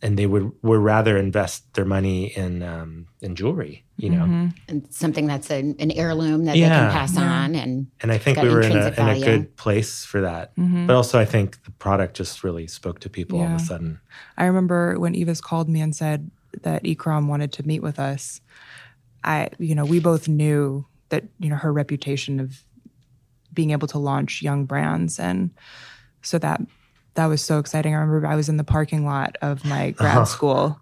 and 0.00 0.16
they 0.16 0.26
would 0.26 0.52
would 0.62 0.80
rather 0.80 1.16
invest 1.16 1.74
their 1.74 1.84
money 1.84 2.26
in 2.26 2.62
um, 2.62 3.08
in 3.20 3.34
jewelry, 3.34 3.84
you 3.96 4.10
know, 4.10 4.22
mm-hmm. 4.24 4.46
and 4.68 4.86
something 4.94 5.26
that's 5.26 5.50
a, 5.50 5.58
an 5.58 5.90
heirloom 5.90 6.44
that 6.44 6.56
Yeah. 6.56 6.68
they 6.68 6.74
can 6.76 6.92
pass 6.92 7.14
Yeah. 7.16 7.22
on. 7.22 7.54
And 7.56 7.88
and 8.00 8.12
I 8.12 8.18
think 8.18 8.38
we 8.38 8.48
were 8.48 8.60
in 8.60 8.76
a, 8.76 8.88
in 8.96 9.08
a 9.08 9.18
good 9.20 9.56
place 9.56 10.04
for 10.04 10.20
that. 10.20 10.54
Mhm. 10.56 10.86
But 10.86 10.94
also, 10.94 11.18
I 11.18 11.24
think 11.24 11.64
the 11.64 11.72
product 11.72 12.16
just 12.16 12.44
really 12.44 12.68
spoke 12.68 13.00
to 13.00 13.10
people 13.10 13.40
all 13.40 13.46
of 13.46 13.52
a 13.52 13.58
sudden. 13.58 13.98
I 14.36 14.44
remember 14.44 14.98
when 15.00 15.14
Yves 15.14 15.40
called 15.40 15.68
me 15.68 15.80
and 15.80 15.94
said 15.94 16.30
that 16.62 16.84
Ikram 16.84 17.26
wanted 17.26 17.52
to 17.54 17.66
meet 17.66 17.82
with 17.82 17.98
us. 17.98 18.40
I, 19.24 19.48
you 19.58 19.74
know, 19.74 19.84
we 19.84 19.98
both 19.98 20.28
knew 20.28 20.86
that 21.08 21.24
you 21.40 21.50
know 21.50 21.56
her 21.56 21.72
reputation 21.72 22.38
of 22.38 22.62
being 23.58 23.72
able 23.72 23.88
to 23.88 23.98
launch 23.98 24.40
young 24.40 24.64
brands, 24.66 25.18
and 25.18 25.50
so 26.22 26.38
that 26.38 26.60
that 27.14 27.26
was 27.26 27.42
so 27.42 27.58
exciting. 27.58 27.92
I 27.92 27.98
remember 27.98 28.24
I 28.28 28.36
was 28.36 28.48
in 28.48 28.56
the 28.56 28.62
parking 28.62 29.04
lot 29.04 29.34
of 29.42 29.64
my 29.64 29.90
grad 29.90 30.28
school. 30.28 30.78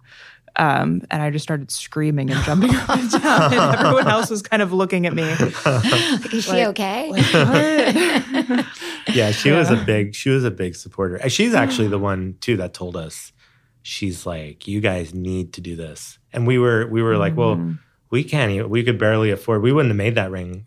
Um, 0.59 1.03
and 1.11 1.23
I 1.23 1.29
just 1.31 1.43
started 1.43 1.71
screaming 1.71 2.31
and 2.31 2.43
jumping 2.45 2.75
up 2.75 2.89
and 2.89 3.11
down, 3.23 3.53
and 3.53 3.77
everyone 3.79 4.09
else 4.09 4.31
was 4.31 4.41
kind 4.41 4.62
of 4.62 4.73
looking 4.73 5.05
at 5.07 5.12
me. 5.15 5.23
like, 5.67 6.33
is 6.35 6.45
she 6.45 6.51
Like- 6.53 6.69
okay? 6.69 7.11
What? 7.11 8.67
Yeah, 9.15 9.31
she 9.31 9.51
was 9.53 9.71
a 9.71 9.77
big 9.77 10.15
she 10.15 10.31
was 10.31 10.45
a 10.45 10.51
big 10.51 10.75
supporter. 10.75 11.17
And 11.17 11.31
She's 11.33 11.55
actually 11.55 11.89
the 11.89 11.99
one 11.99 12.37
too 12.41 12.57
that 12.59 12.73
told 12.75 12.97
us. 12.97 13.33
She's 13.83 14.27
like, 14.27 14.67
you 14.67 14.81
guys 14.81 15.15
need 15.15 15.53
to 15.55 15.61
do 15.61 15.77
this, 15.77 16.19
and 16.33 16.47
we 16.47 16.59
were 16.59 16.87
we 16.89 17.03
were 17.03 17.17
like, 17.19 17.37
well, 17.37 17.57
Mhm. 17.57 17.79
we 18.11 18.25
can't. 18.25 18.51
Even, 18.51 18.69
we 18.71 18.83
could 18.83 18.99
barely 18.99 19.31
afford. 19.31 19.62
We 19.62 19.73
wouldn't 19.73 19.91
have 19.91 19.97
made 19.97 20.15
that 20.17 20.31
ring 20.31 20.65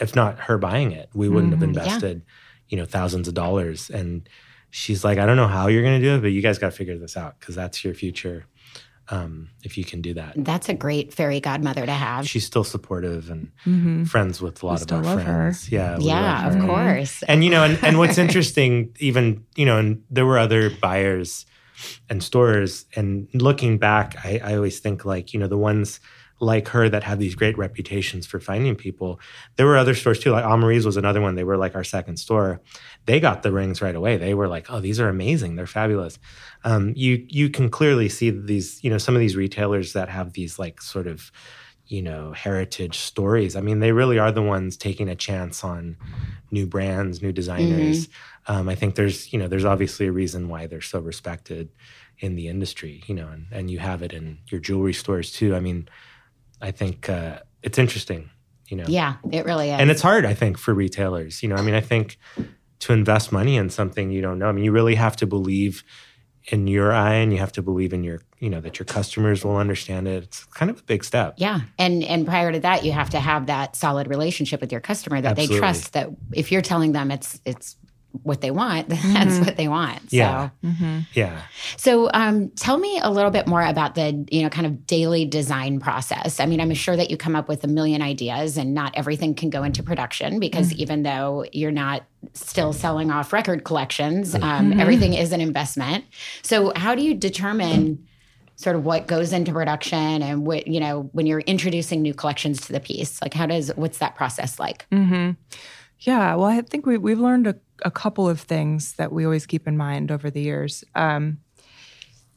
if 0.00 0.14
not 0.14 0.38
her 0.40 0.58
buying 0.58 0.92
it. 0.92 1.08
We 1.14 1.28
wouldn't 1.28 1.52
have 1.52 1.60
Mhm. 1.60 1.74
Yeah. 1.74 1.82
invested, 1.82 2.22
you 2.68 2.76
know, 2.78 2.84
thousands 2.86 3.28
of 3.28 3.34
dollars. 3.34 3.90
And 3.90 4.28
she's 4.70 5.04
like, 5.04 5.18
I 5.18 5.26
don't 5.26 5.36
know 5.36 5.48
how 5.48 5.68
you're 5.68 5.82
going 5.82 6.00
to 6.00 6.06
do 6.06 6.14
it, 6.16 6.20
but 6.22 6.28
you 6.32 6.42
guys 6.42 6.58
got 6.58 6.70
to 6.70 6.76
figure 6.76 6.98
this 6.98 7.16
out 7.16 7.38
because 7.38 7.54
that's 7.54 7.84
your 7.84 7.94
future. 7.94 8.46
Um, 9.10 9.50
if 9.62 9.76
you 9.76 9.84
can 9.84 10.00
do 10.00 10.14
that, 10.14 10.32
That's 10.34 10.70
a 10.70 10.74
great 10.74 11.12
fairy 11.12 11.38
godmother 11.38 11.84
to 11.84 11.92
have. 11.92 12.26
she's 12.26 12.46
still 12.46 12.64
supportive 12.64 13.28
and 13.28 13.50
Mhm. 13.66 14.08
friends 14.08 14.40
with 14.40 14.62
a 14.62 14.66
lot 14.66 14.76
of 14.76 14.80
still 14.84 14.96
our 14.98 15.04
love 15.04 15.18
her. 15.22 15.24
friends. 15.52 15.70
Yeah, 15.70 15.98
we 15.98 16.04
yeah, 16.04 16.48
of 16.48 16.58
course. 16.66 17.22
And 17.28 17.44
you 17.44 17.50
know, 17.50 17.64
and, 17.64 17.78
and 17.84 17.98
what's 17.98 18.16
interesting, 18.16 18.96
even 19.00 19.44
you 19.56 19.66
know, 19.66 19.78
and 19.78 20.02
there 20.10 20.24
were 20.24 20.38
other 20.38 20.70
buyers 20.70 21.44
and 22.08 22.22
stores. 22.22 22.86
And 22.96 23.28
looking 23.34 23.76
back, 23.76 24.16
I, 24.24 24.40
I 24.42 24.54
always 24.56 24.78
think 24.80 25.04
like 25.04 25.34
you 25.34 25.38
know 25.40 25.48
the 25.48 25.58
ones 25.58 26.00
like 26.40 26.68
her 26.68 26.88
that 26.88 27.04
have 27.04 27.18
these 27.18 27.34
great 27.34 27.56
reputations 27.56 28.26
for 28.26 28.40
finding 28.40 28.74
people. 28.74 29.20
There 29.56 29.66
were 29.66 29.76
other 29.76 29.94
stores 29.94 30.18
too, 30.18 30.32
like 30.32 30.44
Amarie's 30.44 30.84
was 30.84 30.96
another 30.96 31.20
one. 31.20 31.34
They 31.34 31.44
were 31.44 31.56
like 31.56 31.74
our 31.74 31.84
second 31.84 32.16
store. 32.16 32.60
They 33.06 33.20
got 33.20 33.42
the 33.42 33.52
rings 33.52 33.80
right 33.80 33.94
away. 33.94 34.16
They 34.16 34.34
were 34.34 34.48
like, 34.48 34.70
oh, 34.70 34.80
these 34.80 34.98
are 35.00 35.08
amazing. 35.08 35.54
They're 35.54 35.66
fabulous. 35.66 36.18
Um, 36.64 36.92
you 36.96 37.24
you 37.28 37.50
can 37.50 37.70
clearly 37.70 38.08
see 38.08 38.30
these, 38.30 38.82
you 38.82 38.90
know, 38.90 38.98
some 38.98 39.14
of 39.14 39.20
these 39.20 39.36
retailers 39.36 39.92
that 39.92 40.08
have 40.08 40.32
these 40.32 40.58
like 40.58 40.80
sort 40.80 41.06
of 41.06 41.30
you 41.86 42.00
know 42.00 42.32
heritage 42.32 42.96
stories 42.96 43.56
i 43.56 43.60
mean 43.60 43.80
they 43.80 43.92
really 43.92 44.18
are 44.18 44.32
the 44.32 44.40
ones 44.40 44.76
taking 44.76 45.08
a 45.08 45.14
chance 45.14 45.62
on 45.62 45.96
new 46.50 46.66
brands 46.66 47.20
new 47.20 47.30
designers 47.32 48.08
um, 48.46 48.70
i 48.70 48.74
think 48.74 48.94
there's 48.94 49.32
you 49.34 49.38
know 49.38 49.48
there's 49.48 49.66
obviously 49.66 50.06
a 50.06 50.12
reason 50.12 50.48
why 50.48 50.66
they're 50.66 50.80
so 50.80 50.98
respected 50.98 51.68
in 52.20 52.36
the 52.36 52.48
industry 52.48 53.02
you 53.06 53.14
know 53.14 53.28
and, 53.28 53.46
and 53.52 53.70
you 53.70 53.78
have 53.78 54.02
it 54.02 54.14
in 54.14 54.38
your 54.48 54.60
jewelry 54.62 54.94
stores 54.94 55.30
too 55.30 55.54
i 55.54 55.60
mean 55.60 55.86
i 56.60 56.70
think 56.70 57.08
uh, 57.08 57.38
it's 57.62 57.78
interesting 57.78 58.30
you 58.68 58.78
know? 58.78 58.84
Yeah, 58.88 59.16
it 59.30 59.44
really 59.44 59.70
is. 59.70 59.78
and 59.78 59.90
it's 59.90 60.02
hard 60.02 60.24
i 60.24 60.34
think 60.34 60.58
for 60.58 60.72
retailers 60.72 61.42
you 61.42 61.48
know? 61.48 61.56
I 61.56 61.62
mean 61.62 61.74
i 61.74 61.80
think 61.80 62.18
to 62.80 62.92
invest 62.92 63.30
money 63.30 63.56
in 63.56 63.70
something 63.70 64.10
you 64.10 64.22
don't 64.22 64.38
know 64.38 64.48
i 64.48 64.52
mean 64.52 64.64
you 64.64 64.72
really 64.72 64.94
have 64.94 65.16
to 65.16 65.26
believe 65.26 65.84
in 66.46 66.66
your 66.66 66.92
eye 66.92 67.14
and 67.14 67.32
you 67.32 67.38
have 67.38 67.52
to 67.52 67.62
believe 67.62 67.92
in 67.92 68.04
your 68.04 68.20
you 68.38 68.50
know 68.50 68.60
that 68.60 68.78
your 68.78 68.84
customers 68.84 69.44
will 69.44 69.56
understand 69.56 70.06
it. 70.06 70.24
It's 70.24 70.44
kind 70.44 70.70
of 70.70 70.80
a 70.80 70.82
big 70.82 71.02
step. 71.04 71.34
Yeah, 71.38 71.60
and 71.78 72.04
and 72.04 72.26
prior 72.26 72.52
to 72.52 72.60
that, 72.60 72.84
you 72.84 72.92
have 72.92 73.10
to 73.10 73.20
have 73.20 73.46
that 73.46 73.76
solid 73.76 74.08
relationship 74.08 74.60
with 74.60 74.70
your 74.70 74.82
customer 74.82 75.20
that 75.22 75.36
they 75.36 75.46
trust 75.46 75.94
that 75.94 76.10
if 76.34 76.52
you're 76.52 76.62
telling 76.62 76.92
them 76.92 77.10
it's 77.10 77.40
it's 77.44 77.76
what 78.22 78.40
they 78.40 78.50
want, 78.50 78.88
that's 79.12 79.38
what 79.40 79.56
they 79.56 79.68
want. 79.68 80.10
So, 80.10 80.16
Yeah. 80.16 80.50
Mhm. 80.64 81.06
yeah 81.14 81.42
so 81.76 82.10
um, 82.14 82.50
tell 82.50 82.78
me 82.78 82.98
a 83.02 83.10
little 83.10 83.30
bit 83.30 83.46
more 83.46 83.62
about 83.64 83.94
the 83.94 84.26
you 84.30 84.42
know 84.42 84.48
kind 84.48 84.66
of 84.66 84.86
daily 84.86 85.24
design 85.24 85.80
process. 85.80 86.40
I 86.40 86.46
mean, 86.46 86.60
I'm 86.60 86.72
sure 86.74 86.96
that 86.96 87.10
you 87.10 87.16
come 87.16 87.34
up 87.36 87.48
with 87.48 87.64
a 87.64 87.68
million 87.68 88.02
ideas, 88.02 88.56
and 88.56 88.74
not 88.74 88.92
everything 88.96 89.34
can 89.34 89.50
go 89.50 89.62
into 89.62 89.82
production 89.82 90.38
because 90.40 90.72
even 90.74 91.02
though 91.02 91.44
you're 91.52 91.72
not 91.72 92.04
still 92.32 92.72
selling 92.72 93.10
off 93.10 93.32
record 93.32 93.64
collections, 93.64 94.34
um, 94.40 94.72
everything 94.78 95.14
is 95.14 95.32
an 95.32 95.40
investment. 95.40 96.04
So, 96.42 96.72
how 96.76 96.94
do 96.94 97.02
you 97.02 97.14
determine? 97.14 98.06
sort 98.56 98.76
of 98.76 98.84
what 98.84 99.08
goes 99.08 99.32
into 99.32 99.50
production 99.52 100.22
and 100.22 100.46
what 100.46 100.68
you 100.68 100.78
know 100.78 101.10
when 101.12 101.26
you're 101.26 101.40
introducing 101.40 102.02
new 102.02 102.14
collections 102.14 102.60
to 102.60 102.72
the 102.72 102.78
piece 102.78 103.20
like 103.20 103.34
how 103.34 103.46
does 103.46 103.72
what's 103.74 103.98
that 103.98 104.14
process 104.14 104.60
like 104.60 104.86
hmm 104.92 105.30
Yeah, 105.98 106.36
well, 106.36 106.44
I 106.46 106.60
think 106.60 106.86
we, 106.86 106.96
we've 106.96 107.18
learned 107.18 107.48
a, 107.48 107.56
a 107.82 107.90
couple 107.90 108.28
of 108.28 108.40
things 108.40 108.94
that 108.94 109.12
we 109.12 109.24
always 109.24 109.46
keep 109.46 109.66
in 109.66 109.76
mind 109.76 110.10
over 110.10 110.30
the 110.30 110.40
years. 110.40 110.84
Um, 110.94 111.38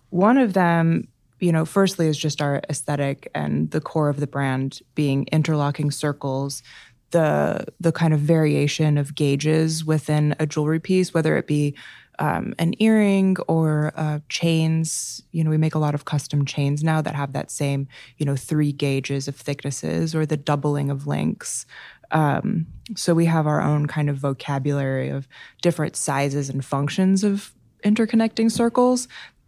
one 0.10 0.38
of 0.38 0.54
them, 0.54 1.08
you 1.40 1.52
know, 1.52 1.66
firstly 1.66 2.08
is 2.08 2.18
just 2.18 2.42
our 2.42 2.62
aesthetic 2.70 3.30
and 3.36 3.70
the 3.72 3.82
core 3.82 4.10
of 4.10 4.20
the 4.20 4.28
brand 4.28 4.80
being 4.96 5.28
interlocking 5.32 5.92
circles, 5.92 6.64
the 7.12 7.66
the 7.80 7.92
kind 7.92 8.14
of 8.14 8.20
variation 8.20 8.98
of 8.98 9.16
gauges 9.16 9.86
within 9.86 10.36
a 10.40 10.46
jewelry 10.46 10.80
piece, 10.80 11.14
whether 11.14 11.38
it 11.38 11.48
be 11.48 11.76
um, 12.20 12.56
an 12.58 12.74
earring 12.82 13.38
or 13.48 13.94
uh, 13.96 14.20
chains. 14.30 15.22
You 15.32 15.44
know, 15.44 15.50
we 15.50 15.58
make 15.58 15.76
a 15.76 15.80
lot 15.80 15.94
of 15.94 16.06
custom 16.06 16.46
chains 16.46 16.84
now 16.84 17.02
that 17.02 17.16
have 17.16 17.34
that 17.34 17.52
same, 17.52 17.88
you 18.18 18.26
know, 18.26 18.36
three 18.36 18.72
gauges 18.72 19.28
of 19.28 19.36
thicknesses 19.36 20.16
or 20.16 20.26
the 20.26 20.38
doubling 20.38 20.90
of 20.90 21.08
lengths. 21.08 21.66
Um, 22.12 22.68
so 22.96 23.14
we 23.14 23.26
have 23.26 23.48
our 23.48 23.62
own 23.62 23.88
kind 23.88 24.10
of 24.10 24.18
vocabulary 24.18 25.10
of 25.10 25.28
different 25.62 25.96
sizes 25.96 26.50
and 26.50 26.64
functions 26.64 27.24
of 27.24 27.54
interconnecting 27.84 28.52
circles 28.52 29.08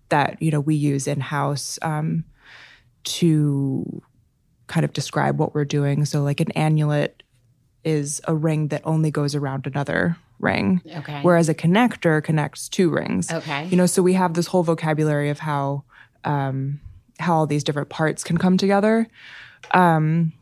that 0.09 0.41
you 0.41 0.51
know 0.51 0.59
we 0.59 0.75
use 0.75 1.07
in 1.07 1.19
house 1.19 1.79
um, 1.81 2.23
to 3.03 4.01
kind 4.67 4.83
of 4.83 4.93
describe 4.93 5.39
what 5.39 5.53
we're 5.53 5.65
doing. 5.65 6.05
So 6.05 6.21
like 6.21 6.39
an 6.39 6.51
annulet 6.51 7.23
is 7.83 8.21
a 8.25 8.35
ring 8.35 8.67
that 8.67 8.81
only 8.85 9.09
goes 9.09 9.35
around 9.35 9.65
another 9.65 10.17
ring, 10.39 10.81
okay 10.97 11.19
whereas 11.21 11.49
a 11.49 11.53
connector 11.53 12.23
connects 12.23 12.69
two 12.69 12.89
rings. 12.89 13.31
okay 13.31 13.67
You 13.67 13.77
know, 13.77 13.85
so 13.85 14.01
we 14.01 14.13
have 14.13 14.33
this 14.33 14.47
whole 14.47 14.63
vocabulary 14.63 15.29
of 15.29 15.39
how 15.39 15.83
um, 16.25 16.81
how 17.19 17.35
all 17.35 17.47
these 17.47 17.63
different 17.63 17.89
parts 17.89 18.23
can 18.23 18.37
come 18.37 18.57
together. 18.57 19.07
Um, 19.71 20.33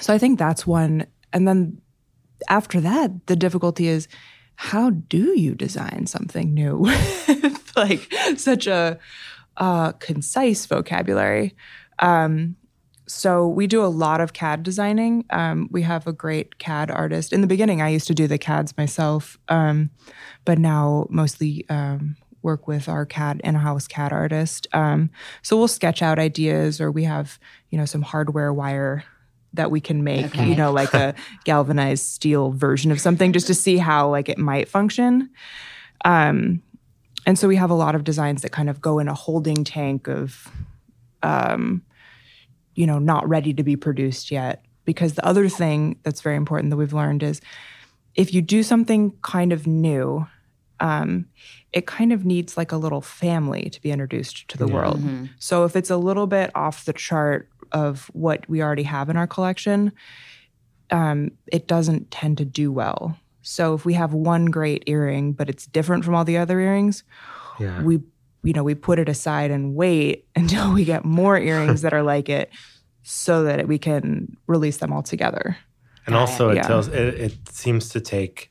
so 0.00 0.12
I 0.12 0.18
think 0.18 0.38
that's 0.38 0.66
one. 0.66 1.06
And 1.32 1.46
then 1.46 1.80
after 2.48 2.80
that, 2.80 3.26
the 3.26 3.36
difficulty 3.36 3.88
is 3.88 4.08
how 4.56 4.90
do 4.90 5.38
you 5.38 5.54
design 5.54 6.06
something 6.06 6.52
new 6.52 6.78
with 6.78 7.76
like 7.76 8.12
such 8.36 8.66
a 8.66 8.98
uh, 9.56 9.92
concise 9.92 10.66
vocabulary? 10.66 11.54
Um, 11.98 12.56
so 13.06 13.48
we 13.48 13.66
do 13.66 13.82
a 13.82 13.86
lot 13.86 14.20
of 14.20 14.32
CAD 14.34 14.62
designing. 14.62 15.24
Um, 15.30 15.68
we 15.70 15.82
have 15.82 16.06
a 16.06 16.12
great 16.12 16.58
CAD 16.58 16.90
artist. 16.90 17.32
In 17.32 17.40
the 17.40 17.46
beginning, 17.46 17.80
I 17.80 17.88
used 17.88 18.06
to 18.08 18.14
do 18.14 18.26
the 18.26 18.36
CADs 18.36 18.76
myself, 18.76 19.38
um, 19.48 19.90
but 20.44 20.58
now 20.58 21.06
mostly 21.08 21.64
um, 21.70 22.16
work 22.42 22.68
with 22.68 22.88
our 22.88 23.06
CAD 23.06 23.40
in-house 23.42 23.88
CAD 23.88 24.12
artist. 24.12 24.66
Um, 24.72 25.10
so 25.42 25.56
we'll 25.56 25.68
sketch 25.68 26.02
out 26.02 26.18
ideas, 26.18 26.80
or 26.80 26.90
we 26.90 27.04
have 27.04 27.38
you 27.70 27.78
know 27.78 27.86
some 27.86 28.02
hardware 28.02 28.52
wire 28.52 29.04
that 29.54 29.70
we 29.70 29.80
can 29.80 30.04
make. 30.04 30.26
Okay. 30.26 30.48
You 30.50 30.56
know, 30.56 30.72
like 30.72 30.92
a 30.94 31.14
galvanized 31.44 32.04
steel 32.04 32.50
version 32.52 32.90
of 32.92 33.00
something, 33.00 33.32
just 33.32 33.46
to 33.48 33.54
see 33.54 33.78
how 33.78 34.10
like 34.10 34.28
it 34.28 34.38
might 34.38 34.68
function. 34.68 35.30
Um, 36.04 36.62
and 37.26 37.38
so 37.38 37.48
we 37.48 37.56
have 37.56 37.70
a 37.70 37.74
lot 37.74 37.94
of 37.94 38.04
designs 38.04 38.42
that 38.42 38.50
kind 38.52 38.70
of 38.70 38.80
go 38.80 38.98
in 38.98 39.08
a 39.08 39.14
holding 39.14 39.64
tank 39.64 40.08
of 40.08 40.50
um, 41.22 41.82
you 42.74 42.86
know, 42.86 42.98
not 43.00 43.28
ready 43.28 43.52
to 43.54 43.62
be 43.64 43.74
produced 43.76 44.30
yet. 44.30 44.64
Because 44.84 45.14
the 45.14 45.26
other 45.26 45.48
thing 45.48 45.98
that's 46.04 46.20
very 46.22 46.36
important 46.36 46.70
that 46.70 46.76
we've 46.76 46.92
learned 46.94 47.22
is 47.22 47.40
if 48.14 48.32
you 48.32 48.40
do 48.40 48.62
something 48.62 49.12
kind 49.22 49.52
of 49.52 49.66
new, 49.66 50.26
um, 50.80 51.26
it 51.72 51.86
kind 51.86 52.12
of 52.12 52.24
needs 52.24 52.56
like 52.56 52.72
a 52.72 52.76
little 52.76 53.00
family 53.02 53.68
to 53.70 53.82
be 53.82 53.90
introduced 53.90 54.48
to 54.48 54.56
the 54.56 54.66
Yeah. 54.66 54.72
world. 54.74 55.02
Mhm. 55.02 55.28
So 55.38 55.64
if 55.64 55.74
it's 55.76 55.90
a 55.90 55.96
little 55.96 56.26
bit 56.26 56.50
off 56.54 56.84
the 56.84 56.92
chart 56.94 57.50
of 57.72 58.06
what 58.12 58.48
we 58.48 58.62
already 58.62 58.82
have 58.84 59.08
in 59.10 59.16
our 59.16 59.26
collection, 59.26 59.92
um, 60.90 61.30
it 61.46 61.66
doesn't 61.66 62.10
tend 62.10 62.38
to 62.38 62.44
do 62.44 62.72
well. 62.72 63.18
So 63.42 63.74
if 63.74 63.84
we 63.84 63.94
have 63.94 64.12
one 64.12 64.46
great 64.46 64.84
earring, 64.86 65.32
but 65.32 65.48
it's 65.48 65.66
different 65.66 66.04
from 66.04 66.14
all 66.14 66.24
the 66.24 66.36
other 66.38 66.60
earrings, 66.60 67.04
Yeah. 67.58 67.82
we 67.82 68.00
you 68.44 68.52
know 68.52 68.62
we 68.62 68.74
put 68.74 68.98
it 69.00 69.08
aside 69.08 69.50
and 69.50 69.74
wait 69.74 70.26
until 70.36 70.72
we 70.72 70.84
get 70.84 71.04
more 71.04 71.38
earrings 71.38 71.82
that 71.82 71.92
are 71.92 72.02
like 72.14 72.28
it, 72.28 72.50
so 73.02 73.44
that 73.44 73.66
we 73.68 73.78
can 73.78 74.36
release 74.46 74.78
them 74.78 74.92
all 74.92 75.02
together. 75.02 75.56
and 76.06 76.14
also, 76.16 76.48
it 76.50 76.56
Yeah. 76.56 76.62
tells. 76.62 76.88
It, 76.88 77.14
it 77.14 77.48
seems 77.50 77.90
to 77.90 78.00
take 78.00 78.50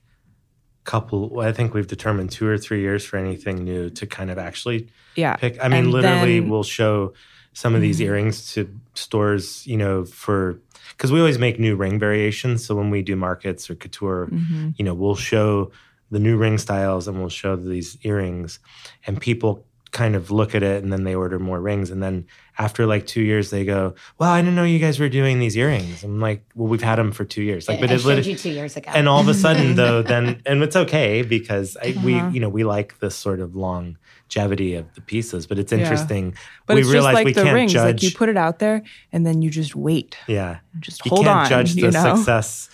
couple. 0.84 1.40
I 1.42 1.52
think 1.52 1.74
we've 1.74 1.88
determined 1.88 2.32
two 2.32 2.48
or 2.48 2.58
three 2.58 2.82
years 2.82 3.04
for 3.04 3.18
anything 3.18 3.64
new 3.64 3.90
to 3.90 4.06
kind 4.08 4.30
of 4.32 4.38
actually 4.38 4.90
Yeah, 5.16 5.36
pick. 5.36 5.58
I 5.62 5.68
mean, 5.68 5.86
And 5.86 5.92
literally, 5.92 6.40
then- 6.40 6.50
we'll 6.50 6.64
show 6.64 7.14
some 7.62 7.74
of 7.76 7.82
these 7.82 8.00
Mhm. 8.00 8.06
earrings 8.08 8.36
to 8.54 8.60
stores. 8.94 9.66
You 9.72 9.78
know, 9.78 10.06
for 10.06 10.60
because 10.92 11.12
we 11.12 11.20
always 11.20 11.40
make 11.40 11.60
new 11.60 11.76
ring 11.76 11.98
variations. 12.00 12.64
So 12.66 12.76
when 12.76 12.90
we 12.96 13.02
do 13.02 13.16
markets 13.16 13.70
or 13.70 13.76
couture, 13.76 14.28
Mhm. 14.32 14.74
you 14.78 14.86
know, 14.86 14.94
we'll 15.02 15.16
show 15.32 15.72
the 16.12 16.20
new 16.20 16.38
ring 16.38 16.58
styles 16.58 17.08
and 17.08 17.18
we'll 17.20 17.30
show 17.44 17.56
these 17.56 17.98
earrings, 18.04 18.60
and 19.06 19.20
people 19.20 19.52
kind 19.92 20.16
of 20.16 20.30
look 20.40 20.54
at 20.56 20.64
it 20.64 20.84
and 20.84 20.92
then 20.94 21.04
they 21.04 21.16
order 21.16 21.40
more 21.40 21.60
rings 21.72 21.90
and 21.92 22.02
then 22.04 22.26
after 22.60 22.86
like 22.86 23.06
two 23.06 23.22
years 23.22 23.50
they 23.52 23.64
go 23.66 23.94
well 24.18 24.30
i 24.32 24.42
didn't 24.42 24.56
know 24.56 24.64
you 24.64 24.80
guys 24.80 25.00
were 25.00 25.10
doing 25.10 25.40
these 25.40 25.56
earrings 25.56 26.04
i'm 26.04 26.20
like 26.20 26.44
well 26.56 26.68
we've 26.68 26.82
had 26.82 26.98
them 26.98 27.12
for 27.12 27.24
two 27.26 27.44
years 27.44 27.68
like 27.68 27.80
I 27.82 27.86
it 27.94 28.00
showed 28.02 28.26
you 28.26 28.36
two 28.36 28.50
years 28.50 28.76
ago. 28.78 28.92
and 28.94 29.08
all 29.08 29.20
of 29.22 29.28
a 29.28 29.34
sudden 29.34 29.76
though 29.82 30.02
then 30.02 30.42
and 30.46 30.64
it's 30.64 30.76
okay 30.76 31.22
because 31.22 31.78
I, 31.82 31.96
we 32.04 32.16
Uh-huh. 32.16 32.30
you 32.34 32.40
know 32.40 32.50
we 32.50 32.64
like 32.64 33.00
this 33.00 33.16
sort 33.16 33.40
of 33.40 33.56
longevity 33.56 34.76
of 34.76 34.94
the 34.96 35.02
pieces 35.02 35.46
but 35.48 35.60
it's 35.60 35.72
Yeah. 35.72 35.80
interesting 35.80 36.36
But 36.66 36.76
we 36.76 36.82
it's 36.82 36.88
just 36.88 36.94
realize 36.94 37.14
like 37.16 37.26
we 37.26 37.34
the 37.34 37.44
can't 37.44 37.54
rings. 37.56 37.74
judge 37.74 38.02
Like 38.04 38.04
you 38.04 38.12
put 38.18 38.30
it 38.30 38.38
out 38.38 38.60
there, 38.60 38.84
and 39.14 39.26
then 39.26 39.42
you 39.42 39.50
just 39.50 39.76
wait. 39.76 40.18
yeah 40.28 40.60
Just 40.80 41.06
you 41.06 41.10
hold 41.10 41.26
can't 41.26 41.40
on. 41.40 41.50
judge 41.50 41.76
the 41.76 41.82
you 41.82 41.92
know? 41.92 42.16
success 42.16 42.70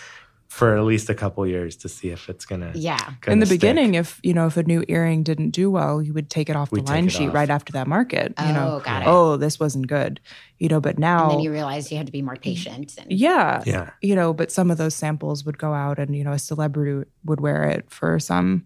for 0.53 0.77
at 0.77 0.83
least 0.83 1.09
a 1.09 1.15
couple 1.15 1.47
years 1.47 1.75
to 1.75 1.89
see 1.89 2.09
if 2.11 2.29
it's 2.29 2.45
gonna 2.45 2.71
yeah. 2.75 2.97
gonna 3.21 3.33
in 3.33 3.39
the 3.39 3.45
stick. 3.47 3.59
beginning, 3.59 3.95
if 3.95 4.19
you 4.21 4.33
know 4.35 4.45
if 4.45 4.55
a 4.55 4.61
new 4.61 4.83
earring 4.87 5.23
didn't 5.23 5.49
do 5.49 5.71
well, 5.71 5.99
you 5.99 6.13
would 6.13 6.29
take 6.29 6.47
it 6.47 6.55
off 6.55 6.69
the 6.69 6.75
We'd 6.75 6.87
line 6.89 7.09
sheet 7.09 7.29
off. 7.29 7.33
right 7.33 7.49
after 7.49 7.73
that 7.73 7.87
market. 7.87 8.33
You 8.39 8.45
Oh, 8.49 8.53
know, 8.53 8.81
got 8.85 9.01
it. 9.01 9.07
oh, 9.07 9.35
this 9.37 9.59
wasn't 9.59 9.87
good. 9.87 10.19
You 10.59 10.69
know, 10.69 10.79
but 10.79 10.99
now, 10.99 11.23
And 11.23 11.31
then 11.31 11.39
you 11.39 11.51
realized 11.51 11.89
you 11.91 11.97
had 11.97 12.05
to 12.05 12.11
be 12.11 12.21
more 12.21 12.35
patient. 12.35 12.95
And 12.99 13.11
yeah, 13.11 13.63
yeah 13.65 13.89
you 14.01 14.15
know, 14.15 14.31
but 14.31 14.51
some 14.51 14.69
of 14.69 14.77
those 14.77 14.93
samples 14.95 15.43
would 15.43 15.57
go 15.57 15.73
out, 15.73 15.97
and 15.97 16.15
you 16.15 16.23
know, 16.23 16.33
a 16.33 16.39
celebrity 16.39 17.09
would 17.25 17.41
wear 17.41 17.63
it 17.69 17.89
for 17.89 18.19
some 18.19 18.65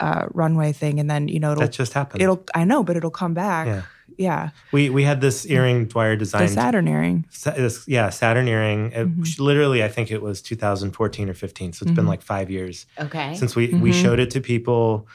uh, 0.00 0.26
runway 0.34 0.72
thing, 0.72 1.00
and 1.00 1.10
then 1.10 1.28
you 1.28 1.40
know, 1.40 1.52
it'll 1.52 1.62
that 1.62 1.72
just 1.72 1.94
happened 1.94 2.20
it'll 2.22 2.44
I 2.54 2.64
know, 2.64 2.82
but 2.84 2.96
it'll 2.96 3.10
come 3.10 3.32
back. 3.32 3.66
Yeah. 3.68 3.82
Yeah, 4.18 4.50
we 4.72 4.90
we 4.90 5.04
had 5.04 5.20
this 5.20 5.46
earring 5.46 5.86
dwyer 5.86 6.12
the 6.14 6.20
designed 6.20 6.50
Saturn 6.50 6.88
earring. 6.88 7.24
Sa- 7.30 7.52
this- 7.52 7.86
yeah, 7.88 8.10
Saturn 8.10 8.48
earring. 8.48 8.92
It- 8.92 9.18
Mhm. 9.18 9.38
literally, 9.40 9.82
I 9.82 9.88
think 9.88 10.10
it 10.10 10.22
was 10.22 10.40
2014 10.42 11.28
or 11.28 11.34
15. 11.34 11.72
So 11.72 11.84
it's 11.84 11.92
been 11.92 12.04
Mhm. 12.04 12.08
like 12.08 12.22
five 12.22 12.50
years 12.50 12.86
okay. 12.98 13.34
since 13.34 13.54
we 13.56 13.68
we 13.74 13.90
Mhm. 13.90 14.02
showed 14.02 14.18
it 14.20 14.30
to 14.30 14.40
people. 14.40 15.06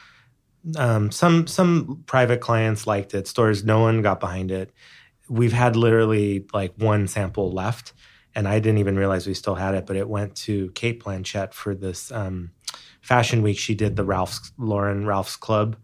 Um, 0.76 1.10
some 1.10 1.46
some 1.46 2.02
private 2.06 2.40
clients 2.40 2.86
liked 2.86 3.14
it. 3.14 3.26
Stores, 3.28 3.64
no 3.64 3.80
one 3.80 4.02
got 4.02 4.20
behind 4.20 4.50
it. 4.50 4.70
We've 5.28 5.52
had 5.52 5.76
literally 5.76 6.44
like 6.52 6.72
one 6.76 7.06
sample 7.06 7.52
left, 7.52 7.92
and 8.34 8.48
I 8.48 8.58
didn't 8.58 8.78
even 8.78 8.96
realize 8.96 9.26
we 9.26 9.34
still 9.34 9.54
had 9.54 9.74
it. 9.74 9.86
But 9.86 9.96
it 9.96 10.08
went 10.08 10.34
to 10.46 10.70
Cate 10.74 11.02
Blanchett 11.02 11.54
for 11.54 11.74
this 11.74 12.10
um, 12.12 12.50
fashion 13.00 13.42
week. 13.42 13.58
She 13.58 13.74
did 13.74 13.96
the 13.96 14.04
Ralph's 14.04 14.52
Lauren 14.58 15.06
Ralph's 15.06 15.36
Club. 15.36 15.76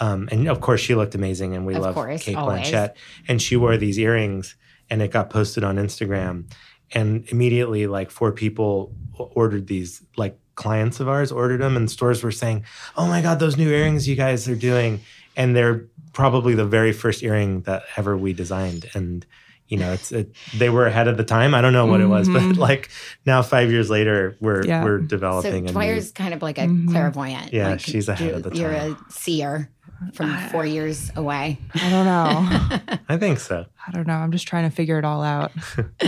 Um, 0.00 0.28
and 0.32 0.48
of 0.48 0.60
course, 0.60 0.80
she 0.80 0.94
looked 0.94 1.14
amazing, 1.14 1.54
and 1.54 1.66
we 1.66 1.74
Of 1.74 1.82
love 1.82 1.94
course, 1.94 2.22
Cate 2.24 2.36
always. 2.36 2.66
Blanchett. 2.68 2.94
And 3.28 3.40
she 3.40 3.56
wore 3.56 3.76
these 3.76 3.98
earrings, 3.98 4.56
and 4.88 5.02
it 5.02 5.10
got 5.10 5.30
posted 5.30 5.62
on 5.62 5.76
Instagram. 5.76 6.44
And 6.92 7.24
immediately, 7.28 7.86
like 7.86 8.10
four 8.10 8.32
people 8.32 8.92
ordered 9.16 9.66
these, 9.68 10.02
like 10.16 10.38
clients 10.56 10.98
of 11.00 11.08
ours 11.08 11.30
ordered 11.30 11.60
them, 11.60 11.76
and 11.76 11.90
stores 11.90 12.22
were 12.22 12.32
saying, 12.32 12.64
"Oh 12.96 13.06
my 13.06 13.20
god, 13.22 13.38
those 13.38 13.56
new 13.56 13.70
earrings 13.70 14.08
you 14.08 14.16
guys 14.16 14.48
are 14.48 14.56
doing!" 14.56 15.00
And 15.36 15.54
they're 15.54 15.86
probably 16.12 16.54
the 16.54 16.66
very 16.66 16.92
first 16.92 17.22
earring 17.22 17.60
that 17.62 17.84
ever 17.96 18.16
we 18.16 18.32
designed. 18.32 18.90
And 18.94 19.24
you 19.68 19.76
know, 19.78 19.92
it's 19.92 20.10
it, 20.10 20.34
they 20.56 20.68
were 20.68 20.86
ahead 20.86 21.06
of 21.06 21.16
the 21.16 21.22
time. 21.22 21.54
I 21.54 21.60
don't 21.60 21.72
know 21.72 21.86
what 21.86 22.00
it 22.00 22.06
was, 22.06 22.28
but 22.28 22.42
Mhm. 22.42 22.56
like 22.56 22.90
now, 23.24 23.40
five 23.40 23.70
years 23.70 23.88
later, 23.88 24.36
we're 24.40 24.64
Yeah. 24.66 24.82
we're 24.82 24.98
so 24.98 25.06
developing. 25.06 25.68
a 25.68 25.68
new- 25.68 25.72
Dwyer's 25.72 26.10
kind 26.10 26.34
of 26.34 26.42
like 26.42 26.58
a 26.58 26.62
Mhm. 26.62 26.88
clairvoyant. 26.90 27.52
Yeah, 27.52 27.68
like 27.68 27.80
she's 27.80 28.08
ahead 28.08 28.30
you- 28.30 28.34
of 28.34 28.42
the 28.42 28.50
time. 28.50 28.58
You're 28.58 28.70
a 28.72 28.98
seer 29.10 29.70
from 30.14 30.30
uh, 30.30 30.48
four 30.48 30.64
years 30.66 31.10
away. 31.16 31.58
I 31.74 31.90
don't 31.90 32.04
know. 32.04 32.98
I 33.08 33.16
think 33.16 33.38
so. 33.38 33.66
I 33.86 33.90
don't 33.92 34.06
know. 34.06 34.14
I'm 34.14 34.32
just 34.32 34.46
trying 34.46 34.68
to 34.68 34.74
figure 34.74 34.98
it 34.98 35.04
all 35.04 35.22
out. 35.22 35.52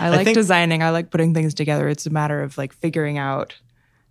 I 0.00 0.10
like 0.10 0.24
think- 0.24 0.36
designing. 0.36 0.82
I 0.82 0.90
like 0.90 1.10
putting 1.10 1.34
things 1.34 1.54
together. 1.54 1.88
It's 1.88 2.06
a 2.06 2.10
matter 2.10 2.42
of 2.42 2.58
like 2.58 2.72
figuring 2.72 3.18
out 3.18 3.56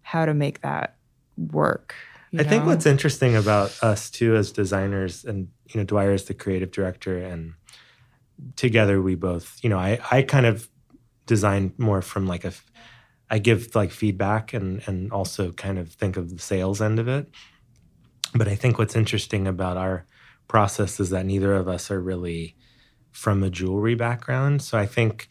how 0.01 0.25
to 0.25 0.34
make 0.34 0.61
that 0.61 0.95
work. 1.38 1.95
you 2.32 2.39
I 2.39 2.43
think 2.43 2.65
what's 2.65 2.86
interesting 2.86 3.36
about 3.36 3.78
us 3.84 4.09
too 4.09 4.36
as 4.36 4.51
designers, 4.51 5.23
and 5.25 5.49
you 5.67 5.80
know, 5.80 5.86
Dwyer 5.86 6.13
is 6.13 6.25
the 6.25 6.34
creative 6.34 6.71
director, 6.71 7.17
and 7.17 7.53
together 8.55 9.01
we 9.01 9.15
both, 9.15 9.59
you 9.61 9.69
know, 9.69 9.78
I 9.78 9.99
I 10.11 10.21
kind 10.21 10.45
of 10.45 10.69
design 11.25 11.73
more 11.78 12.01
from 12.01 12.28
like 12.28 12.45
a 12.45 12.53
I 13.30 13.39
give 13.39 13.75
like 13.75 13.91
feedback 13.91 14.53
and 14.53 14.82
and 14.88 15.11
also 15.11 15.51
kind 15.51 15.78
of 15.78 15.91
think 15.91 16.17
of 16.17 16.30
the 16.30 16.39
sales 16.39 16.82
end 16.82 16.99
of 16.99 17.07
it. 17.07 17.30
But 18.38 18.47
I 18.47 18.55
think 18.55 18.77
what's 18.77 18.95
interesting 18.95 19.47
about 19.47 19.77
our 19.77 20.05
process 20.47 20.99
is 20.99 21.09
that 21.09 21.25
neither 21.25 21.53
of 21.53 21.67
us 21.67 21.91
are 21.91 21.99
really 21.99 22.55
from 23.11 23.43
a 23.43 23.49
jewelry 23.49 23.95
background. 23.95 24.61
So 24.61 24.77
I 24.77 24.85
think, 24.85 25.27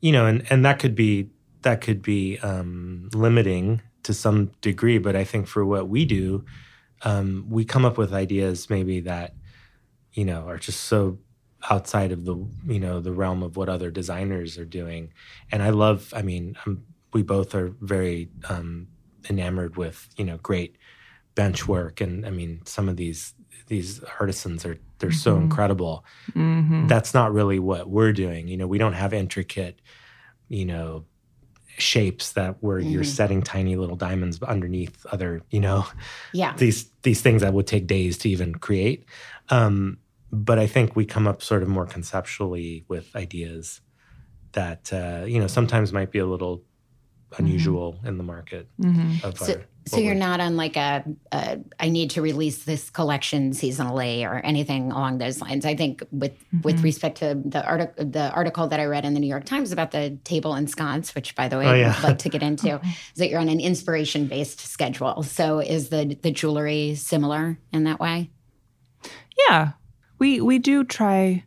you 0.00 0.12
know, 0.12 0.26
and 0.26 0.44
and 0.50 0.64
that 0.64 0.78
could 0.78 0.94
be 0.94 1.30
that 1.62 1.80
could 1.80 2.02
be 2.02 2.38
um, 2.40 3.08
limiting 3.14 3.80
to 4.02 4.12
some 4.12 4.50
degree. 4.60 4.98
But 4.98 5.14
I 5.14 5.24
think 5.24 5.46
for 5.46 5.64
what 5.64 5.88
we 5.88 6.04
do, 6.04 6.44
um, 7.02 7.46
we 7.48 7.64
come 7.64 7.84
up 7.84 7.96
with 7.96 8.12
ideas 8.12 8.68
maybe 8.68 9.00
that 9.00 9.34
you 10.12 10.24
know 10.24 10.48
are 10.48 10.58
just 10.58 10.80
so 10.80 11.18
outside 11.70 12.10
of 12.10 12.24
the 12.24 12.34
you 12.66 12.80
know 12.80 13.00
the 13.00 13.12
realm 13.12 13.42
of 13.42 13.56
what 13.56 13.68
other 13.68 13.90
designers 13.90 14.58
are 14.58 14.64
doing. 14.64 15.12
And 15.50 15.62
I 15.62 15.70
love. 15.70 16.12
I 16.16 16.22
mean, 16.22 16.56
i 16.66 16.74
we 17.12 17.22
both 17.22 17.54
are 17.54 17.68
very 17.82 18.30
um, 18.48 18.88
enamored 19.28 19.76
with 19.76 20.08
you 20.16 20.24
know 20.24 20.38
great 20.38 20.76
bench 21.34 21.66
work, 21.68 22.00
and 22.00 22.26
I 22.26 22.30
mean 22.30 22.60
some 22.66 22.88
of 22.88 22.96
these 22.96 23.34
these 23.68 24.00
artisans 24.20 24.64
are 24.66 24.76
they're 24.98 25.10
so 25.12 25.36
Mhm. 25.36 25.42
incredible 25.42 26.04
Mhm. 26.34 26.88
that's 26.88 27.14
not 27.14 27.32
really 27.32 27.58
what 27.58 27.88
we're 27.88 28.12
doing. 28.12 28.48
You 28.48 28.56
know, 28.56 28.66
we 28.66 28.78
don't 28.78 28.92
have 28.94 29.12
intricate, 29.14 29.80
you 30.48 30.64
know, 30.64 31.04
shapes 31.78 32.32
that 32.32 32.56
where 32.62 32.78
you're 32.78 33.02
Mhm. 33.02 33.06
setting 33.16 33.42
tiny 33.42 33.76
little 33.76 33.96
diamonds 33.96 34.42
underneath 34.42 35.04
other, 35.06 35.42
you 35.50 35.60
know, 35.60 35.86
Yeah. 36.32 36.54
these 36.56 36.90
these 37.02 37.20
things 37.22 37.42
that 37.42 37.52
would 37.54 37.66
take 37.66 37.86
days 37.86 38.18
to 38.18 38.28
even 38.28 38.54
create. 38.54 39.04
Um, 39.48 39.98
but 40.30 40.58
I 40.58 40.66
think 40.66 40.96
we 40.96 41.04
come 41.06 41.26
up 41.26 41.42
sort 41.42 41.62
of 41.62 41.68
more 41.68 41.86
conceptually 41.86 42.84
with 42.88 43.14
ideas 43.16 43.80
that 44.52 44.92
uh, 44.92 45.24
you 45.26 45.38
know 45.40 45.46
sometimes 45.46 45.92
might 45.92 46.10
be 46.10 46.18
a 46.18 46.26
little 46.26 46.62
unusual 47.38 47.98
in 48.04 48.18
the 48.18 48.24
market 48.24 48.68
Mhm. 48.80 49.22
of 49.24 49.38
So, 49.38 49.52
our. 49.54 49.64
So 49.86 49.98
you're 49.98 50.14
not 50.14 50.40
on 50.40 50.56
like 50.56 50.76
a, 50.76 51.04
a 51.32 51.58
I 51.80 51.88
need 51.88 52.10
to 52.10 52.22
release 52.22 52.64
this 52.64 52.88
collection 52.90 53.50
seasonally 53.50 54.22
or 54.24 54.38
anything 54.44 54.92
along 54.92 55.18
those 55.18 55.40
lines. 55.40 55.64
I 55.64 55.74
think 55.74 56.02
with 56.12 56.32
with 56.62 56.76
Mhm. 56.78 56.82
respect 56.84 57.18
to 57.18 57.40
the 57.44 57.64
article 57.66 58.04
the 58.04 58.30
article 58.32 58.68
that 58.68 58.78
I 58.80 58.84
read 58.84 59.04
in 59.04 59.14
the 59.14 59.20
New 59.20 59.26
York 59.26 59.44
Times 59.44 59.72
about 59.72 59.90
the 59.90 60.18
table 60.24 60.54
and 60.54 60.70
sconce, 60.70 61.14
which 61.14 61.34
by 61.34 61.48
the 61.48 61.58
way 61.58 61.66
Oh, 61.68 61.74
yeah. 61.74 61.94
I'd 61.98 62.02
like 62.04 62.18
to 62.20 62.28
get 62.28 62.42
into, 62.42 62.80
is 62.84 63.16
that 63.16 63.28
you're 63.28 63.40
on 63.40 63.48
an 63.48 63.60
inspiration 63.60 64.26
based 64.28 64.60
schedule. 64.60 65.22
So 65.24 65.58
is 65.58 65.88
the 65.88 66.16
the 66.22 66.30
jewelry 66.30 66.94
similar 66.94 67.58
in 67.72 67.84
that 67.84 67.98
way? 67.98 68.30
Yeah, 69.48 69.72
we 70.18 70.40
we 70.40 70.58
do 70.58 70.84
try. 70.84 71.44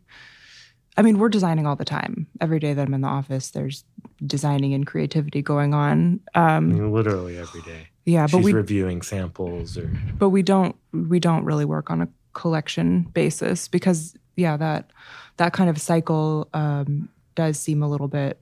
I 0.98 1.02
mean, 1.02 1.18
we're 1.18 1.28
designing 1.28 1.66
all 1.66 1.76
the 1.76 1.84
time. 1.84 2.26
Every 2.40 2.58
day 2.58 2.72
that 2.74 2.86
I'm 2.86 2.94
in 2.94 3.02
the 3.02 3.08
office, 3.08 3.50
there's 3.50 3.84
designing 4.24 4.72
and 4.72 4.86
creativity 4.86 5.42
going 5.42 5.74
on. 5.74 6.20
I 6.34 6.56
Um, 6.56 6.68
mean, 6.70 6.90
literally 6.92 7.36
every 7.38 7.60
day. 7.62 7.88
Yeah, 8.06 8.28
but 8.30 8.38
She's 8.38 8.44
we 8.44 8.52
reviewing 8.52 9.02
samples 9.02 9.76
or 9.76 9.90
but 10.16 10.30
we 10.30 10.42
don't 10.42 10.76
we 10.92 11.18
don't 11.18 11.44
really 11.44 11.64
work 11.64 11.90
on 11.90 12.00
a 12.00 12.08
collection 12.32 13.02
basis 13.14 13.66
because 13.66 14.14
yeah 14.36 14.56
that 14.56 14.90
that 15.38 15.52
kind 15.52 15.68
of 15.68 15.80
cycle 15.80 16.48
um, 16.54 17.08
does 17.34 17.58
seem 17.58 17.82
a 17.82 17.88
little 17.88 18.06
bit 18.06 18.40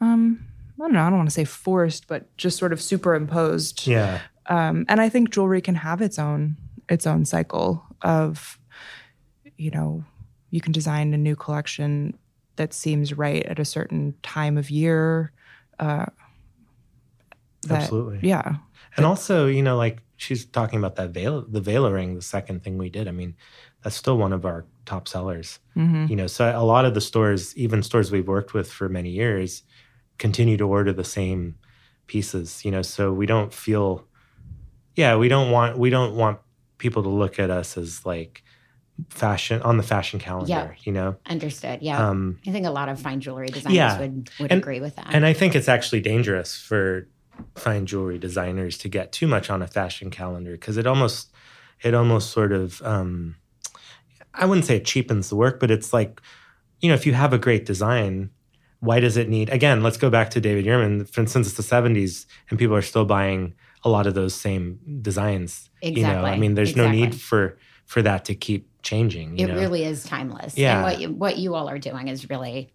um, 0.00 0.44
I 0.74 0.82
don't 0.82 0.92
know 0.92 1.02
I 1.02 1.08
don't 1.08 1.18
want 1.18 1.28
to 1.28 1.34
say 1.34 1.44
forced 1.44 2.08
but 2.08 2.36
just 2.36 2.58
sort 2.58 2.72
of 2.72 2.82
superimposed 2.82 3.86
yeah. 3.86 4.22
um, 4.46 4.84
and 4.88 5.00
I 5.00 5.08
think 5.08 5.30
jewelry 5.30 5.60
can 5.60 5.76
have 5.76 6.02
its 6.02 6.18
own 6.18 6.56
its 6.88 7.06
own 7.06 7.24
cycle 7.24 7.84
of 8.02 8.58
you 9.56 9.70
know 9.70 10.04
you 10.50 10.60
can 10.60 10.72
design 10.72 11.14
a 11.14 11.18
new 11.18 11.36
collection 11.36 12.18
that 12.56 12.74
seems 12.74 13.16
right 13.16 13.44
at 13.44 13.60
a 13.60 13.64
certain 13.64 14.14
time 14.22 14.58
of 14.58 14.68
year 14.68 15.30
uh, 15.78 16.06
that, 17.68 17.82
Absolutely. 17.82 18.20
yeah 18.28 18.56
And 18.96 19.04
also, 19.06 19.46
you 19.46 19.62
know, 19.62 19.76
like 19.76 19.98
she's 20.16 20.46
talking 20.46 20.78
about 20.78 20.96
that 20.96 21.10
veil, 21.10 21.44
the 21.46 21.60
Vela 21.60 21.92
ring, 21.92 22.14
the 22.14 22.22
second 22.22 22.62
thing 22.62 22.78
we 22.78 22.88
did. 22.88 23.06
I 23.08 23.12
mean, 23.12 23.34
that's 23.82 23.96
still 23.96 24.16
one 24.18 24.32
of 24.32 24.44
our 24.46 24.64
top 24.86 25.06
sellers. 25.08 25.58
hmm 25.74 26.06
You 26.08 26.16
know, 26.16 26.26
so 26.26 26.42
a 26.58 26.64
lot 26.64 26.84
of 26.86 26.94
the 26.94 27.00
stores, 27.00 27.54
even 27.56 27.82
stores 27.82 28.10
we've 28.10 28.26
worked 28.28 28.54
with 28.54 28.70
for 28.72 28.88
many 28.88 29.10
years, 29.10 29.62
continue 30.18 30.56
to 30.56 30.64
order 30.64 30.92
the 30.94 31.04
same 31.04 31.56
pieces. 32.06 32.64
You 32.64 32.70
know, 32.70 32.82
so 32.82 33.12
we 33.12 33.26
don't 33.26 33.52
feel 33.52 34.06
yeah, 34.94 35.16
we 35.16 35.28
don't 35.28 35.50
want 35.50 35.76
we 35.78 35.90
don't 35.90 36.14
want 36.16 36.38
people 36.78 37.02
to 37.02 37.08
look 37.10 37.38
at 37.38 37.50
us 37.50 37.76
as 37.76 38.06
like 38.06 38.42
fashion 39.10 39.60
on 39.62 39.76
the 39.76 39.82
fashion 39.82 40.18
calendar. 40.18 40.48
Yeah. 40.50 40.70
You 40.84 40.92
know. 40.92 41.16
Understood. 41.28 41.82
Yeah. 41.82 42.08
Um, 42.08 42.38
I 42.46 42.50
think 42.52 42.64
a 42.66 42.70
lot 42.70 42.88
of 42.88 42.98
fine 42.98 43.20
jewelry 43.20 43.48
designers 43.48 43.76
Yeah. 43.76 43.98
would, 44.00 44.30
would 44.40 44.52
And- 44.52 44.62
agree 44.62 44.80
with 44.80 44.96
that. 44.96 45.08
And 45.14 45.26
I 45.26 45.34
think 45.34 45.54
it's 45.54 45.68
actually 45.68 46.00
dangerous 46.00 46.56
for 46.56 47.06
fine 47.54 47.86
jewelry 47.86 48.18
designers 48.18 48.78
to 48.78 48.88
get 48.88 49.12
too 49.12 49.26
much 49.26 49.50
on 49.50 49.62
a 49.62 49.66
fashion 49.66 50.10
calendar 50.10 50.52
because 50.52 50.76
it 50.76 50.86
almost 50.86 51.32
it 51.82 51.94
almost 51.94 52.30
sort 52.30 52.52
of 52.52 52.80
um, 52.82 53.36
I 54.34 54.46
wouldn't 54.46 54.66
say 54.66 54.76
it 54.76 54.84
cheapens 54.84 55.28
the 55.28 55.36
work, 55.36 55.60
but 55.60 55.70
it's 55.70 55.92
like 55.92 56.20
you 56.80 56.88
know 56.88 56.94
if 56.94 57.06
you 57.06 57.14
have 57.14 57.32
a 57.32 57.38
great 57.38 57.66
design, 57.66 58.30
why 58.80 59.00
does 59.00 59.16
it 59.16 59.28
need 59.28 59.50
again? 59.50 59.82
Let's 59.82 59.96
go 59.96 60.10
back 60.10 60.30
to 60.30 60.40
David 60.40 60.64
Yurman. 60.64 61.08
For 61.08 61.20
instance, 61.20 61.48
it's 61.48 61.56
the 61.56 61.76
'70s 61.76 62.26
and 62.50 62.58
people 62.58 62.76
are 62.76 62.82
still 62.82 63.04
buying 63.04 63.54
a 63.84 63.88
lot 63.88 64.06
of 64.06 64.14
those 64.14 64.34
same 64.34 64.80
designs. 65.00 65.70
You 65.82 66.02
know, 66.02 66.24
I 66.24 66.38
mean, 66.38 66.54
there's 66.54 66.76
no 66.76 66.90
need 66.90 67.14
for 67.14 67.58
for 67.86 68.02
that 68.02 68.24
to 68.26 68.34
keep 68.34 68.68
changing. 68.82 69.38
You 69.38 69.46
it 69.46 69.54
know? 69.54 69.60
really 69.60 69.84
is 69.84 70.04
timeless. 70.04 70.56
Yeah. 70.56 70.74
And 70.74 70.82
what 70.82 71.00
you, 71.00 71.12
what 71.12 71.38
you 71.38 71.54
all 71.54 71.68
are 71.68 71.78
doing 71.78 72.08
is 72.08 72.28
really 72.28 72.72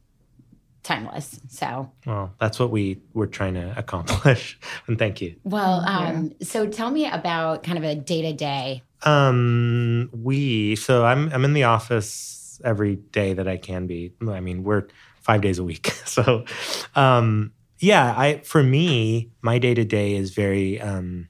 timeless. 0.83 1.39
So, 1.49 1.91
well, 2.05 2.33
that's 2.39 2.59
what 2.59 2.71
we 2.71 3.01
were 3.13 3.27
trying 3.27 3.53
to 3.55 3.73
accomplish. 3.77 4.59
and 4.87 4.97
thank 4.97 5.21
you. 5.21 5.35
well, 5.43 5.83
Yeah. 5.85 6.09
um, 6.09 6.33
so 6.41 6.67
tell 6.67 6.91
me 6.91 7.07
about 7.07 7.63
kind 7.63 7.77
of 7.77 7.83
a 7.83 7.95
day 7.95 8.21
to 8.23 8.33
day. 8.33 8.83
Um, 9.03 10.09
we 10.13 10.75
so 10.75 11.05
I'm 11.05 11.31
I'm 11.33 11.43
in 11.45 11.53
the 11.53 11.63
office 11.63 12.61
every 12.63 12.95
day 12.97 13.33
that 13.33 13.47
I 13.47 13.57
can 13.57 13.87
be. 13.87 14.13
I 14.27 14.39
mean, 14.39 14.63
we're 14.63 14.87
five 15.21 15.41
days 15.41 15.59
a 15.59 15.63
week. 15.63 15.91
So, 16.11 16.43
um, 16.93 17.53
yeah, 17.79 18.13
I 18.17 18.41
for 18.43 18.61
me, 18.61 19.31
my 19.41 19.59
day 19.59 19.73
to 19.73 19.85
day 19.85 20.15
is 20.15 20.31
very, 20.35 20.79
um, 20.81 21.29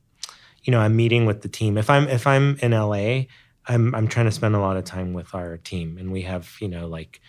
you 0.64 0.72
know, 0.72 0.80
I'm 0.80 0.95
meeting 0.95 1.26
with 1.28 1.43
the 1.43 1.47
team. 1.47 1.78
If 1.78 1.88
I'm 1.89 2.08
if 2.08 2.26
I'm 2.26 2.58
in 2.62 2.72
LA, 2.72 3.26
I'm 3.68 3.93
I'm 3.93 4.08
trying 4.08 4.26
to 4.26 4.32
spend 4.32 4.56
a 4.56 4.60
lot 4.60 4.76
of 4.76 4.84
time 4.86 5.14
with 5.14 5.36
our 5.36 5.58
team, 5.58 5.97
and 5.99 6.12
we 6.12 6.24
have 6.24 6.49
you 6.60 6.68
know 6.68 6.88
like 6.88 7.22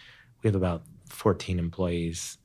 we 0.43 0.49
have 0.49 0.57
about 0.57 0.83
14 1.23 1.61
employees 1.61 2.37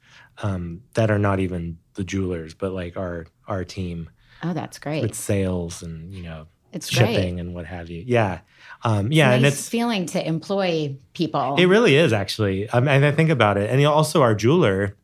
um, 0.44 0.82
that 0.94 1.10
are 1.10 1.18
not 1.18 1.40
even 1.40 1.80
the 1.96 2.04
jewelers, 2.04 2.54
but 2.54 2.72
like 2.74 2.96
our 2.96 3.26
our 3.48 3.64
team 3.64 4.10
Oh, 4.44 4.54
that's 4.54 4.78
great. 4.78 5.02
with 5.02 5.16
sales 5.16 5.82
and 5.82 6.14
you 6.14 6.22
know 6.22 6.46
it's 6.72 6.88
shipping 6.92 7.36
great. 7.36 7.40
and 7.40 7.56
what 7.56 7.66
have 7.66 7.90
you. 7.90 8.04
Yeah, 8.06 8.42
um, 8.84 9.12
yeah, 9.12 9.32
and 9.32 9.42
nice 9.42 9.54
it's 9.54 9.68
feeling 9.70 10.06
to 10.08 10.26
employ 10.26 10.96
people. 11.14 11.56
it 11.58 11.66
really 11.66 11.96
is 11.96 12.14
actually. 12.14 12.72
I, 12.72 12.80
mean, 12.80 13.04
I 13.04 13.12
think 13.12 13.32
about 13.32 13.58
it, 13.58 13.72
and 13.72 13.84
also 13.88 14.22
our 14.22 14.36
jeweler, 14.36 14.96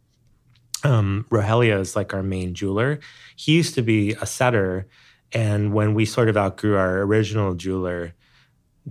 um, 0.84 1.26
Rogelio 1.32 1.80
is 1.80 1.96
like 1.96 2.14
our 2.14 2.22
main 2.22 2.54
jeweler. 2.54 3.00
He 3.36 3.54
used 3.54 3.74
to 3.74 3.82
be 3.82 4.12
a 4.22 4.28
setter, 4.28 4.88
and 5.32 5.74
when 5.74 5.96
we 5.96 6.06
sort 6.06 6.30
of 6.30 6.38
outgrew 6.38 6.76
our 6.78 7.02
original 7.02 7.56
jeweler 7.56 8.14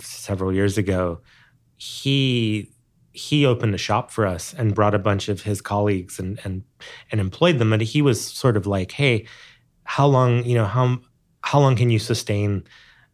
several 0.00 0.52
years 0.52 0.76
ago, 0.76 1.20
he 1.76 2.72
he 3.12 3.44
opened 3.44 3.74
a 3.74 3.78
shop 3.78 4.10
for 4.10 4.26
us 4.26 4.54
and 4.54 4.74
brought 4.74 4.94
a 4.94 4.98
bunch 4.98 5.28
of 5.28 5.42
his 5.42 5.60
colleagues 5.60 6.18
and 6.18 6.40
and 6.44 6.64
and 7.10 7.20
employed 7.20 7.58
them. 7.58 7.72
And 7.72 7.82
he 7.82 8.02
was 8.02 8.24
sort 8.24 8.56
of 8.56 8.66
like, 8.66 8.92
hey, 8.92 9.26
how 9.84 10.06
long 10.06 10.44
you 10.44 10.54
know 10.54 10.64
how 10.64 10.98
how 11.42 11.60
long 11.60 11.76
can 11.76 11.90
you 11.90 11.98
sustain 11.98 12.64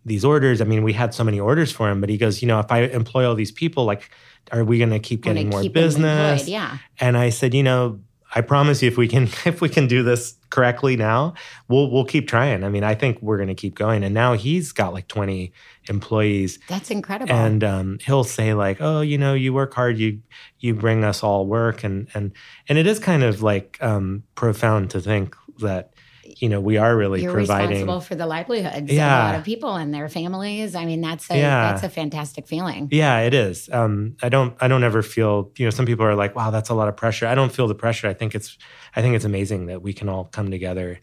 these 0.05 0.24
orders? 0.24 0.61
I 0.61 0.64
mean, 0.64 0.82
we 0.82 0.92
had 0.92 1.14
so 1.14 1.24
many 1.24 1.40
orders 1.40 1.72
for 1.72 1.90
him, 1.90 2.01
but 2.01 2.09
he 2.09 2.16
goes, 2.16 2.40
you 2.42 2.49
know, 2.49 2.61
if 2.61 2.70
I 2.70 2.82
employ 2.82 3.28
all 3.28 3.34
these 3.34 3.53
people, 3.53 3.84
like, 3.84 4.11
are 4.53 4.64
we 4.64 4.78
going 4.78 4.90
to 4.90 4.99
keep 4.99 5.22
getting 5.22 5.51
more 5.51 5.68
business? 5.68 6.42
employed, 6.42 6.49
Yeah. 6.49 6.78
And 7.01 7.16
I 7.16 7.30
said, 7.30 7.55
you 7.55 7.62
know, 7.62 8.01
I 8.35 8.43
promise 8.43 8.83
you, 8.83 8.89
if 8.89 8.97
we 8.97 9.09
can, 9.09 9.24
if 9.45 9.61
we 9.61 9.68
can 9.68 9.87
do 9.87 10.03
this 10.03 10.35
correctly 10.51 10.97
now, 10.97 11.35
we'll 11.68 11.91
we'll 11.91 12.05
keep 12.05 12.29
trying. 12.29 12.64
I 12.64 12.68
mean, 12.68 12.85
I 12.85 12.95
think 12.95 13.20
we're 13.22 13.37
going 13.37 13.49
to 13.49 13.55
keep 13.55 13.74
going. 13.74 14.05
And 14.05 14.14
now 14.14 14.35
he's 14.35 14.72
got 14.72 14.93
like 14.93 15.09
twenty 15.09 15.53
employees, 15.89 16.59
That's 16.68 16.91
incredible. 16.91 17.33
and 17.33 17.64
um, 17.64 17.99
he'll 18.05 18.24
say 18.24 18.55
like, 18.55 18.79
"Oh, 18.81 19.01
you 19.01 19.18
know, 19.18 19.35
you 19.35 19.53
work 19.55 19.74
hard. 19.74 19.99
You 19.99 20.20
you 20.59 20.74
bring 20.74 21.05
us 21.05 21.22
all 21.22 21.47
work." 21.47 21.85
And 21.85 22.09
and 22.14 22.33
and 22.68 22.79
it 22.79 22.87
is 22.87 22.99
kind 22.99 23.22
of 23.22 23.43
like 23.43 23.79
um, 23.81 24.24
profound 24.35 24.91
to 24.91 25.01
think 25.01 25.35
that 25.61 25.93
you 26.39 26.49
know 26.49 26.61
we 26.61 26.76
are 26.76 26.97
really 26.97 27.22
You're 27.22 27.33
providing. 27.33 27.70
responsible 27.70 28.01
for 28.01 28.14
the 28.14 28.26
livelihoods 28.26 28.93
Yeah. 28.93 29.18
of 29.18 29.24
a 29.24 29.26
lot 29.33 29.39
of 29.39 29.45
people 29.45 29.74
and 29.76 29.93
their 29.95 30.09
families. 30.09 30.74
I 30.74 30.85
mean, 30.85 31.01
that's 31.01 31.31
a 31.31 31.37
Yeah. 31.37 31.70
that's 31.72 31.83
a 31.83 31.89
fantastic 31.89 32.47
feeling. 32.47 32.89
Yeah, 32.91 33.20
it 33.20 33.35
is. 33.35 33.68
Um, 33.72 34.16
I 34.22 34.29
don't. 34.29 34.55
I 34.61 34.68
don't 34.68 34.85
ever 34.85 35.03
feel. 35.03 35.51
You 35.57 35.66
know, 35.66 35.70
some 35.70 35.87
people 35.87 36.05
are 36.05 36.14
like, 36.14 36.35
"Wow, 36.37 36.51
that's 36.51 36.68
a 36.68 36.74
lot 36.74 36.89
of 36.89 36.97
pressure." 36.97 37.26
I 37.26 37.35
don't 37.35 37.53
feel 37.53 37.66
the 37.68 37.74
pressure. 37.74 38.09
I 38.09 38.14
think 38.14 38.35
it's. 38.35 38.57
I 38.97 39.03
think 39.03 39.14
it's 39.16 39.24
amazing 39.24 39.66
that 39.66 39.83
we 39.83 39.93
can 39.93 40.09
all 40.09 40.24
come 40.24 40.51
together, 40.51 41.01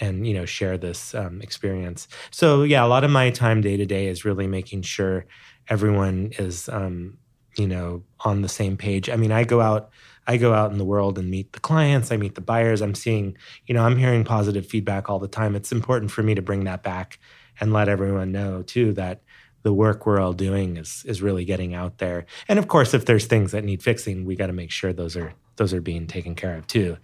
and 0.00 0.26
you 0.26 0.34
know, 0.34 0.44
share 0.44 0.76
this 0.78 1.14
um, 1.14 1.40
experience. 1.42 2.08
So 2.30 2.62
yeah, 2.62 2.84
a 2.84 2.88
lot 2.88 3.04
of 3.04 3.10
my 3.10 3.30
time 3.30 3.60
day 3.60 3.76
to 3.76 3.86
day 3.86 4.06
is 4.06 4.24
really 4.24 4.46
making 4.46 4.82
sure 4.82 5.26
everyone 5.68 6.32
is, 6.38 6.68
um, 6.68 7.18
you 7.56 7.66
know, 7.66 8.02
on 8.20 8.42
the 8.42 8.48
same 8.48 8.76
page. 8.76 9.10
I 9.10 9.16
mean, 9.16 9.32
I 9.32 9.44
go 9.44 9.60
out. 9.60 9.90
I 10.28 10.36
go 10.36 10.52
out 10.52 10.70
in 10.70 10.78
the 10.78 10.84
world 10.84 11.18
and 11.18 11.30
meet 11.30 11.54
the 11.54 11.60
clients. 11.60 12.12
I 12.12 12.18
meet 12.18 12.34
the 12.34 12.42
buyers. 12.42 12.82
I'm 12.82 12.94
seeing. 12.94 13.36
You 13.66 13.74
know, 13.74 13.82
I'm 13.82 13.96
hearing 13.96 14.24
positive 14.24 14.66
feedback 14.66 15.08
all 15.08 15.18
the 15.18 15.26
time. 15.26 15.56
It's 15.56 15.72
important 15.72 16.10
for 16.10 16.22
me 16.22 16.34
to 16.34 16.42
bring 16.42 16.64
that 16.64 16.82
back 16.82 17.18
and 17.58 17.72
let 17.72 17.88
everyone 17.88 18.30
know 18.30 18.62
too 18.62 18.92
that 18.92 19.22
the 19.62 19.72
work 19.72 20.06
we're 20.06 20.20
all 20.20 20.34
doing 20.34 20.76
is 20.76 21.02
is 21.06 21.22
really 21.22 21.46
getting 21.46 21.74
out 21.74 21.98
there. 21.98 22.26
And 22.46 22.58
of 22.58 22.68
course, 22.68 22.92
if 22.94 23.06
there's 23.06 23.26
things 23.26 23.52
that 23.52 23.64
need 23.64 23.82
fixing, 23.82 24.26
we 24.26 24.36
got 24.36 24.46
to 24.48 24.52
make 24.52 24.70
sure 24.70 24.92
those 24.92 25.16
are 25.16 25.32
those 25.56 25.72
are 25.72 25.80
being 25.80 26.06
taken 26.06 26.34
care 26.34 26.56
of 26.56 26.66
too. 26.66 26.98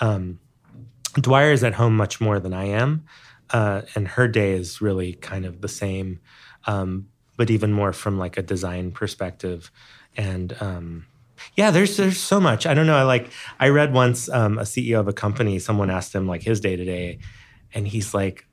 Um, 0.00 0.40
Dwyer 1.14 1.52
is 1.52 1.62
at 1.62 1.74
home 1.74 1.96
much 1.96 2.20
more 2.20 2.40
than 2.40 2.52
I 2.52 2.64
am, 2.64 3.04
uh, 3.50 3.82
and 3.94 4.08
her 4.08 4.26
day 4.26 4.52
is 4.52 4.80
really 4.80 5.12
kind 5.14 5.46
of 5.46 5.60
the 5.60 5.68
same, 5.68 6.18
um, 6.66 7.06
but 7.36 7.50
even 7.50 7.72
more 7.72 7.92
from 7.92 8.18
like 8.18 8.36
a 8.36 8.42
design 8.42 8.90
perspective. 8.90 9.70
And 10.16 10.56
um, 10.60 11.06
yeah, 11.54 11.70
there's 11.70 11.96
there's 11.96 12.18
so 12.18 12.40
much. 12.40 12.66
I 12.66 12.74
don't 12.74 12.86
know. 12.86 12.96
I 12.96 13.02
like 13.02 13.30
I 13.60 13.68
read 13.68 13.92
once 13.92 14.28
um, 14.28 14.58
a 14.58 14.62
CEO 14.62 15.00
of 15.00 15.08
a 15.08 15.12
company. 15.12 15.58
Someone 15.58 15.90
asked 15.90 16.14
him 16.14 16.26
like 16.26 16.42
his 16.42 16.60
day 16.60 16.76
to 16.76 16.84
day, 16.84 17.18
and 17.72 17.86
he's 17.86 18.14
like, 18.14 18.46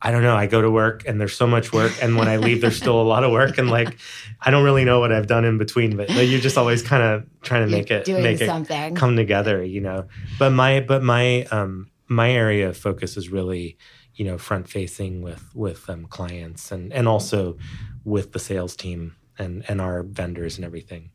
I 0.00 0.10
don't 0.10 0.22
know. 0.22 0.36
I 0.36 0.46
go 0.46 0.60
to 0.60 0.70
work 0.70 1.04
and 1.06 1.20
there's 1.20 1.34
so 1.34 1.46
much 1.46 1.72
work, 1.72 1.92
and 2.02 2.16
when 2.16 2.28
I 2.28 2.36
leave, 2.36 2.60
there's 2.60 2.76
still 2.76 3.00
a 3.00 3.04
lot 3.04 3.24
of 3.24 3.32
work, 3.32 3.58
and 3.58 3.70
like 3.70 3.98
I 4.40 4.50
don't 4.50 4.64
really 4.64 4.84
know 4.84 5.00
what 5.00 5.12
I've 5.12 5.26
done 5.26 5.44
in 5.44 5.58
between. 5.58 5.96
But 5.96 6.10
like, 6.10 6.28
you're 6.28 6.40
just 6.40 6.58
always 6.58 6.82
kind 6.82 7.02
of 7.02 7.26
trying 7.42 7.66
to 7.66 7.70
You're 7.70 7.78
make 7.78 7.90
it 7.90 8.04
doing 8.04 8.22
make 8.22 8.40
it 8.40 8.46
come 8.94 9.16
together, 9.16 9.64
you 9.64 9.80
know. 9.80 10.06
But 10.38 10.50
my 10.50 10.80
but 10.80 11.02
my 11.02 11.44
um 11.44 11.90
my 12.08 12.30
area 12.30 12.68
of 12.68 12.76
focus 12.76 13.16
is 13.16 13.30
really 13.30 13.76
you 14.14 14.24
know 14.24 14.38
front 14.38 14.68
facing 14.68 15.22
with 15.22 15.54
with 15.54 15.88
um, 15.88 16.06
clients 16.06 16.72
and 16.72 16.92
and 16.92 17.06
also 17.08 17.56
with 18.04 18.32
the 18.32 18.38
sales 18.38 18.74
team 18.74 19.16
and 19.38 19.64
and 19.68 19.80
our 19.80 20.02
vendors 20.02 20.56
and 20.56 20.64
everything 20.64 21.10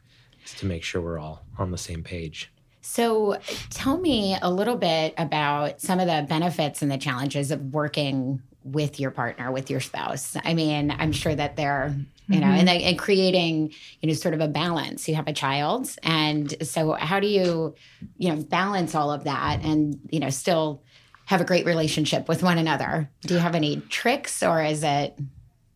to 0.56 0.66
make 0.66 0.84
sure 0.84 1.02
we're 1.02 1.20
all 1.20 1.44
on 1.58 1.72
the 1.72 1.78
same 1.78 2.04
page. 2.04 2.52
So, 2.82 3.38
tell 3.70 4.00
me 4.00 4.38
a 4.42 4.50
little 4.50 4.76
bit 4.76 5.14
about 5.18 5.82
some 5.82 6.00
of 6.00 6.08
the 6.08 6.26
benefits 6.28 6.82
and 6.82 6.92
the 6.92 6.98
challenges 6.98 7.52
of 7.52 7.74
working 7.74 8.42
with 8.64 9.00
your 9.00 9.12
partner, 9.12 9.52
with 9.52 9.70
your 9.70 9.80
spouse. 9.80 10.36
I 10.44 10.54
mean, 10.54 10.92
I'm 10.92 11.12
sure 11.12 11.34
that 11.34 11.56
they're, 11.56 11.96
you 12.28 12.40
know, 12.40 12.48
and, 12.48 12.70
and 12.70 12.98
creating, 12.98 13.74
you 14.02 14.08
know, 14.08 14.14
sort 14.14 14.34
of 14.34 14.42
a 14.42 14.48
balance. 14.48 15.08
You 15.08 15.16
have 15.16 15.28
a 15.28 15.34
child, 15.34 15.96
and 16.04 16.54
so 16.66 16.94
how 16.94 17.20
do 17.20 17.28
you, 17.28 17.76
you 18.18 18.30
know, 18.30 18.42
balance 18.42 18.96
all 18.96 19.12
of 19.12 19.26
that 19.26 19.62
and 19.64 20.00
you 20.12 20.20
know 20.20 20.30
still 20.30 20.82
have 21.26 21.42
a 21.42 21.46
great 21.46 21.66
relationship 21.66 22.28
with 22.28 22.42
one 22.42 22.58
another? 22.58 23.10
Do 23.22 23.36
you 23.36 23.40
have 23.40 23.56
any 23.56 23.78
tricks, 23.90 24.44
or 24.44 24.64
is 24.64 24.84
it 24.84 25.18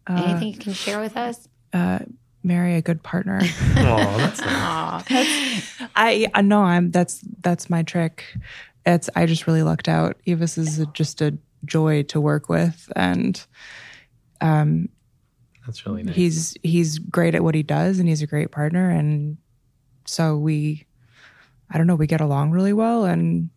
anything 0.07 0.49
you 0.49 0.57
can 0.57 0.73
share 0.73 0.99
with 0.99 1.17
us? 1.17 1.47
Uh, 1.73 1.99
marry 2.45 2.75
a 2.75 2.81
good 2.81 3.01
partner. 3.03 3.41
Oh, 3.77 4.17
that's 4.17 4.39
nice. 4.39 4.49
Aw. 5.81 5.89
I 5.95 6.27
I 6.33 6.41
know 6.41 6.61
I'm 6.63 6.91
that's 6.91 7.19
that's 7.41 7.69
my 7.69 7.83
trick. 7.83 8.23
It's 8.85 9.09
I 9.15 9.25
just 9.25 9.47
really 9.47 9.63
lucked 9.63 9.89
out. 9.89 10.17
Yves 10.25 10.57
is 10.57 10.79
a, 10.79 10.85
just 10.87 11.21
a 11.21 11.37
joy 11.65 12.03
to 12.03 12.21
work 12.21 12.47
with, 12.49 12.91
and 12.95 13.43
um, 14.41 14.89
that's 15.65 15.85
really 15.85 16.03
nice. 16.03 16.15
he's 16.15 16.55
he's 16.63 16.99
great 16.99 17.35
at 17.35 17.43
what 17.43 17.55
he 17.55 17.63
does, 17.63 17.99
and 17.99 18.07
he's 18.07 18.21
a 18.21 18.27
great 18.27 18.51
partner, 18.51 18.89
and 18.89 19.37
so 20.05 20.37
we, 20.37 20.85
I 21.71 21.77
don't 21.77 21.87
know, 21.87 21.95
we 21.95 22.07
get 22.07 22.21
along 22.21 22.51
really 22.51 22.73
well, 22.73 23.05
and 23.05 23.49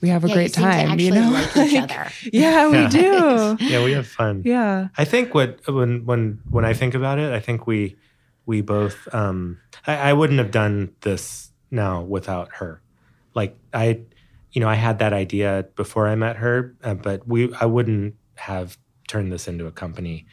we 0.00 0.08
have 0.08 0.24
a 0.24 0.28
Yeah, 0.28 0.34
great 0.34 0.54
seem 0.54 0.64
time. 0.64 0.98
You 1.00 1.10
know, 1.12 1.30
like 1.30 1.56
each 1.56 1.78
other. 1.80 2.10
yeah, 2.32 2.68
we 2.68 2.78
Yeah. 2.78 2.88
do. 2.88 3.56
yeah, 3.64 3.84
we 3.84 3.92
have 3.92 4.06
fun. 4.06 4.42
Yeah, 4.44 4.88
I 4.96 5.04
think 5.04 5.34
what 5.34 5.60
when 5.66 6.04
when 6.06 6.40
when 6.50 6.64
I 6.64 6.72
think 6.72 6.94
about 6.94 7.18
it, 7.18 7.32
I 7.32 7.40
think 7.40 7.66
we 7.66 7.96
we 8.46 8.60
both 8.60 9.08
um 9.14 9.58
I, 9.86 10.10
I 10.10 10.12
wouldn't 10.12 10.38
have 10.38 10.50
done 10.50 10.94
this 11.00 11.50
now 11.70 12.02
without 12.02 12.56
her. 12.56 12.80
Like 13.34 13.56
I 13.72 14.00
you 14.52 14.60
know, 14.60 14.68
I 14.68 14.74
had 14.74 14.98
that 14.98 15.14
idea 15.14 15.66
before 15.76 16.06
I 16.08 16.14
met 16.14 16.36
her, 16.36 16.76
uh, 16.84 16.94
but 16.94 17.26
we 17.26 17.52
I 17.54 17.64
wouldn't 17.64 18.16
have 18.34 18.78
turned 19.08 19.32
this 19.32 19.48
into 19.48 19.66
a 19.66 19.72
company 19.72 20.26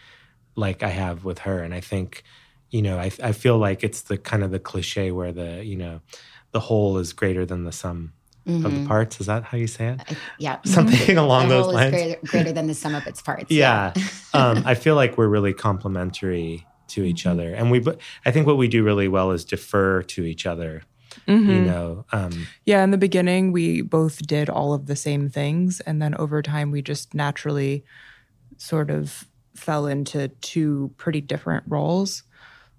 like 0.55 0.83
I 0.83 0.89
have 0.89 1.23
with 1.23 1.39
her 1.39 1.61
and 1.61 1.73
I 1.73 1.81
think 1.81 2.23
you 2.69 2.81
know, 2.81 2.99
I 2.99 3.11
I 3.23 3.31
feel 3.31 3.57
like 3.57 3.83
it's 3.83 4.01
the 4.01 4.17
kind 4.17 4.43
of 4.43 4.51
the 4.51 4.59
cliche 4.59 5.11
where 5.11 5.31
the, 5.31 5.63
you 5.65 5.75
know, 5.75 6.01
the 6.51 6.59
whole 6.59 6.97
is 6.97 7.13
greater 7.13 7.45
than 7.45 7.63
the 7.63 7.71
sum 7.71 8.13
of 8.47 8.63
the 8.73 8.85
parts. 8.87 9.19
Is 9.19 9.27
that 9.27 9.43
how 9.43 9.57
you 9.57 9.67
say 9.67 9.89
it? 9.89 10.17
Yeah. 10.39 10.57
Something 10.65 11.17
along 11.17 11.49
the 11.49 11.55
those 11.55 11.65
whole 11.65 11.73
lines. 11.73 11.93
is 11.93 12.01
greater, 12.01 12.19
greater 12.25 12.51
than 12.51 12.67
the 12.67 12.73
sum 12.73 12.95
of 12.95 13.05
its 13.05 13.21
parts. 13.21 13.45
yeah 13.51 13.93
um, 14.33 14.63
i 14.65 14.75
feel 14.75 14.95
like 14.95 15.17
we're 15.17 15.27
really 15.27 15.53
complementary 15.53 16.65
to 16.89 17.03
each 17.03 17.25
other 17.25 17.53
and 17.53 17.71
we 17.71 17.83
i 18.25 18.31
think 18.31 18.45
what 18.47 18.57
we 18.57 18.67
do 18.67 18.83
really 18.83 19.07
well 19.07 19.31
is 19.31 19.45
defer 19.45 20.01
to 20.03 20.23
each 20.23 20.45
other 20.45 20.83
Mm-hmm. 21.27 21.49
you 21.51 21.61
know 21.61 22.05
um, 22.11 22.47
Yeah, 22.65 22.83
in 22.83 22.91
the 22.91 22.97
beginning, 22.97 23.51
we 23.51 23.81
both 23.81 24.25
did 24.27 24.47
all 24.49 24.73
of 24.73 24.85
the 24.85 24.95
same 24.95 25.27
things. 25.27 25.79
And 25.81 25.99
then 26.01 26.13
over 26.15 26.41
time, 26.43 26.69
we 26.71 26.81
just 26.83 27.13
naturally 27.15 27.83
sort 28.57 28.89
of 28.91 29.27
fell 29.55 29.87
into 29.87 30.27
two 30.41 30.91
pretty 30.97 31.19
different 31.21 31.63
roles. 31.67 32.23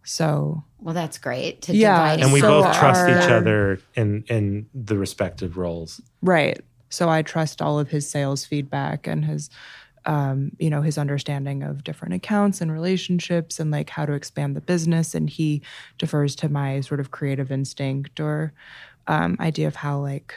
So, 0.04 0.62
Well, 0.78 0.94
that's 0.94 1.18
great 1.18 1.62
to 1.62 1.74
Yeah, 1.76 1.92
divide. 1.94 2.20
and 2.20 2.32
we 2.32 2.40
So 2.40 2.48
both 2.62 2.76
trust 2.76 3.08
each 3.08 3.28
other 3.30 3.80
in 3.96 4.24
in 4.28 4.66
the 4.74 4.96
respective 4.96 5.56
roles 5.56 6.00
right. 6.22 6.60
So 6.88 7.08
I 7.08 7.22
trust 7.22 7.60
all 7.60 7.78
of 7.78 7.90
his 7.90 8.08
sales 8.08 8.44
feedback 8.44 9.06
and 9.06 9.24
his, 9.24 9.50
um, 10.06 10.52
you 10.58 10.70
know, 10.70 10.82
his 10.82 10.98
understanding 10.98 11.62
of 11.62 11.84
different 11.84 12.14
accounts 12.14 12.60
and 12.60 12.72
relationships 12.72 13.60
and 13.60 13.70
like 13.70 13.90
how 13.90 14.06
to 14.06 14.12
expand 14.12 14.56
the 14.56 14.60
business. 14.60 15.14
And 15.14 15.28
he 15.28 15.62
defers 15.98 16.34
to 16.36 16.48
my 16.48 16.80
sort 16.80 17.00
of 17.00 17.10
creative 17.10 17.52
instinct 17.52 18.20
or 18.20 18.52
um, 19.06 19.36
idea 19.40 19.66
of 19.66 19.76
how 19.76 19.98
like, 19.98 20.34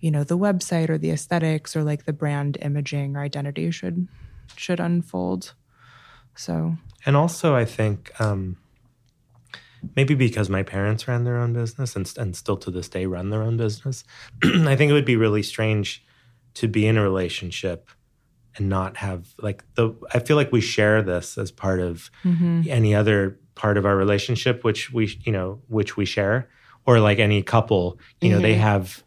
you 0.00 0.10
know, 0.10 0.24
the 0.24 0.38
website 0.38 0.90
or 0.90 0.98
the 0.98 1.10
aesthetics 1.10 1.74
or 1.74 1.82
like 1.82 2.04
the 2.04 2.12
brand 2.12 2.58
imaging 2.60 3.16
or 3.16 3.20
identity 3.20 3.70
should 3.70 4.08
should 4.56 4.80
unfold. 4.80 5.54
So 6.34 6.76
and 7.06 7.16
also 7.16 7.54
i 7.54 7.64
think 7.64 8.12
um, 8.20 8.56
maybe 9.96 10.14
because 10.14 10.50
my 10.50 10.62
parents 10.62 11.08
ran 11.08 11.24
their 11.24 11.38
own 11.38 11.52
business 11.52 11.96
and, 11.96 12.12
and 12.18 12.36
still 12.36 12.56
to 12.56 12.70
this 12.70 12.88
day 12.88 13.06
run 13.06 13.30
their 13.30 13.42
own 13.42 13.56
business 13.56 14.04
i 14.42 14.76
think 14.76 14.90
it 14.90 14.92
would 14.92 15.04
be 15.04 15.16
really 15.16 15.42
strange 15.42 16.04
to 16.54 16.68
be 16.68 16.86
in 16.86 16.96
a 16.96 17.02
relationship 17.02 17.90
and 18.56 18.68
not 18.68 18.96
have 18.96 19.34
like 19.40 19.64
the 19.74 19.94
i 20.12 20.18
feel 20.18 20.36
like 20.36 20.52
we 20.52 20.60
share 20.60 21.02
this 21.02 21.38
as 21.38 21.50
part 21.50 21.80
of 21.80 22.10
mm-hmm. 22.24 22.62
any 22.68 22.94
other 22.94 23.38
part 23.54 23.76
of 23.76 23.84
our 23.86 23.96
relationship 23.96 24.64
which 24.64 24.92
we 24.92 25.18
you 25.22 25.32
know 25.32 25.60
which 25.68 25.96
we 25.96 26.04
share 26.04 26.48
or 26.86 27.00
like 27.00 27.18
any 27.18 27.42
couple 27.42 27.98
you 28.20 28.30
know 28.30 28.40
they 28.40 28.54
have 28.54 29.02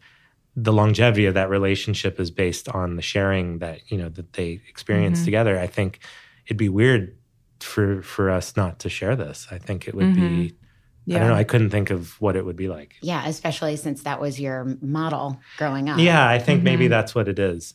the 0.56 0.72
longevity 0.72 1.26
of 1.26 1.34
that 1.34 1.50
relationship 1.50 2.20
is 2.20 2.30
based 2.30 2.68
on 2.68 2.96
the 2.96 3.02
sharing 3.02 3.58
that 3.58 3.90
you 3.90 3.98
know 3.98 4.08
that 4.08 4.34
they 4.34 4.60
experience 4.68 5.18
mm-hmm. 5.18 5.26
together. 5.26 5.58
I 5.58 5.66
think 5.66 6.00
it'd 6.46 6.56
be 6.56 6.68
weird 6.68 7.16
for 7.60 8.02
for 8.02 8.30
us 8.30 8.56
not 8.56 8.78
to 8.80 8.88
share 8.88 9.16
this. 9.16 9.48
I 9.50 9.58
think 9.58 9.88
it 9.88 9.94
would 9.94 10.14
be 10.14 10.20
mm-hmm. 10.20 11.16
i 11.16 11.18
don't 11.18 11.28
know 11.28 11.34
i 11.34 11.44
couldn't 11.44 11.70
think 11.70 11.90
of 11.90 12.20
what 12.20 12.36
it 12.36 12.44
would 12.44 12.56
be 12.56 12.68
like. 12.68 12.94
Yeah, 13.02 13.26
especially 13.26 13.76
since 13.76 14.02
that 14.02 14.20
was 14.20 14.38
your 14.38 14.76
model 14.80 15.40
growing 15.56 15.88
up. 15.88 15.98
yeah, 15.98 16.26
I 16.26 16.38
think 16.38 16.62
maybe 16.62 16.88
that's 16.88 17.14
what 17.14 17.28
it 17.28 17.38
is. 17.38 17.74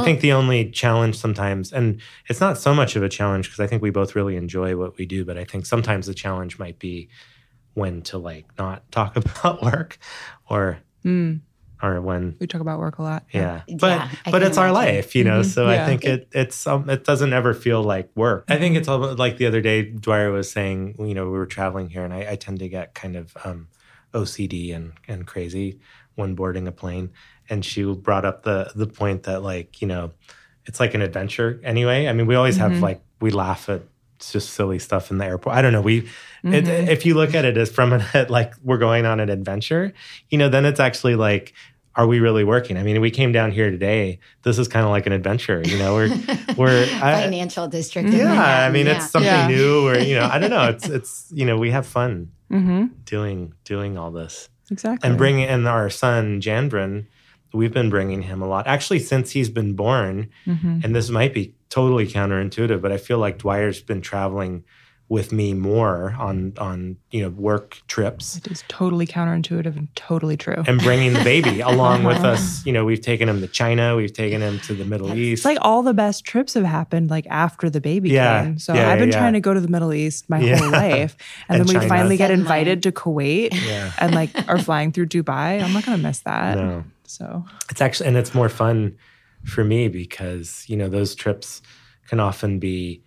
I 0.00 0.04
think 0.04 0.20
the 0.20 0.32
only 0.32 0.70
challenge 0.70 1.16
sometimes, 1.16 1.72
and 1.72 2.00
it's 2.28 2.40
not 2.40 2.58
so 2.58 2.74
much 2.74 2.96
of 2.96 3.02
a 3.02 3.08
challenge 3.08 3.46
because 3.46 3.60
I 3.60 3.66
think 3.66 3.82
we 3.82 3.90
both 3.90 4.14
really 4.14 4.36
enjoy 4.36 4.76
what 4.76 4.96
we 4.98 5.06
do, 5.06 5.24
but 5.24 5.36
I 5.36 5.44
think 5.44 5.66
sometimes 5.66 6.06
the 6.06 6.14
challenge 6.14 6.58
might 6.58 6.78
be 6.78 7.08
when 7.74 8.02
to 8.02 8.18
like 8.18 8.46
not 8.58 8.90
talk 8.90 9.16
about 9.16 9.62
work 9.62 9.98
or 10.48 10.78
or 11.82 12.00
when 12.00 12.36
we 12.40 12.46
talk 12.46 12.60
about 12.60 12.78
work 12.78 12.98
a 12.98 13.02
lot. 13.02 13.24
yeah. 13.32 13.62
But 13.68 13.98
Yeah, 13.98 14.10
I 14.24 14.30
but 14.30 14.40
can 14.40 14.48
it's 14.48 14.58
our 14.58 14.72
life, 14.72 15.14
you 15.14 15.24
know. 15.24 15.42
So 15.42 15.68
I 15.68 15.84
think 15.84 16.04
it 16.04 16.28
it's 16.32 16.66
um, 16.66 16.88
it 16.88 17.04
doesn't 17.04 17.32
ever 17.32 17.54
feel 17.54 17.82
like 17.82 18.10
work. 18.14 18.44
I 18.48 18.56
think 18.56 18.76
it's 18.76 18.88
all 18.88 19.14
like 19.14 19.36
the 19.36 19.46
other 19.46 19.60
day 19.60 19.82
Dwyer 19.82 20.30
was 20.30 20.50
saying, 20.50 20.96
you 20.98 21.14
know, 21.14 21.26
we 21.26 21.38
were 21.38 21.46
traveling 21.46 21.90
here 21.90 22.04
and 22.04 22.14
I, 22.14 22.32
I 22.32 22.36
tend 22.36 22.60
to 22.60 22.68
get 22.68 22.94
kind 22.94 23.16
of 23.16 23.36
um 23.44 23.68
OCD 24.14 24.74
and 24.74 24.92
and 25.06 25.26
crazy 25.26 25.78
when 26.14 26.34
boarding 26.34 26.66
a 26.66 26.72
plane. 26.72 27.10
And 27.48 27.64
she 27.64 27.84
brought 27.84 28.24
up 28.24 28.42
the 28.42 28.70
the 28.74 28.86
point 28.86 29.24
that 29.24 29.42
like, 29.42 29.80
you 29.80 29.88
know, 29.88 30.12
it's 30.64 30.80
like 30.80 30.94
an 30.94 31.02
adventure 31.02 31.60
anyway. 31.62 32.08
I 32.08 32.12
mean, 32.12 32.26
we 32.26 32.34
always 32.34 32.56
have 32.56 32.80
like 32.80 33.00
we 33.20 33.30
laugh 33.30 33.68
at 33.68 33.82
just 34.18 34.50
silly 34.50 34.78
stuff 34.78 35.10
in 35.10 35.18
the 35.18 35.24
airport. 35.26 35.54
I 35.56 35.62
don't 35.62 35.72
know. 35.72 35.82
We, 35.82 36.08
it, 36.42 36.66
if 36.68 37.04
you 37.04 37.14
look 37.14 37.34
at 37.34 37.44
it 37.44 37.56
as 37.56 37.70
from 37.70 37.92
an, 37.92 38.02
like 38.28 38.54
we're 38.64 38.78
going 38.78 39.04
on 39.06 39.20
an 39.20 39.28
adventure, 39.28 39.92
you 40.30 40.38
know, 40.38 40.48
then 40.48 40.64
it's 40.64 40.80
actually 40.80 41.14
like, 41.16 41.52
are 41.94 42.06
we 42.06 42.20
really 42.20 42.42
working? 42.44 42.76
I 42.76 42.82
mean, 42.82 43.00
we 43.00 43.10
came 43.10 43.30
down 43.32 43.52
here 43.52 43.70
today. 43.70 44.18
This 44.42 44.58
is 44.58 44.68
kind 44.68 44.84
of 44.84 44.90
like 44.90 45.06
an 45.06 45.12
adventure. 45.12 45.62
You 45.64 45.78
know, 45.78 45.94
we're 45.94 46.08
we're 46.56 46.82
I, 47.02 47.22
Financial 47.22 47.68
district. 47.68 48.08
in 48.08 48.16
yeah. 48.16 48.66
I 48.66 48.70
mean, 48.70 48.86
yeah. 48.86 48.96
it's 48.96 49.10
something 49.10 49.26
Yeah. 49.30 49.48
new, 49.48 49.86
or 49.86 49.98
you 49.98 50.14
know, 50.16 50.24
I 50.30 50.38
don't 50.38 50.50
know. 50.50 50.68
It's 50.74 50.88
it's 50.88 51.30
you 51.32 51.44
know, 51.46 51.56
we 51.58 51.70
have 51.70 51.86
fun 51.86 52.32
Mm-hmm. 52.50 52.86
doing 53.04 53.54
doing 53.64 53.98
all 53.98 54.12
this 54.12 54.48
Exactly. 54.70 55.08
and 55.08 55.18
bringing 55.18 55.46
and 55.48 55.66
our 55.66 55.90
son 55.90 56.40
Janbrin, 56.40 57.06
we've 57.56 57.72
been 57.72 57.90
bringing 57.90 58.22
him 58.22 58.40
a 58.42 58.46
lot 58.46 58.66
actually 58.66 59.00
since 59.00 59.30
he's 59.32 59.48
been 59.50 59.74
born. 59.74 60.28
Mm-hmm. 60.46 60.80
And 60.84 60.94
this 60.94 61.10
might 61.10 61.34
be 61.34 61.54
totally 61.70 62.06
counterintuitive, 62.06 62.80
but 62.80 62.92
I 62.92 62.98
feel 62.98 63.18
like 63.18 63.38
Dwyer's 63.38 63.80
been 63.82 64.00
traveling 64.00 64.64
with 65.08 65.30
me 65.30 65.54
more 65.54 66.16
on 66.18 66.52
on 66.58 66.96
you 67.12 67.22
know 67.22 67.28
work 67.28 67.78
trips 67.86 68.38
It 68.38 68.48
is 68.48 68.64
totally 68.66 69.06
counterintuitive 69.06 69.76
and 69.76 69.86
totally 69.94 70.36
true. 70.36 70.64
and 70.66 70.80
bringing 70.80 71.12
the 71.12 71.22
baby 71.22 71.60
along 71.72 72.02
with 72.02 72.24
us. 72.24 72.66
You 72.66 72.72
know, 72.72 72.84
we've 72.84 73.00
taken 73.00 73.28
him 73.28 73.40
to 73.40 73.46
China, 73.46 73.94
we've 73.94 74.12
taken 74.12 74.40
him 74.40 74.58
to 74.66 74.74
the 74.74 74.84
Middle 74.84 75.06
It's 75.12 75.16
East. 75.16 75.44
like 75.44 75.58
all 75.60 75.84
the 75.84 75.94
best 75.94 76.24
trips 76.24 76.54
have 76.54 76.64
happened 76.64 77.08
like 77.08 77.24
after 77.30 77.70
the 77.70 77.80
baby 77.80 78.10
Yeah. 78.10 78.42
came. 78.46 78.58
So 78.58 78.74
Yeah, 78.74 78.90
I've 78.90 78.98
been 78.98 79.10
yeah, 79.12 79.18
trying 79.18 79.34
to 79.34 79.40
go 79.40 79.54
to 79.54 79.60
the 79.60 79.68
Middle 79.68 79.92
East 79.94 80.28
my 80.28 80.40
Yeah. 80.40 80.56
whole 80.56 80.70
life. 80.70 81.16
And, 81.48 81.60
And 81.60 81.68
then 81.68 81.80
we 81.82 81.86
finally 81.88 82.16
get 82.16 82.32
invited 82.32 82.82
to 82.82 82.90
Kuwait 82.90 83.50
Yeah. 83.64 83.92
and 84.00 84.12
like 84.12 84.30
are 84.48 84.58
flying 84.58 84.90
through 84.90 85.06
Dubai. 85.06 85.62
I'm 85.62 85.72
not 85.72 85.84
gonna 85.86 85.98
miss 86.02 86.18
that. 86.22 86.58
No. 86.58 86.82
So. 87.06 87.44
It's 87.70 87.80
actually 87.80 88.08
and 88.08 88.16
it's 88.16 88.34
more 88.34 88.48
fun 88.48 88.96
for 89.44 89.64
me 89.64 89.88
because 89.88 90.64
you 90.68 90.76
know 90.76 90.88
those 90.88 91.14
trips 91.14 91.62
can 92.08 92.20
often 92.20 92.58
be 92.58 93.02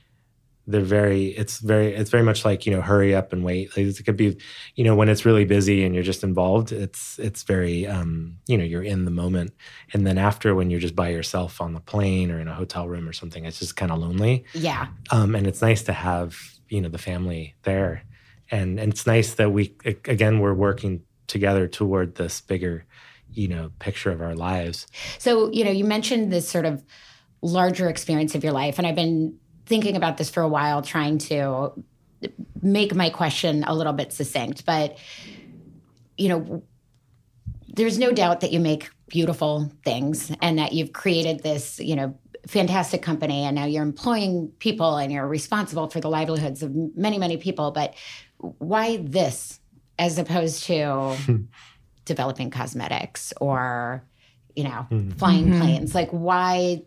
they're 0.70 0.82
very 0.82 1.30
it's 1.30 1.60
very 1.60 1.96
it's 1.96 2.12
very 2.12 2.22
much 2.22 2.46
like 2.46 2.66
you 2.66 2.72
know 2.72 2.82
hurry 2.82 3.16
up 3.16 3.34
and 3.34 3.44
wait. 3.44 3.76
Like, 3.76 3.88
it 3.88 4.06
could 4.06 4.16
be 4.16 4.38
you 4.76 4.84
know 4.84 4.96
when 4.96 5.10
it's 5.10 5.26
really 5.26 5.44
busy 5.44 5.84
and 5.84 5.96
you're 5.96 6.04
just 6.04 6.24
involved 6.24 6.72
it's 6.72 7.18
it's 7.18 7.42
very 7.44 7.88
um 7.88 8.38
you 8.48 8.58
know 8.58 8.64
you're 8.64 8.84
in 8.84 9.06
the 9.06 9.12
moment. 9.12 9.52
And 9.94 10.06
then 10.06 10.18
after 10.18 10.54
when 10.54 10.70
you're 10.70 10.80
just 10.80 10.96
by 10.96 11.10
yourself 11.10 11.60
on 11.60 11.74
the 11.74 11.80
plane 11.80 12.30
or 12.30 12.40
in 12.40 12.48
a 12.48 12.54
hotel 12.54 12.88
room 12.88 13.10
or 13.10 13.14
something 13.14 13.46
it's 13.46 13.60
just 13.60 13.76
kind 13.76 13.92
of 13.92 13.98
lonely. 13.98 14.46
Yeah. 14.54 14.88
um, 15.12 15.34
and 15.36 15.48
it's 15.48 15.62
nice 15.62 15.84
to 15.84 15.94
have 15.94 16.38
you 16.70 16.82
know 16.82 16.90
the 16.90 17.00
family 17.00 17.56
there. 17.64 18.04
And 18.52 18.80
and 18.80 18.94
it's 18.94 19.08
nice 19.08 19.34
that 19.36 19.52
we 19.52 19.76
again 19.86 20.40
we're 20.40 20.54
working 20.54 21.02
together 21.26 21.68
toward 21.68 22.16
this 22.16 22.42
bigger 22.42 22.86
you 23.34 23.48
know 23.48 23.72
picture 23.80 24.12
of 24.12 24.22
our 24.22 24.36
lives 24.36 24.88
So, 25.18 25.52
you 25.52 25.64
know, 25.64 25.72
you 25.72 25.86
mentioned 25.86 26.32
this 26.32 26.48
sort 26.48 26.66
of 26.66 26.84
larger 27.42 27.90
experience 27.90 28.36
of 28.36 28.44
your 28.44 28.54
life, 28.54 28.78
and 28.78 28.88
I've 28.88 28.96
been 28.96 29.38
thinking 29.66 29.96
about 29.96 30.18
this 30.18 30.30
for 30.30 30.42
a 30.42 30.48
while, 30.48 30.82
trying 30.82 31.18
to 31.20 31.84
make 32.62 32.94
my 32.94 33.10
question 33.10 33.64
a 33.66 33.74
little 33.74 33.94
bit 33.94 34.12
succinct. 34.12 34.66
But, 34.66 34.98
you 36.18 36.30
know, 36.30 36.64
there's 37.68 37.98
no 37.98 38.12
doubt 38.12 38.42
that 38.42 38.52
you 38.52 38.60
make 38.60 38.90
beautiful 39.08 39.72
things 39.84 40.32
and 40.42 40.60
that 40.60 40.74
you've 40.74 40.92
created 40.92 41.44
this, 41.44 41.80
you 41.80 41.96
know, 41.96 42.18
fantastic 42.48 43.02
company 43.02 43.44
and 43.44 43.56
now 43.56 43.66
you're 43.66 43.84
employing 43.84 44.52
people 44.60 44.98
and 44.98 45.12
you're 45.12 45.28
responsible 45.28 45.90
for 45.90 46.00
the 46.00 46.10
livelihoods 46.10 46.64
of 46.64 46.74
many, 46.96 47.18
many 47.18 47.38
people. 47.38 47.72
But 47.72 47.94
why 48.38 48.98
this 48.98 49.60
as 49.98 50.18
opposed 50.18 50.64
to 50.64 51.16
developing 52.06 52.50
cosmetics 52.50 53.34
or, 53.40 54.04
you 54.56 54.64
know, 54.64 54.86
hmm. 54.90 55.12
flying 55.12 55.48
mm-hmm. 55.48 55.62
planes? 55.62 55.96
Like 55.96 56.10
why 56.10 56.84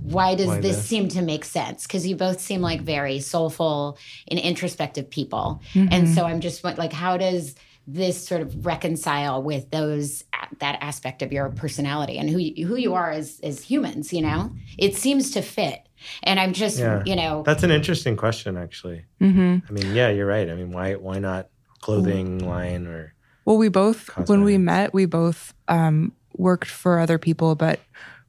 why 0.00 0.34
does 0.34 0.48
Why 0.48 0.60
this, 0.60 0.76
this? 0.76 0.86
seem 0.86 1.08
to 1.08 1.22
make 1.22 1.44
sense? 1.44 1.86
Because 1.86 2.06
you 2.06 2.16
both 2.16 2.40
seem 2.40 2.60
like 2.60 2.82
very 2.82 3.20
soulful 3.20 3.98
and 4.28 4.38
introspective 4.38 5.10
people. 5.10 5.60
And 5.74 5.90
mm-hmm. 5.90 6.14
so 6.14 6.24
I'm 6.24 6.40
just 6.40 6.62
like, 6.62 6.92
how 6.92 7.16
does 7.16 7.54
this 7.86 8.24
sort 8.24 8.42
of 8.42 8.66
reconcile 8.66 9.42
with 9.42 9.70
those 9.70 10.24
that 10.60 10.78
aspect 10.80 11.22
of 11.22 11.32
your 11.32 11.48
personality 11.50 12.18
and 12.18 12.28
who 12.28 12.38
you, 12.38 12.66
who 12.66 12.76
you 12.76 12.94
are 12.94 13.10
as 13.10 13.40
as 13.42 13.62
humans? 13.62 14.12
You 14.12 14.22
know, 14.22 14.52
it 14.76 14.96
seems 14.96 15.30
to 15.32 15.42
fit. 15.42 15.88
And 16.22 16.38
I'm 16.38 16.52
just, 16.52 16.78
Yeah. 16.78 17.02
you 17.04 17.16
know, 17.16 17.42
That's 17.44 17.64
an 17.64 17.72
interesting 17.72 18.16
question, 18.16 18.56
actually. 18.56 19.04
Mm-hmm. 19.20 19.56
I 19.68 19.72
mean, 19.72 19.94
yeah, 19.94 20.10
you're 20.10 20.26
right. 20.26 20.48
I 20.48 20.54
mean, 20.54 20.70
why 20.70 20.94
why 20.94 21.18
not 21.18 21.48
clothing 21.80 22.38
line 22.46 22.86
or 22.86 23.14
Well, 23.48 23.56
we 23.56 23.70
both, 23.70 24.10
when 24.28 24.44
we 24.44 24.58
met, 24.58 24.92
we 24.92 25.06
both 25.06 25.54
um, 25.68 26.12
worked 26.36 26.68
for 26.68 26.98
other 26.98 27.16
people, 27.16 27.54
but 27.54 27.80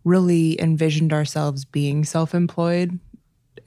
really 0.06 0.58
envisioned 0.62 1.12
ourselves 1.12 1.66
being 1.66 2.06
self 2.06 2.34
employed 2.34 2.98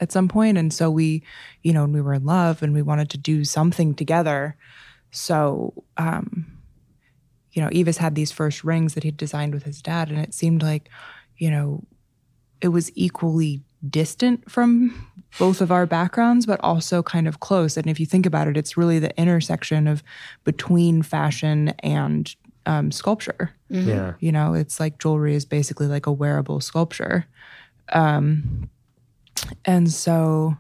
at 0.01 0.11
some 0.11 0.29
point. 0.29 0.57
And 0.57 0.73
so 0.73 0.91
we, 0.91 1.23
you 1.63 1.75
know, 1.75 1.85
and 1.85 1.93
we 1.93 2.01
were 2.01 2.15
in 2.15 2.25
love 2.25 2.63
and 2.63 2.73
we 2.73 2.81
wanted 2.81 3.11
to 3.11 3.19
do 3.19 3.45
something 3.45 3.93
together. 3.93 4.57
So, 5.11 5.85
um, 5.99 6.47
you 7.53 7.61
know, 7.61 7.69
Yves 7.71 7.99
had 7.99 8.15
these 8.15 8.33
first 8.33 8.65
rings 8.65 8.95
that 8.95 9.05
he'd 9.05 9.19
designed 9.19 9.53
with 9.53 9.65
his 9.65 9.83
dad, 9.83 10.09
and 10.09 10.21
it 10.21 10.33
seemed 10.33 10.63
like, 10.63 10.89
you 11.37 11.51
know, 11.51 11.85
it 12.63 12.69
was 12.69 12.91
equally 12.95 13.61
distant 13.89 14.51
from 14.51 15.09
both 15.39 15.61
of 15.61 15.73
our 15.73 15.87
backgrounds, 15.87 16.47
but 16.47 16.61
also 16.63 17.03
kind 17.03 17.27
of 17.27 17.41
close. 17.41 17.77
And 17.77 17.87
if 17.89 17.99
you 17.99 18.07
think 18.07 18.27
about 18.27 18.49
it, 18.49 18.57
it's 18.57 18.77
really 18.77 18.99
the 18.99 19.17
intersection 19.19 19.89
of 19.89 20.03
between 20.45 21.03
fashion 21.03 21.71
and 21.81 22.35
um, 22.67 22.93
sculpture. 22.93 23.51
Yeah. 23.69 24.15
You 24.21 24.31
know, 24.31 24.55
it's 24.55 24.79
like 24.79 24.99
jewelry 24.99 25.35
is 25.35 25.45
basically 25.45 25.87
like 25.87 26.07
a 26.07 26.13
wearable 26.13 26.61
sculpture. 26.61 27.27
Um, 27.89 28.71
and 29.65 29.91
so 29.91 30.57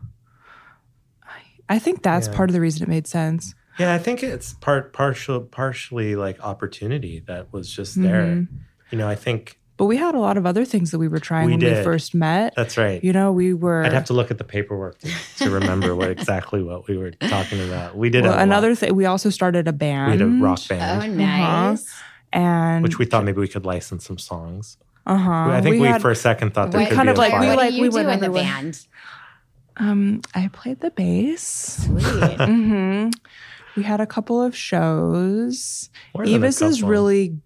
I, 1.22 1.40
I 1.68 1.78
think 1.78 2.02
that's 2.02 2.26
Yeah. 2.28 2.34
part 2.34 2.50
of 2.50 2.54
the 2.54 2.60
reason 2.60 2.82
it 2.82 2.88
made 2.88 3.06
sense. 3.06 3.54
Yeah, 3.78 3.94
I 3.94 3.98
think 3.98 4.22
it's 4.22 4.54
part 4.54 4.92
partial 4.92 5.40
partially 5.40 6.16
like 6.16 6.40
opportunity 6.40 7.20
that 7.26 7.52
was 7.52 7.70
just 7.70 8.00
there. 8.00 8.26
Mm-hmm. 8.26 8.54
You 8.90 8.98
know, 8.98 9.08
I 9.08 9.14
think 9.14 9.58
But 9.82 9.86
we 9.86 9.96
had 9.96 10.14
a 10.14 10.20
lot 10.20 10.36
of 10.36 10.46
other 10.46 10.64
things 10.64 10.92
that 10.92 11.00
we 11.00 11.08
were 11.08 11.18
trying 11.18 11.46
We 11.46 11.56
when 11.56 11.76
we 11.78 11.82
first 11.82 12.14
met. 12.14 12.54
that's 12.54 12.76
right. 12.78 13.02
you 13.02 13.12
know, 13.12 13.32
we 13.32 13.52
were 13.52 13.82
I'd 13.84 13.92
have 13.92 14.04
to 14.04 14.12
look 14.12 14.30
at 14.30 14.38
the 14.38 14.44
paperwork 14.44 15.00
to, 15.00 15.10
to 15.38 15.50
remember 15.50 15.96
what 15.96 16.08
exactly 16.16 16.62
what 16.62 16.86
we 16.86 16.96
were 16.96 17.10
talking 17.10 17.60
about. 17.68 17.96
We 17.96 18.08
did 18.08 18.22
well, 18.22 18.34
a 18.34 18.38
another 18.42 18.76
thing. 18.76 18.94
We 18.94 19.06
also 19.06 19.28
started 19.28 19.66
a 19.66 19.72
band. 19.72 20.12
we 20.12 20.18
had 20.18 20.22
a 20.22 20.30
rock 20.40 20.60
band. 20.68 21.02
Oh, 21.02 21.16
band, 21.16 21.18
nice. 21.18 21.92
and 22.32 22.84
which 22.84 23.00
we 23.00 23.06
thought 23.06 23.24
maybe 23.24 23.40
we 23.40 23.48
could 23.48 23.66
license 23.66 24.06
some 24.06 24.18
songs. 24.18 24.76
uh 25.04 25.16
huh. 25.16 25.30
I 25.50 25.60
think 25.60 25.80
we, 25.82 25.98
for 25.98 26.12
a 26.12 26.14
second 26.14 26.54
thought 26.54 26.70
there 26.70 26.80
What- 26.82 26.88
could 26.90 26.94
kind 26.96 27.08
be 27.08 27.10
of 27.10 27.18
like- 27.18 27.32
we 27.40 27.48
what 27.48 27.56
like- 27.56 27.72
we 27.72 27.88
do 27.88 27.96
went 27.96 28.08
in 28.08 28.20
the 28.20 28.26
everywhere. 28.26 28.44
band? 28.44 28.86
um, 29.78 30.20
I 30.32 30.46
played 30.52 30.78
the 30.78 30.92
bass. 30.92 31.42
Sweet. 31.86 32.40
hmm 32.40 33.08
We 33.76 33.82
had 33.82 34.00
a 34.00 34.06
couple 34.06 34.40
of 34.40 34.54
shows. 34.54 35.90
More 36.14 36.24
Yves 36.24 36.62
is 36.62 36.84
really 36.84 37.38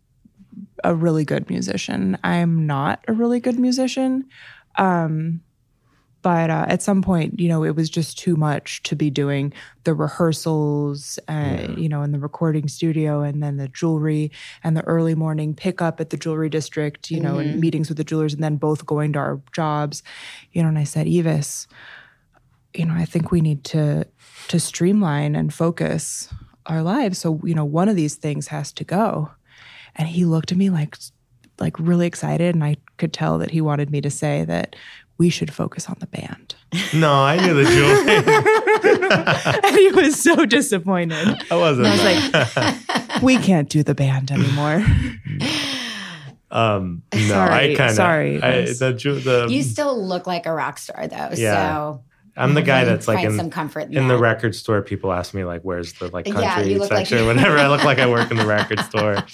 a 0.86 0.94
really 0.94 1.24
good 1.24 1.50
musician. 1.50 2.16
I'm 2.22 2.66
not 2.66 3.04
a 3.08 3.12
really 3.12 3.40
good 3.40 3.58
musician. 3.58 4.26
Um, 4.76 5.40
but 6.22 6.50
uh, 6.50 6.64
at 6.68 6.82
some 6.82 7.02
point, 7.02 7.38
you 7.38 7.48
know, 7.48 7.62
it 7.62 7.76
was 7.76 7.88
just 7.88 8.18
too 8.18 8.34
much 8.34 8.82
to 8.84 8.96
be 8.96 9.10
doing 9.10 9.52
the 9.84 9.94
rehearsals, 9.94 11.20
uh, 11.28 11.68
you 11.76 11.88
know, 11.88 12.02
in 12.02 12.10
the 12.10 12.18
recording 12.18 12.66
studio, 12.66 13.20
and 13.20 13.42
then 13.42 13.58
the 13.58 13.68
jewelry 13.68 14.32
and 14.64 14.76
the 14.76 14.82
early 14.84 15.14
morning 15.14 15.54
pickup 15.54 16.00
at 16.00 16.10
the 16.10 16.16
jewelry 16.16 16.48
district, 16.48 17.12
you 17.12 17.20
know, 17.20 17.38
and 17.38 17.60
meetings 17.60 17.88
with 17.88 17.96
the 17.96 18.02
jewelers, 18.02 18.34
and 18.34 18.42
then 18.42 18.56
both 18.56 18.86
going 18.86 19.12
to 19.12 19.20
our 19.20 19.40
jobs, 19.52 20.02
you 20.52 20.62
know. 20.62 20.68
And 20.68 20.78
I 20.78 20.84
said, 20.84 21.06
Yves, 21.06 21.68
you 22.74 22.86
know, 22.86 22.94
I 22.94 23.04
think 23.04 23.30
we 23.30 23.40
need 23.40 23.62
to 23.64 24.04
to 24.48 24.58
streamline 24.58 25.36
and 25.36 25.54
focus 25.54 26.28
our 26.66 26.82
lives. 26.82 27.18
So, 27.18 27.40
you 27.44 27.54
know, 27.54 27.64
one 27.64 27.88
of 27.88 27.94
these 27.94 28.16
things 28.16 28.48
has 28.48 28.72
to 28.72 28.84
go. 28.84 29.30
And 29.96 30.08
he 30.08 30.24
looked 30.24 30.52
at 30.52 30.58
me 30.58 30.70
like 30.70 30.96
like 31.58 31.78
really 31.78 32.06
excited 32.06 32.54
and 32.54 32.62
I 32.62 32.76
could 32.98 33.12
tell 33.12 33.38
that 33.38 33.50
he 33.50 33.60
wanted 33.60 33.90
me 33.90 34.00
to 34.02 34.10
say 34.10 34.44
that 34.44 34.76
we 35.18 35.30
should 35.30 35.52
focus 35.52 35.88
on 35.88 35.96
the 36.00 36.06
band. 36.06 36.54
No, 36.94 37.12
I 37.12 37.36
knew 37.38 37.54
the 37.54 37.64
joke. 37.64 38.06
and 39.64 39.76
he 39.76 39.90
was 39.92 40.22
so 40.22 40.44
disappointed. 40.44 41.42
I 41.50 41.56
wasn't. 41.56 41.86
I 41.86 41.90
was 41.92 42.32
that. 42.32 42.84
like, 42.88 43.12
we 43.22 43.38
can't 43.38 43.68
do 43.70 43.82
the 43.82 43.94
band 43.94 44.30
anymore. 44.30 44.84
um, 46.50 47.02
no, 47.14 47.20
I 47.20 47.28
Sorry, 47.28 47.74
kind 47.76 47.90
of. 47.90 47.96
sorry, 47.96 48.42
I, 48.42 48.62
the, 48.66 49.20
the, 49.24 49.46
You 49.48 49.62
still 49.62 50.06
look 50.06 50.26
like 50.26 50.44
a 50.44 50.52
rock 50.52 50.76
star, 50.76 51.08
though. 51.08 51.30
Yeah. 51.34 51.74
So 51.74 52.04
I'm 52.36 52.54
the 52.54 52.62
guy 52.62 52.84
that's 52.84 53.08
like 53.08 53.18
find 53.18 53.28
in, 53.28 53.36
some 53.38 53.50
comfort 53.50 53.88
in, 53.88 53.96
in 53.96 54.08
the 54.08 54.18
record 54.18 54.54
store. 54.54 54.82
People 54.82 55.12
ask 55.12 55.32
me 55.32 55.44
like, 55.44 55.62
"Where's 55.62 55.94
the 55.94 56.08
like 56.08 56.26
country 56.26 56.72
you 56.72 56.78
look 56.78 56.90
like- 56.90 57.06
section?" 57.06 57.24
or 57.24 57.26
whatever. 57.26 57.56
I 57.56 57.68
look 57.74 57.84
like 57.84 57.98
I 57.98 58.08
work 58.08 58.30
in 58.30 58.36
the 58.36 58.46
record 58.46 58.80
store, 58.80 59.24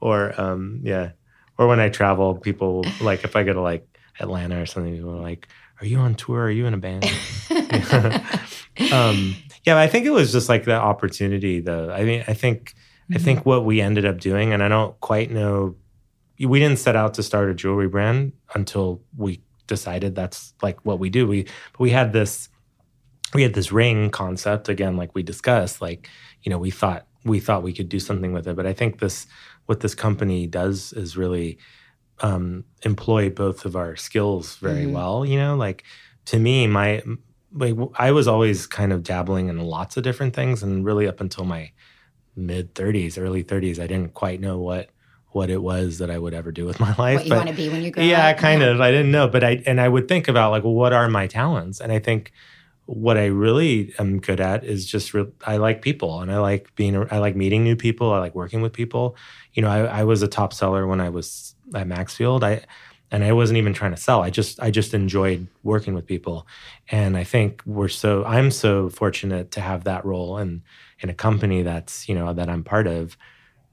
or 0.00 0.38
um, 0.40 0.80
yeah, 0.82 1.12
or 1.58 1.66
when 1.66 1.80
I 1.80 1.88
travel, 1.88 2.36
people 2.36 2.84
like 3.00 3.24
if 3.24 3.36
I 3.36 3.42
go 3.42 3.52
to 3.52 3.60
like 3.60 3.86
Atlanta 4.20 4.60
or 4.60 4.66
something, 4.66 4.94
people 4.94 5.14
are 5.14 5.20
like, 5.20 5.48
"Are 5.80 5.86
you 5.86 5.98
on 5.98 6.14
tour? 6.14 6.42
Are 6.42 6.50
you 6.50 6.66
in 6.66 6.74
a 6.74 6.78
band?" 6.78 7.04
um, 8.92 9.36
yeah, 9.64 9.78
I 9.78 9.86
think 9.86 10.06
it 10.06 10.10
was 10.10 10.32
just 10.32 10.48
like 10.48 10.64
the 10.64 10.74
opportunity, 10.74 11.60
though. 11.60 11.90
I 11.90 12.04
mean, 12.04 12.24
I 12.26 12.34
think 12.34 12.74
I 13.14 13.18
think 13.18 13.46
what 13.46 13.64
we 13.64 13.80
ended 13.80 14.04
up 14.04 14.20
doing, 14.20 14.52
and 14.52 14.62
I 14.62 14.68
don't 14.68 14.98
quite 15.00 15.30
know, 15.30 15.76
we 16.38 16.58
didn't 16.58 16.78
set 16.78 16.94
out 16.94 17.14
to 17.14 17.22
start 17.22 17.50
a 17.50 17.54
jewelry 17.54 17.88
brand 17.88 18.32
until 18.54 19.02
we 19.16 19.42
decided 19.66 20.14
that's 20.14 20.54
like 20.62 20.84
what 20.84 20.98
we 20.98 21.10
do. 21.10 21.26
We 21.26 21.44
but 21.44 21.80
we 21.80 21.90
had 21.90 22.12
this 22.12 22.48
we 23.34 23.42
had 23.42 23.54
this 23.54 23.72
ring 23.72 24.10
concept 24.10 24.68
again, 24.68 24.96
like 24.96 25.14
we 25.14 25.22
discussed. 25.22 25.80
Like 25.80 26.08
you 26.42 26.50
know, 26.50 26.58
we 26.58 26.70
thought 26.70 27.06
we 27.24 27.40
thought 27.40 27.62
we 27.62 27.72
could 27.72 27.88
do 27.88 27.98
something 27.98 28.32
with 28.32 28.46
it, 28.46 28.56
but 28.56 28.66
I 28.66 28.72
think 28.72 28.98
this 28.98 29.26
what 29.68 29.80
this 29.80 29.94
company 29.94 30.46
does 30.46 30.94
is 30.94 31.14
really 31.16 31.58
um, 32.20 32.64
employ 32.82 33.28
both 33.28 33.66
of 33.66 33.76
our 33.76 33.96
skills 33.96 34.56
very 34.56 34.86
well. 34.86 35.26
You 35.26 35.38
know, 35.38 35.56
like 35.56 35.84
to 36.24 36.38
me, 36.38 36.66
my 36.66 37.02
like 37.52 37.76
I 37.96 38.10
was 38.12 38.26
always 38.26 38.66
kind 38.66 38.92
of 38.94 39.02
dabbling 39.02 39.48
in 39.48 39.58
lots 39.58 39.98
of 39.98 40.02
different 40.04 40.34
things, 40.34 40.62
and 40.62 40.86
really 40.86 41.06
up 41.06 41.20
until 41.20 41.44
my 41.44 41.70
mid 42.34 42.74
30s, 42.74 43.20
early 43.20 43.44
30s, 43.44 43.78
I 43.78 43.86
didn't 43.86 44.14
quite 44.14 44.40
know 44.40 44.58
what 44.58 44.88
what 45.32 45.50
it 45.50 45.62
was 45.62 45.98
that 45.98 46.10
I 46.10 46.16
would 46.18 46.32
ever 46.32 46.50
do 46.50 46.64
with 46.64 46.80
my 46.86 46.94
life. 46.96 47.18
what 47.18 47.24
you 47.24 47.28
but- 47.30 47.36
want 47.36 47.48
to 47.50 47.54
be 47.54 47.68
when 47.68 47.82
you 47.82 47.90
grow 47.90 48.02
yeah, 48.02 48.28
up. 48.28 48.38
kind 48.38 48.62
of. 48.62 48.80
I 48.80 48.90
didn't 48.90 49.10
know, 49.12 49.28
but 49.28 49.44
I 49.44 49.62
and 49.66 49.82
I 49.82 49.88
would 49.88 50.08
think 50.08 50.28
about 50.28 50.50
like, 50.50 50.64
well, 50.64 50.72
what 50.74 50.94
are 50.94 51.08
my 51.10 51.26
talents? 51.26 51.78
And 51.78 51.92
I 51.92 51.98
think 51.98 52.32
what 52.88 53.18
I 53.18 53.26
really 53.26 53.92
am 53.98 54.18
good 54.18 54.40
at 54.40 54.64
is 54.64 54.86
just 54.86 55.12
re- 55.12 55.30
I 55.46 55.58
like 55.58 55.82
people, 55.82 56.22
and 56.22 56.32
I 56.32 56.38
like 56.38 56.74
being. 56.74 56.96
I 57.10 57.18
like 57.18 57.36
meeting 57.36 57.62
new 57.62 57.76
people. 57.76 58.12
I 58.14 58.18
like 58.18 58.34
working 58.34 58.62
with 58.62 58.72
people. 58.72 59.14
You 59.52 59.60
know, 59.60 59.68
I, 59.68 60.00
I 60.00 60.04
was 60.04 60.22
a 60.22 60.28
top 60.28 60.54
seller 60.54 60.86
when 60.86 60.98
I 60.98 61.10
was 61.10 61.54
at 61.74 61.86
Maxfield. 61.86 62.42
I 62.42 62.62
and 63.10 63.22
I 63.22 63.32
wasn't 63.32 63.58
even 63.58 63.74
trying 63.74 63.90
to 63.90 64.00
sell. 64.00 64.22
I 64.22 64.30
just 64.30 64.58
I 64.58 64.70
just 64.70 64.94
enjoyed 64.94 65.48
working 65.62 65.92
with 65.92 66.06
people, 66.06 66.46
and 66.90 67.14
I 67.14 67.24
think 67.24 67.62
we're 67.66 67.88
so 67.88 68.24
I'm 68.24 68.50
so 68.50 68.88
fortunate 68.88 69.50
to 69.50 69.60
have 69.60 69.84
that 69.84 70.06
role 70.06 70.38
and 70.38 70.62
in 71.00 71.10
a 71.10 71.14
company 71.14 71.62
that's 71.62 72.08
you 72.08 72.14
know 72.14 72.32
that 72.32 72.48
I'm 72.48 72.64
part 72.64 72.86
of 72.86 73.18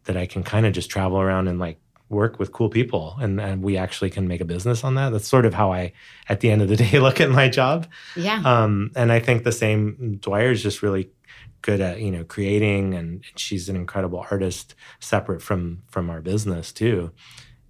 that 0.03 0.17
I 0.17 0.25
can 0.25 0.43
kind 0.43 0.65
of 0.65 0.73
just 0.73 0.89
travel 0.89 1.21
around 1.21 1.47
and 1.47 1.57
like 1.57 1.79
work 2.09 2.37
with 2.39 2.51
cool 2.51 2.69
people 2.69 3.15
and, 3.19 3.41
and 3.41 3.63
we 3.63 3.77
actually 3.77 4.09
can 4.09 4.27
make 4.27 4.41
a 4.41 4.45
business 4.45 4.83
on 4.83 4.95
that. 4.95 5.09
That's 5.09 5.27
sort 5.27 5.45
of 5.45 5.53
how 5.53 5.73
I, 5.73 5.93
at 6.29 6.39
the 6.39 6.51
end 6.51 6.61
of 6.61 6.69
the 6.69 6.75
day, 6.85 6.99
look 6.99 7.19
at 7.19 7.29
my 7.29 7.49
job. 7.49 7.87
Yeah. 8.15 8.41
Um, 8.45 8.91
and 8.95 9.11
I 9.11 9.19
think 9.19 9.43
the 9.43 9.51
same 9.51 10.17
dwyer 10.21 10.51
is 10.51 10.61
just 10.61 10.81
really 10.81 11.09
good 11.61 11.81
at, 11.81 11.99
you 11.99 12.11
know, 12.11 12.23
creating 12.23 12.93
and 12.93 13.23
she's 13.35 13.69
an 13.69 13.75
incredible 13.75 14.23
artist 14.29 14.75
separate 14.99 15.41
from, 15.41 15.81
from 15.87 16.09
our 16.09 16.21
business 16.21 16.71
too. 16.71 17.11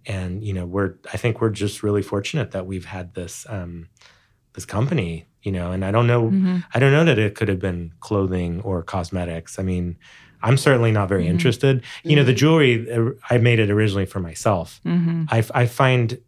And, 0.06 0.44
you 0.44 0.54
know, 0.54 0.66
we're, 0.66 0.96
I 1.14 1.18
think 1.18 1.40
we're 1.40 1.50
just 1.50 1.82
really 1.82 2.04
fortunate 2.04 2.52
that 2.52 2.68
we've 2.68 2.86
had 2.86 3.14
this, 3.14 3.46
um, 3.50 3.88
this 4.54 4.66
company, 4.66 5.28
you 5.42 5.52
know, 5.52 5.72
and 5.72 5.84
I 5.84 5.92
don't 5.92 6.08
know, 6.08 6.24
Mm-hmm. 6.24 6.58
I 6.74 6.80
don't 6.80 6.92
know 6.92 7.06
that 7.06 7.18
it 7.18 7.36
could 7.36 7.48
have 7.48 7.60
been 7.60 7.94
clothing 8.02 8.62
or 8.62 8.84
cosmetics. 8.84 9.58
I 9.60 9.64
mean, 9.64 9.98
I'm 10.46 10.58
certainly 10.58 10.92
not 10.92 11.10
very 11.10 11.28
interested. 11.28 11.84
You 12.04 12.16
know, 12.16 12.24
the 12.24 12.34
jewelry, 12.34 12.90
uh, 12.92 13.10
I 13.32 13.40
made 13.40 13.58
it 13.58 13.72
originally 13.72 14.06
for 14.06 14.20
myself. 14.20 14.80
Mm-hmm. 14.86 15.24
I, 15.30 15.44
I 15.56 15.66
find 15.66 16.20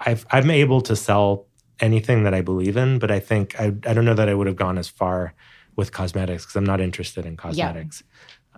I've, 0.00 0.26
I'm 0.30 0.50
able 0.50 0.80
to 0.80 0.96
sell 0.96 1.46
anything 1.78 2.24
that 2.24 2.32
I 2.32 2.40
believe 2.40 2.78
in, 2.78 2.98
but 2.98 3.10
I 3.10 3.20
think 3.20 3.60
I, 3.60 3.66
I 3.66 3.92
don't 3.92 4.06
know 4.06 4.14
that 4.14 4.30
I 4.30 4.34
would 4.34 4.46
have 4.46 4.56
gone 4.56 4.78
as 4.78 4.88
far 4.88 5.34
with 5.76 5.92
cosmetics 5.92 6.44
because 6.44 6.56
I'm 6.56 6.64
not 6.64 6.80
interested 6.80 7.26
in 7.26 7.36
cosmetics. 7.36 8.02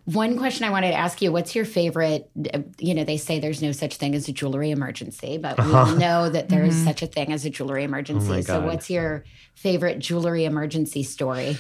One 0.04 0.38
question 0.38 0.64
I 0.64 0.70
wanted 0.70 0.92
to 0.92 0.96
ask 0.96 1.20
you: 1.20 1.32
What's 1.32 1.54
your 1.54 1.64
favorite? 1.64 2.30
You 2.78 2.94
know, 2.94 3.04
they 3.04 3.18
say 3.18 3.40
there's 3.40 3.60
no 3.60 3.72
such 3.72 3.96
thing 3.96 4.14
as 4.14 4.26
a 4.28 4.32
jewelry 4.32 4.70
emergency, 4.70 5.36
but 5.36 5.62
we 5.62 5.70
all 5.74 5.94
know 5.96 6.30
that 6.30 6.48
there 6.48 6.64
is 6.64 6.82
such 6.82 7.02
a 7.02 7.06
thing 7.06 7.32
as 7.32 7.44
a 7.44 7.50
jewelry 7.50 7.84
emergency. 7.84 8.30
Uh-huh. 8.30 8.38
Oh 8.38 8.42
so, 8.42 8.60
what's 8.60 8.88
your 8.88 9.24
favorite 9.54 9.98
jewelry 9.98 10.44
emergency 10.44 11.02
story? 11.02 11.58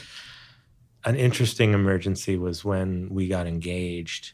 An 1.04 1.16
interesting 1.16 1.74
emergency 1.74 2.36
was 2.36 2.64
when 2.64 3.08
we 3.10 3.28
got 3.28 3.46
engaged. 3.46 4.32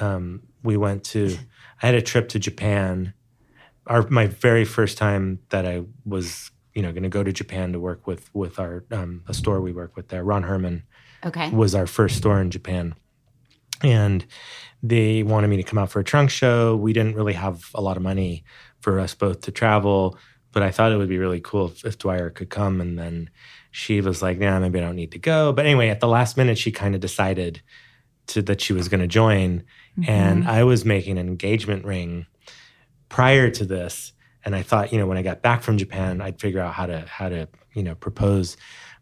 Um, 0.00 0.42
we 0.62 0.76
went 0.76 1.04
to, 1.04 1.36
I 1.82 1.86
had 1.86 1.94
a 1.94 2.02
trip 2.02 2.28
to 2.30 2.38
Japan. 2.38 3.14
Our 3.86 4.08
my 4.08 4.28
very 4.28 4.64
first 4.64 4.96
time 4.96 5.40
that 5.50 5.66
I 5.66 5.82
was, 6.04 6.50
you 6.72 6.82
know, 6.82 6.92
going 6.92 7.02
to 7.02 7.08
go 7.08 7.24
to 7.24 7.32
Japan 7.32 7.72
to 7.72 7.80
work 7.80 8.06
with 8.06 8.30
with 8.32 8.58
our 8.58 8.84
um, 8.92 9.24
a 9.26 9.34
store 9.34 9.60
we 9.60 9.72
work 9.72 9.96
with 9.96 10.08
there. 10.08 10.24
Ron 10.24 10.44
Herman 10.44 10.84
Okay. 11.26 11.50
was 11.50 11.74
our 11.74 11.86
first 11.86 12.16
store 12.16 12.40
in 12.40 12.50
Japan. 12.50 12.94
And 13.82 14.24
they 14.82 15.22
wanted 15.24 15.48
me 15.48 15.56
to 15.56 15.62
come 15.64 15.78
out 15.78 15.90
for 15.90 16.00
a 16.00 16.04
trunk 16.04 16.30
show. 16.30 16.76
We 16.76 16.92
didn't 16.92 17.16
really 17.16 17.32
have 17.32 17.70
a 17.74 17.80
lot 17.80 17.96
of 17.96 18.02
money 18.02 18.44
for 18.80 18.98
us 19.00 19.14
both 19.14 19.40
to 19.42 19.50
travel, 19.52 20.16
but 20.52 20.62
I 20.62 20.70
thought 20.70 20.92
it 20.92 20.96
would 20.96 21.08
be 21.08 21.18
really 21.18 21.40
cool 21.40 21.66
if, 21.66 21.84
if 21.84 21.98
Dwyer 21.98 22.30
could 22.30 22.50
come. 22.50 22.80
And 22.80 22.98
then 22.98 23.30
she 23.72 24.00
was 24.00 24.22
like, 24.22 24.38
"Yeah, 24.38 24.58
maybe 24.60 24.78
I 24.78 24.82
don't 24.82 24.96
need 24.96 25.12
to 25.12 25.18
go." 25.18 25.52
But 25.52 25.66
anyway, 25.66 25.88
at 25.88 25.98
the 25.98 26.06
last 26.06 26.36
minute, 26.36 26.58
she 26.58 26.70
kind 26.70 26.94
of 26.94 27.00
decided 27.00 27.60
to 28.28 28.42
that 28.42 28.60
she 28.60 28.72
was 28.72 28.88
going 28.88 29.00
to 29.00 29.08
join, 29.08 29.64
mm-hmm. 29.98 30.08
and 30.08 30.46
I 30.46 30.62
was 30.62 30.84
making 30.84 31.18
an 31.18 31.26
engagement 31.26 31.84
ring 31.84 32.26
prior 33.08 33.50
to 33.50 33.64
this, 33.64 34.12
and 34.44 34.54
I 34.54 34.62
thought, 34.62 34.92
you 34.92 34.98
know, 34.98 35.06
when 35.06 35.18
I 35.18 35.22
got 35.22 35.42
back 35.42 35.62
from 35.62 35.78
Japan, 35.78 36.20
I'd 36.20 36.40
figure 36.40 36.60
out 36.60 36.74
how 36.74 36.86
to 36.86 37.00
how 37.00 37.28
to 37.28 37.48
you 37.74 37.82
know 37.82 37.96
propose. 37.96 38.56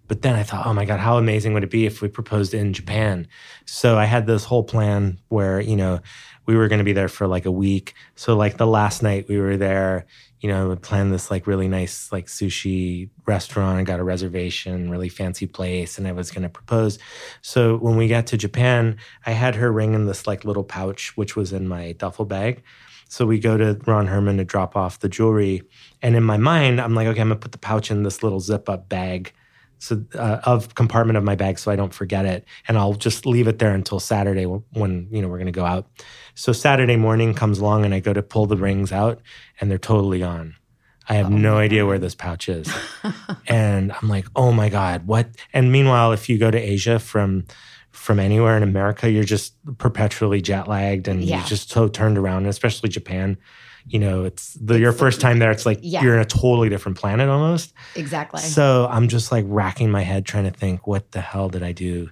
But 0.06 0.22
then 0.22 0.34
I 0.34 0.42
thought, 0.42 0.66
oh 0.66 0.74
my 0.74 0.84
God, 0.84 0.98
how 0.98 1.18
amazing 1.18 1.54
would 1.54 1.62
it 1.62 1.70
be 1.70 1.86
if 1.86 2.02
we 2.02 2.08
proposed 2.08 2.52
in 2.52 2.72
Japan? 2.72 3.28
So 3.64 3.96
I 3.96 4.06
had 4.06 4.26
this 4.26 4.42
whole 4.42 4.64
plan 4.64 5.20
where, 5.28 5.60
you 5.60 5.76
know, 5.76 6.00
we 6.46 6.56
were 6.56 6.66
going 6.66 6.80
to 6.80 6.84
be 6.84 6.92
there 6.92 7.06
for 7.06 7.28
like 7.28 7.46
a 7.46 7.50
week. 7.52 7.94
So 8.16 8.36
like 8.36 8.56
the 8.56 8.66
last 8.66 9.04
night 9.04 9.28
we 9.28 9.38
were 9.38 9.56
there, 9.56 10.06
you 10.40 10.48
know, 10.48 10.74
planned 10.76 11.12
this 11.12 11.30
like 11.30 11.46
really 11.46 11.68
nice 11.68 12.10
like 12.10 12.26
sushi 12.26 13.10
restaurant 13.26 13.78
and 13.78 13.86
got 13.86 14.00
a 14.00 14.04
reservation, 14.04 14.90
really 14.90 15.08
fancy 15.08 15.46
place, 15.46 15.98
and 15.98 16.08
I 16.08 16.12
was 16.12 16.30
going 16.30 16.42
to 16.42 16.48
propose. 16.48 16.98
So 17.42 17.76
when 17.76 17.96
we 17.96 18.08
got 18.08 18.26
to 18.28 18.36
Japan, 18.36 18.96
I 19.26 19.32
had 19.32 19.54
her 19.56 19.70
ring 19.70 19.94
in 19.94 20.06
this 20.06 20.26
like 20.26 20.44
little 20.44 20.64
pouch, 20.64 21.16
which 21.16 21.36
was 21.36 21.52
in 21.52 21.68
my 21.68 21.92
duffel 21.92 22.24
bag. 22.24 22.62
So 23.08 23.26
we 23.26 23.38
go 23.38 23.56
to 23.56 23.78
Ron 23.86 24.06
Herman 24.06 24.38
to 24.38 24.44
drop 24.44 24.76
off 24.76 25.00
the 25.00 25.08
jewelry, 25.08 25.62
and 26.00 26.16
in 26.16 26.22
my 26.22 26.36
mind, 26.36 26.80
I'm 26.80 26.94
like, 26.94 27.08
okay, 27.08 27.20
I'm 27.20 27.28
gonna 27.28 27.40
put 27.40 27.52
the 27.52 27.58
pouch 27.58 27.90
in 27.90 28.04
this 28.04 28.22
little 28.22 28.40
zip 28.40 28.68
up 28.68 28.88
bag, 28.88 29.32
so 29.80 30.04
uh, 30.14 30.40
of 30.44 30.74
compartment 30.74 31.16
of 31.16 31.24
my 31.24 31.34
bag, 31.34 31.58
so 31.58 31.70
I 31.72 31.76
don't 31.76 31.92
forget 31.92 32.26
it, 32.26 32.44
and 32.68 32.76
I'll 32.76 32.92
just 32.92 33.24
leave 33.24 33.48
it 33.48 33.58
there 33.58 33.74
until 33.74 33.98
Saturday 33.98 34.44
when 34.44 35.08
you 35.10 35.22
know 35.22 35.28
we're 35.28 35.38
gonna 35.38 35.52
go 35.52 35.64
out. 35.64 35.86
So 36.34 36.52
Saturday 36.52 36.96
morning 36.96 37.34
comes 37.34 37.58
along, 37.58 37.86
and 37.86 37.94
I 37.94 38.00
go 38.00 38.12
to 38.12 38.22
pull 38.22 38.46
the 38.46 38.58
rings 38.58 38.92
out, 38.92 39.20
and 39.60 39.70
they're 39.70 39.78
totally 39.78 40.20
gone. 40.20 40.54
I 41.08 41.14
have 41.14 41.26
oh 41.26 41.36
no 41.36 41.56
idea 41.56 41.86
where 41.86 41.98
this 41.98 42.14
pouch 42.14 42.48
is. 42.48 42.72
and 43.48 43.90
I'm 43.90 44.08
like, 44.08 44.26
oh 44.36 44.52
my 44.52 44.68
God, 44.68 45.06
what? 45.06 45.28
And 45.52 45.72
meanwhile, 45.72 46.12
if 46.12 46.28
you 46.28 46.38
go 46.38 46.50
to 46.50 46.58
Asia 46.58 46.98
from 46.98 47.46
from 47.90 48.20
anywhere 48.20 48.56
in 48.56 48.62
America, 48.62 49.10
you're 49.10 49.24
just 49.24 49.54
perpetually 49.78 50.40
jet 50.40 50.68
lagged 50.68 51.08
and 51.08 51.24
yeah. 51.24 51.38
you're 51.38 51.46
just 51.46 51.70
so 51.70 51.88
turned 51.88 52.18
around, 52.18 52.38
and 52.38 52.48
especially 52.48 52.90
Japan. 52.90 53.38
You 53.88 53.98
know, 53.98 54.24
it's 54.24 54.54
the, 54.54 54.74
it's 54.74 54.80
your 54.80 54.92
first 54.92 55.20
time 55.20 55.38
there. 55.38 55.50
It's 55.50 55.66
like 55.66 55.78
yeah. 55.82 56.02
you're 56.02 56.14
in 56.14 56.20
a 56.20 56.24
totally 56.24 56.68
different 56.68 56.98
planet 56.98 57.28
almost. 57.28 57.72
Exactly. 57.96 58.40
So 58.40 58.88
I'm 58.90 59.08
just 59.08 59.32
like 59.32 59.44
racking 59.48 59.90
my 59.90 60.02
head 60.02 60.26
trying 60.26 60.44
to 60.44 60.50
think, 60.50 60.86
what 60.86 61.12
the 61.12 61.20
hell 61.20 61.48
did 61.48 61.62
I 61.62 61.72
do 61.72 62.10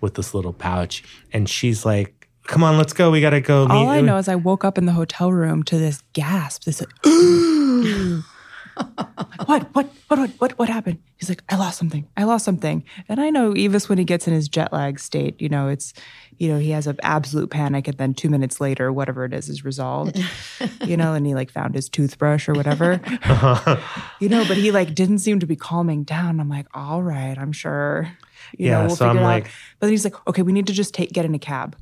with 0.00 0.14
this 0.14 0.34
little 0.34 0.52
pouch? 0.52 1.02
And 1.32 1.48
she's 1.48 1.84
like, 1.84 2.28
come 2.44 2.62
on, 2.62 2.78
let's 2.78 2.92
go. 2.92 3.10
We 3.10 3.20
got 3.20 3.30
to 3.30 3.40
go. 3.40 3.66
All 3.68 3.88
I 3.88 4.00
know 4.00 4.16
is 4.16 4.28
I 4.28 4.36
woke 4.36 4.64
up 4.64 4.78
in 4.78 4.86
the 4.86 4.92
hotel 4.92 5.32
room 5.32 5.62
to 5.64 5.78
this 5.78 6.02
gasp. 6.12 6.64
This 6.64 6.82
like, 7.04 8.24
what, 9.46 9.74
what, 9.74 9.90
what, 10.08 10.30
what, 10.38 10.58
what, 10.58 10.68
happened? 10.68 10.98
He's 11.16 11.28
like, 11.28 11.42
I 11.48 11.56
lost 11.56 11.78
something. 11.78 12.08
I 12.16 12.24
lost 12.24 12.44
something. 12.44 12.84
And 13.08 13.20
I 13.20 13.30
know 13.30 13.52
Yves, 13.52 13.88
when 13.88 13.98
he 13.98 14.04
gets 14.04 14.26
in 14.26 14.34
his 14.34 14.48
jet 14.48 14.72
lag 14.72 14.98
state, 14.98 15.40
you 15.40 15.48
know, 15.48 15.68
it's, 15.68 15.92
you 16.38 16.48
know, 16.48 16.58
he 16.58 16.70
has 16.70 16.86
an 16.86 16.98
absolute 17.02 17.50
panic. 17.50 17.88
And 17.88 17.98
then 17.98 18.14
two 18.14 18.30
minutes 18.30 18.60
later, 18.60 18.92
whatever 18.92 19.24
it 19.24 19.34
is, 19.34 19.48
is 19.48 19.64
resolved, 19.64 20.22
you 20.84 20.96
know, 20.96 21.14
and 21.14 21.26
he 21.26 21.34
like 21.34 21.50
found 21.50 21.74
his 21.74 21.88
toothbrush 21.88 22.48
or 22.48 22.54
whatever, 22.54 23.00
uh-huh. 23.04 23.76
you 24.20 24.28
know, 24.28 24.44
but 24.46 24.56
he 24.56 24.70
like 24.70 24.94
didn't 24.94 25.18
seem 25.18 25.40
to 25.40 25.46
be 25.46 25.56
calming 25.56 26.04
down. 26.04 26.40
I'm 26.40 26.48
like, 26.48 26.66
all 26.74 27.02
right, 27.02 27.36
I'm 27.36 27.52
sure, 27.52 28.10
you 28.56 28.66
yeah, 28.66 28.72
know, 28.72 28.86
we'll 28.86 28.96
so 28.96 29.06
figure 29.06 29.10
I'm 29.10 29.16
it 29.18 29.22
like, 29.22 29.44
out. 29.44 29.50
But 29.78 29.86
then 29.86 29.92
he's 29.92 30.04
like, 30.04 30.28
okay, 30.28 30.42
we 30.42 30.52
need 30.52 30.66
to 30.68 30.72
just 30.72 30.94
take, 30.94 31.12
get 31.12 31.24
in 31.24 31.34
a 31.34 31.38
cab. 31.38 31.76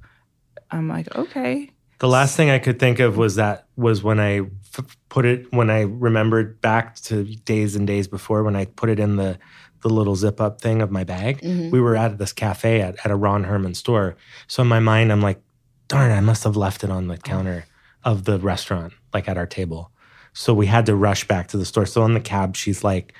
I'm 0.70 0.89
like, 0.89 1.14
okay. 1.14 1.70
The 1.99 2.09
last 2.09 2.36
thing 2.36 2.51
I 2.51 2.59
could 2.59 2.78
think 2.78 3.01
of 3.01 3.16
was 3.16 3.36
that 3.36 3.66
was 3.76 4.03
when 4.03 4.20
I 4.20 4.43
f- 4.77 4.97
put 5.09 5.25
it 5.25 5.53
when 5.53 5.71
I 5.71 5.83
remembered 5.83 6.61
back 6.61 6.97
to 7.03 7.25
days 7.25 7.77
and 7.77 7.87
days 7.87 8.09
before 8.09 8.43
when 8.43 8.57
I 8.57 8.64
put 8.64 8.89
it 8.89 8.99
in 8.99 9.16
the 9.16 9.39
the 9.83 9.89
little 9.89 10.16
zip 10.16 10.41
up 10.41 10.61
thing 10.61 10.83
of 10.83 10.91
my 10.91 11.05
bag. 11.05 11.41
Mm-hmm. 11.41 11.71
We 11.71 11.81
were 11.81 11.97
at 11.97 12.19
this 12.19 12.33
cafe 12.33 12.81
at, 12.81 12.97
at 13.05 13.12
a 13.12 13.16
Ron 13.16 13.45
Herman 13.45 13.75
store. 13.75 14.16
So 14.49 14.62
in 14.62 14.69
my 14.69 14.81
mind, 14.81 15.12
I'm 15.12 15.23
like, 15.23 15.41
darn, 15.87 16.11
I 16.11 16.21
must 16.21 16.43
have 16.45 16.57
left 16.57 16.83
it 16.83 16.91
on 16.91 17.07
the 17.07 17.16
counter 17.16 17.64
of 18.05 18.25
the 18.25 18.39
restaurant, 18.41 18.93
like 19.14 19.29
at 19.29 19.39
our 19.39 19.47
table. 19.47 19.93
So 20.33 20.53
we 20.53 20.66
had 20.66 20.87
to 20.87 20.97
rush 20.97 21.29
back 21.29 21.49
to 21.49 21.57
the 21.57 21.64
store. 21.64 21.87
So 21.87 22.05
in 22.05 22.14
the 22.14 22.21
cab, 22.21 22.57
she's 22.57 22.83
like, 22.83 23.14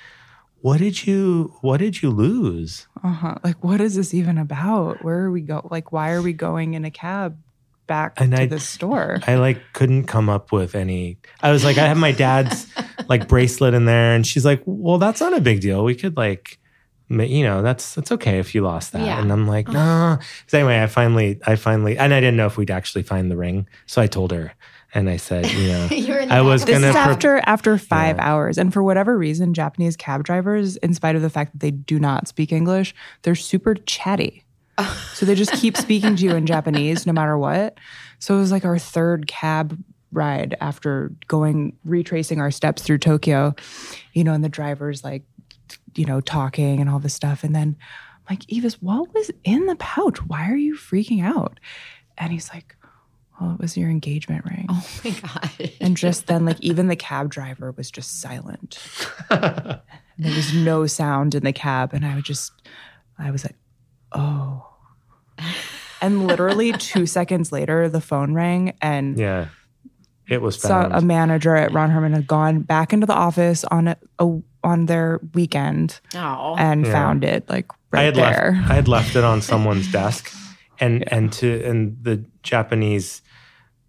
what 0.61 0.79
did 0.79 1.05
you 1.05 1.53
what 1.61 1.77
did 1.77 2.01
you 2.01 2.09
lose? 2.09 2.87
Uh-huh. 3.03 3.35
Like 3.43 3.63
what 3.63 3.79
is 3.79 3.95
this 3.95 4.13
even 4.13 4.37
about? 4.37 5.03
Where 5.03 5.19
are 5.19 5.31
we 5.31 5.41
go? 5.41 5.67
Like 5.71 5.91
why 5.91 6.11
are 6.11 6.21
we 6.21 6.33
going 6.33 6.73
in 6.73 6.85
a 6.85 6.91
cab 6.91 7.37
back 7.89 8.13
and 8.21 8.31
to 8.31 8.43
I, 8.43 8.45
the 8.45 8.59
store. 8.61 9.19
I 9.27 9.35
like 9.35 9.59
couldn't 9.73 10.05
come 10.05 10.29
up 10.29 10.53
with 10.53 10.75
any. 10.75 11.17
I 11.41 11.51
was 11.51 11.65
like, 11.65 11.77
I 11.77 11.87
have 11.87 11.97
my 11.97 12.13
dad's 12.13 12.67
like 13.09 13.27
bracelet 13.27 13.73
in 13.73 13.83
there, 13.83 14.15
and 14.15 14.25
she's 14.25 14.45
like, 14.45 14.61
well, 14.65 14.97
that's 14.97 15.19
not 15.19 15.33
a 15.33 15.41
big 15.41 15.59
deal. 15.59 15.83
We 15.83 15.95
could 15.95 16.15
like, 16.15 16.57
you 17.09 17.43
know, 17.43 17.61
that's 17.61 17.95
that's 17.95 18.13
okay 18.13 18.39
if 18.39 18.55
you 18.55 18.61
lost 18.61 18.93
that. 18.93 19.05
Yeah. 19.05 19.19
And 19.19 19.29
I'm 19.33 19.47
like, 19.47 19.67
no. 19.67 20.19
So 20.47 20.59
anyway, 20.59 20.81
I 20.81 20.87
finally, 20.87 21.41
I 21.45 21.57
finally, 21.57 21.97
and 21.97 22.13
I 22.13 22.21
didn't 22.21 22.37
know 22.37 22.45
if 22.45 22.55
we'd 22.55 22.71
actually 22.71 23.03
find 23.03 23.29
the 23.29 23.35
ring, 23.35 23.67
so 23.85 24.01
I 24.01 24.07
told 24.07 24.31
her. 24.31 24.53
And 24.91 25.07
I 25.07 25.17
said, 25.17 25.51
you 25.51 25.67
know, 25.67 25.87
I 26.31 26.41
was 26.41 26.65
going 26.65 26.81
to. 26.81 26.87
This 26.87 26.95
is 26.95 26.95
after 26.95 27.41
after 27.45 27.77
five 27.77 28.15
yeah. 28.15 28.31
hours, 28.31 28.57
and 28.57 28.71
for 28.71 28.81
whatever 28.81 29.17
reason, 29.17 29.53
Japanese 29.53 29.97
cab 29.97 30.23
drivers, 30.23 30.77
in 30.77 30.93
spite 30.93 31.15
of 31.15 31.21
the 31.21 31.29
fact 31.29 31.51
that 31.51 31.59
they 31.59 31.71
do 31.71 31.99
not 31.99 32.27
speak 32.27 32.51
English, 32.51 32.95
they're 33.23 33.35
super 33.35 33.75
chatty 33.75 34.45
so 35.13 35.25
they 35.25 35.35
just 35.35 35.53
keep 35.53 35.77
speaking 35.77 36.15
to 36.15 36.23
you 36.23 36.35
in 36.35 36.45
Japanese 36.45 37.05
no 37.05 37.13
matter 37.13 37.37
what. 37.37 37.77
So 38.19 38.35
it 38.35 38.39
was 38.39 38.51
like 38.51 38.65
our 38.65 38.77
third 38.77 39.27
cab 39.27 39.77
ride 40.11 40.55
after 40.59 41.11
going 41.27 41.77
retracing 41.85 42.39
our 42.39 42.51
steps 42.51 42.81
through 42.81 42.97
Tokyo, 42.97 43.55
you 44.13 44.23
know, 44.23 44.33
and 44.33 44.43
the 44.43 44.49
driver's 44.49 45.03
like, 45.03 45.23
you 45.95 46.05
know, 46.05 46.21
talking 46.21 46.79
and 46.79 46.89
all 46.89 46.99
this 46.99 47.13
stuff. 47.13 47.43
And 47.43 47.55
then 47.55 47.77
I'm 48.15 48.35
like, 48.35 48.51
Yves, 48.51 48.81
what 48.81 49.13
was 49.13 49.31
in 49.43 49.65
the 49.65 49.75
pouch? 49.75 50.17
Why 50.25 50.49
are 50.49 50.57
you 50.57 50.75
freaking 50.75 51.23
out? 51.23 51.59
And 52.17 52.31
he's 52.31 52.49
like, 52.53 52.75
well, 53.39 53.53
it 53.53 53.59
was 53.59 53.77
your 53.77 53.89
engagement 53.89 54.43
ring. 54.45 54.65
Oh 54.69 54.85
my 55.03 55.11
God. 55.11 55.71
and 55.79 55.95
just 55.95 56.27
then, 56.27 56.45
like, 56.45 56.59
even 56.59 56.87
the 56.87 56.95
cab 56.95 57.29
driver 57.29 57.71
was 57.71 57.89
just 57.89 58.19
silent. 58.19 58.79
there 59.29 59.81
was 60.17 60.53
no 60.53 60.87
sound 60.87 61.35
in 61.35 61.43
the 61.43 61.53
cab. 61.53 61.93
And 61.93 62.05
I 62.05 62.15
would 62.15 62.25
just, 62.25 62.51
I 63.17 63.31
was 63.31 63.45
like, 63.45 63.55
oh. 64.11 64.68
And 66.01 66.27
literally 66.27 66.71
two 66.77 67.05
seconds 67.05 67.51
later, 67.51 67.89
the 67.89 68.01
phone 68.01 68.33
rang 68.33 68.73
and 68.81 69.17
yeah, 69.17 69.47
it 70.27 70.41
was 70.41 70.57
found. 70.57 70.93
a 70.93 71.01
manager 71.01 71.55
at 71.55 71.73
Ron 71.73 71.89
Herman 71.89 72.13
had 72.13 72.27
gone 72.27 72.61
back 72.61 72.93
into 72.93 73.05
the 73.05 73.13
office 73.13 73.63
on 73.65 73.89
a, 73.89 73.97
a 74.19 74.39
on 74.63 74.85
their 74.85 75.19
weekend 75.33 75.99
oh. 76.15 76.55
and 76.57 76.85
yeah. 76.85 76.91
found 76.91 77.23
it 77.23 77.49
like 77.49 77.71
right 77.91 78.01
I 78.01 78.03
had 78.03 78.15
there. 78.15 78.51
Left, 78.55 78.71
I 78.71 78.75
had 78.75 78.87
left 78.87 79.15
it 79.15 79.23
on 79.23 79.41
someone's 79.41 79.91
desk, 79.91 80.31
and 80.79 81.01
yeah. 81.01 81.15
and 81.15 81.33
to 81.33 81.63
and 81.63 81.97
the 82.01 82.23
Japanese 82.43 83.21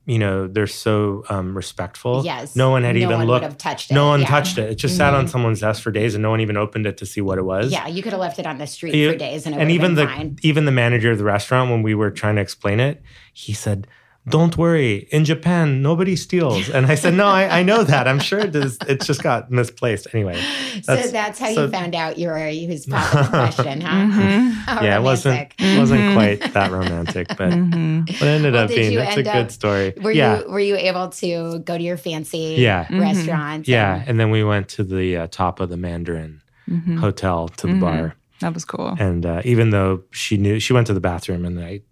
you 0.06 0.18
know 0.18 0.46
they're 0.46 0.66
so 0.66 1.24
um, 1.28 1.56
respectful. 1.56 2.24
Yes, 2.24 2.56
no 2.56 2.70
one 2.70 2.82
had 2.82 2.96
no 2.96 3.02
even 3.02 3.18
one 3.18 3.26
looked. 3.26 3.58
touched 3.58 3.90
it. 3.90 3.94
No 3.94 4.08
one 4.08 4.20
yeah. 4.20 4.26
touched 4.26 4.58
it. 4.58 4.70
It 4.70 4.74
just 4.76 4.92
mm-hmm. 4.92 4.98
sat 4.98 5.14
on 5.14 5.24
mm-hmm. 5.24 5.30
someone's 5.30 5.60
desk 5.60 5.82
for 5.82 5.90
days, 5.90 6.14
and 6.14 6.22
no 6.22 6.30
one 6.30 6.40
even 6.40 6.56
opened 6.56 6.86
it 6.86 6.96
to 6.98 7.06
see 7.06 7.20
what 7.20 7.38
it 7.38 7.44
was. 7.44 7.70
Yeah, 7.70 7.86
you 7.86 8.02
could 8.02 8.12
have 8.12 8.20
left 8.20 8.38
it 8.38 8.46
on 8.46 8.58
the 8.58 8.66
street 8.66 8.92
for 8.92 9.16
days, 9.16 9.46
and, 9.46 9.54
and 9.54 9.70
even 9.70 9.94
the 9.94 10.06
fine. 10.06 10.38
even 10.42 10.64
the 10.64 10.72
manager 10.72 11.10
of 11.10 11.18
the 11.18 11.24
restaurant 11.24 11.70
when 11.70 11.82
we 11.82 11.94
were 11.94 12.10
trying 12.10 12.36
to 12.36 12.42
explain 12.42 12.80
it, 12.80 13.02
he 13.32 13.52
said 13.52 13.86
don't 14.30 14.56
worry, 14.56 15.08
in 15.10 15.24
Japan, 15.24 15.82
nobody 15.82 16.16
steals. 16.16 16.68
And 16.70 16.86
I 16.86 16.94
said, 16.94 17.14
no, 17.14 17.26
I, 17.26 17.60
I 17.60 17.62
know 17.62 17.84
that. 17.84 18.08
I'm 18.08 18.18
sure 18.18 18.38
it 18.38 18.52
does. 18.52 18.78
It's 18.88 19.06
just 19.06 19.22
got 19.22 19.50
misplaced. 19.50 20.06
Anyway. 20.12 20.40
That's, 20.86 21.04
so 21.06 21.10
that's 21.10 21.38
how 21.38 21.52
so, 21.52 21.64
you 21.64 21.70
found 21.70 21.94
out 21.94 22.18
you 22.18 22.28
were 22.28 22.38
his 22.38 22.86
popular 22.90 23.26
question, 23.26 23.80
huh? 23.80 23.88
Mm-hmm. 23.88 24.84
yeah, 24.84 24.98
it 24.98 25.02
wasn't, 25.02 25.52
wasn't 25.60 26.00
mm-hmm. 26.00 26.14
quite 26.14 26.52
that 26.54 26.70
romantic, 26.70 27.28
but, 27.28 27.50
mm-hmm. 27.50 28.02
but 28.04 28.22
it 28.22 28.22
ended 28.22 28.54
well, 28.54 28.64
up 28.64 28.70
being, 28.70 28.98
it's 28.98 29.16
a 29.16 29.22
good 29.22 29.50
story. 29.50 29.92
Were 30.00 30.12
yeah. 30.12 30.40
you, 30.40 30.50
were 30.50 30.60
you 30.60 30.76
able 30.76 31.08
to 31.08 31.58
go 31.60 31.76
to 31.76 31.82
your 31.82 31.96
fancy 31.96 32.56
yeah. 32.58 32.84
Mm-hmm. 32.84 33.00
restaurant? 33.00 33.68
Yeah. 33.68 33.96
And, 33.96 34.10
and 34.10 34.20
then 34.20 34.30
we 34.30 34.44
went 34.44 34.68
to 34.70 34.84
the 34.84 35.16
uh, 35.16 35.26
top 35.28 35.60
of 35.60 35.68
the 35.68 35.76
Mandarin 35.76 36.42
mm-hmm. 36.68 36.96
hotel 36.98 37.48
to 37.48 37.66
the 37.66 37.74
bar. 37.74 38.16
That 38.40 38.54
was 38.54 38.64
cool. 38.64 38.96
And 38.98 39.26
uh, 39.26 39.42
even 39.44 39.70
though 39.70 40.02
she 40.12 40.36
knew, 40.36 40.58
she 40.60 40.72
went 40.72 40.86
to 40.86 40.94
the 40.94 41.00
bathroom 41.00 41.44
and 41.44 41.60
I 41.60 41.82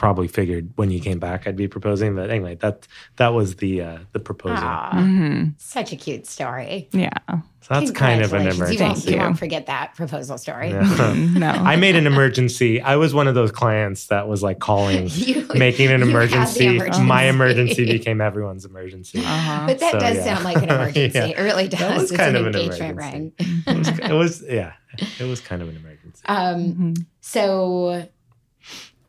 probably 0.00 0.28
figured 0.28 0.72
when 0.76 0.90
you 0.90 0.98
came 0.98 1.18
back 1.18 1.46
I'd 1.46 1.56
be 1.56 1.68
proposing. 1.68 2.16
But 2.16 2.30
anyway, 2.30 2.54
that 2.56 2.88
that 3.16 3.34
was 3.34 3.56
the 3.56 3.82
uh, 3.82 3.98
the 4.12 4.18
proposal. 4.18 4.56
Mm-hmm. 4.56 5.50
Such 5.58 5.92
a 5.92 5.96
cute 5.96 6.26
story. 6.26 6.88
Yeah. 6.92 7.10
So 7.28 7.40
that's 7.68 7.90
kind 7.90 8.22
of 8.22 8.32
an 8.32 8.46
emergency. 8.48 8.76
You 8.76 8.84
won't, 8.86 9.04
you 9.04 9.16
won't 9.18 9.38
forget 9.38 9.66
that 9.66 9.94
proposal 9.94 10.38
story. 10.38 10.72
No. 10.72 11.14
no. 11.14 11.50
I 11.50 11.76
made 11.76 11.96
an 11.96 12.06
emergency. 12.06 12.80
I 12.80 12.96
was 12.96 13.12
one 13.12 13.28
of 13.28 13.34
those 13.34 13.52
clients 13.52 14.06
that 14.06 14.26
was 14.26 14.42
like 14.42 14.58
calling, 14.58 15.08
you, 15.12 15.46
making 15.54 15.90
an 15.90 16.00
emergency. 16.00 16.64
emergency. 16.64 17.02
My 17.02 17.24
emergency 17.24 17.84
became 17.84 18.22
everyone's 18.22 18.64
emergency. 18.64 19.18
Uh-huh. 19.20 19.66
But 19.66 19.80
that 19.80 19.92
so, 19.92 19.98
does 20.00 20.16
yeah. 20.16 20.24
sound 20.24 20.44
like 20.44 20.56
an 20.56 20.70
emergency. 20.70 21.18
yeah. 21.18 21.26
It 21.26 21.38
really 21.38 21.68
does. 21.68 21.82
It 21.82 22.00
was 22.00 22.10
kind 22.10 22.36
of 22.36 22.46
an 22.46 22.56
engagement 22.56 22.96
ring. 22.96 23.32
it, 23.38 23.76
was, 23.76 23.98
it 23.98 24.12
was, 24.12 24.42
yeah, 24.48 24.72
it 25.18 25.24
was 25.24 25.40
kind 25.42 25.60
of 25.60 25.68
an 25.68 25.76
emergency. 25.76 26.22
Um, 26.24 26.64
mm-hmm. 26.64 26.92
So, 27.20 28.08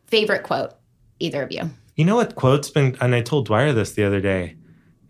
favorite 0.08 0.42
quote 0.42 0.74
either 1.22 1.42
of 1.42 1.52
you. 1.52 1.70
You 1.96 2.04
know 2.04 2.16
what 2.16 2.34
quote's 2.34 2.70
been, 2.70 2.96
and 3.00 3.14
I 3.14 3.20
told 3.20 3.46
Dwyer 3.46 3.72
this 3.72 3.92
the 3.92 4.04
other 4.04 4.20
day. 4.20 4.56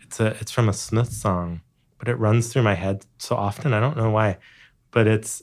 It's 0.01 0.21
a, 0.21 0.27
it's 0.41 0.51
from 0.51 0.69
a 0.69 0.73
Smith 0.73 1.13
song, 1.13 1.63
but 1.99 2.09
it 2.09 2.17
runs 2.17 2.53
through 2.53 2.63
my 2.63 2.75
head 2.75 3.07
so 3.19 3.37
often. 3.37 3.73
I 3.73 3.81
don't 3.81 3.97
know 3.97 4.11
why, 4.11 4.39
but 4.91 5.07
it's, 5.07 5.43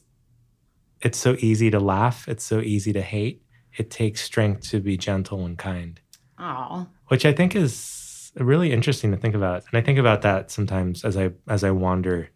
it's 1.02 1.18
so 1.18 1.36
easy 1.40 1.72
to 1.72 1.80
laugh. 1.80 2.28
It's 2.28 2.44
so 2.44 2.60
easy 2.60 2.94
to 2.94 3.02
hate. 3.02 3.42
It 3.78 3.90
takes 3.90 4.22
strength 4.22 4.70
to 4.70 4.80
be 4.80 4.98
gentle 4.98 5.46
and 5.46 5.58
kind. 5.58 6.00
Oh, 6.38 6.88
which 7.08 7.26
I 7.26 7.34
think 7.34 7.56
is 7.56 8.32
really 8.36 8.72
interesting 8.72 9.12
to 9.12 9.18
think 9.18 9.36
about. 9.36 9.64
And 9.72 9.78
I 9.78 9.82
think 9.82 9.98
about 9.98 10.22
that 10.22 10.52
sometimes 10.52 11.04
as 11.04 11.18
I 11.18 11.32
as 11.48 11.64
I 11.64 11.72
wander 11.72 12.30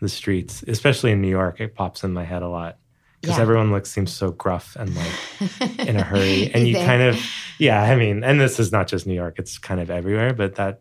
the 0.00 0.08
streets, 0.08 0.64
especially 0.66 1.12
in 1.12 1.20
New 1.20 1.28
York. 1.28 1.60
It 1.60 1.74
pops 1.74 2.04
in 2.04 2.12
my 2.12 2.24
head 2.24 2.42
a 2.42 2.48
lot. 2.48 2.78
Because 3.20 3.36
Yeah. 3.36 3.42
everyone 3.42 3.70
looks 3.72 3.90
seems 3.90 4.12
so 4.12 4.30
gruff 4.30 4.76
and 4.78 4.94
like 4.94 5.78
in 5.88 5.96
a 5.96 6.02
hurry, 6.02 6.50
and 6.54 6.66
You 6.66 6.78
you 6.78 6.84
kind 6.84 7.02
of 7.02 7.18
yeah. 7.58 7.82
I 7.82 7.96
mean, 7.96 8.22
and 8.24 8.40
this 8.40 8.58
is 8.60 8.70
not 8.72 8.86
just 8.88 9.06
New 9.06 9.14
York; 9.14 9.38
it's 9.38 9.58
kind 9.58 9.80
of 9.80 9.90
everywhere. 9.90 10.32
But 10.34 10.54
that 10.56 10.80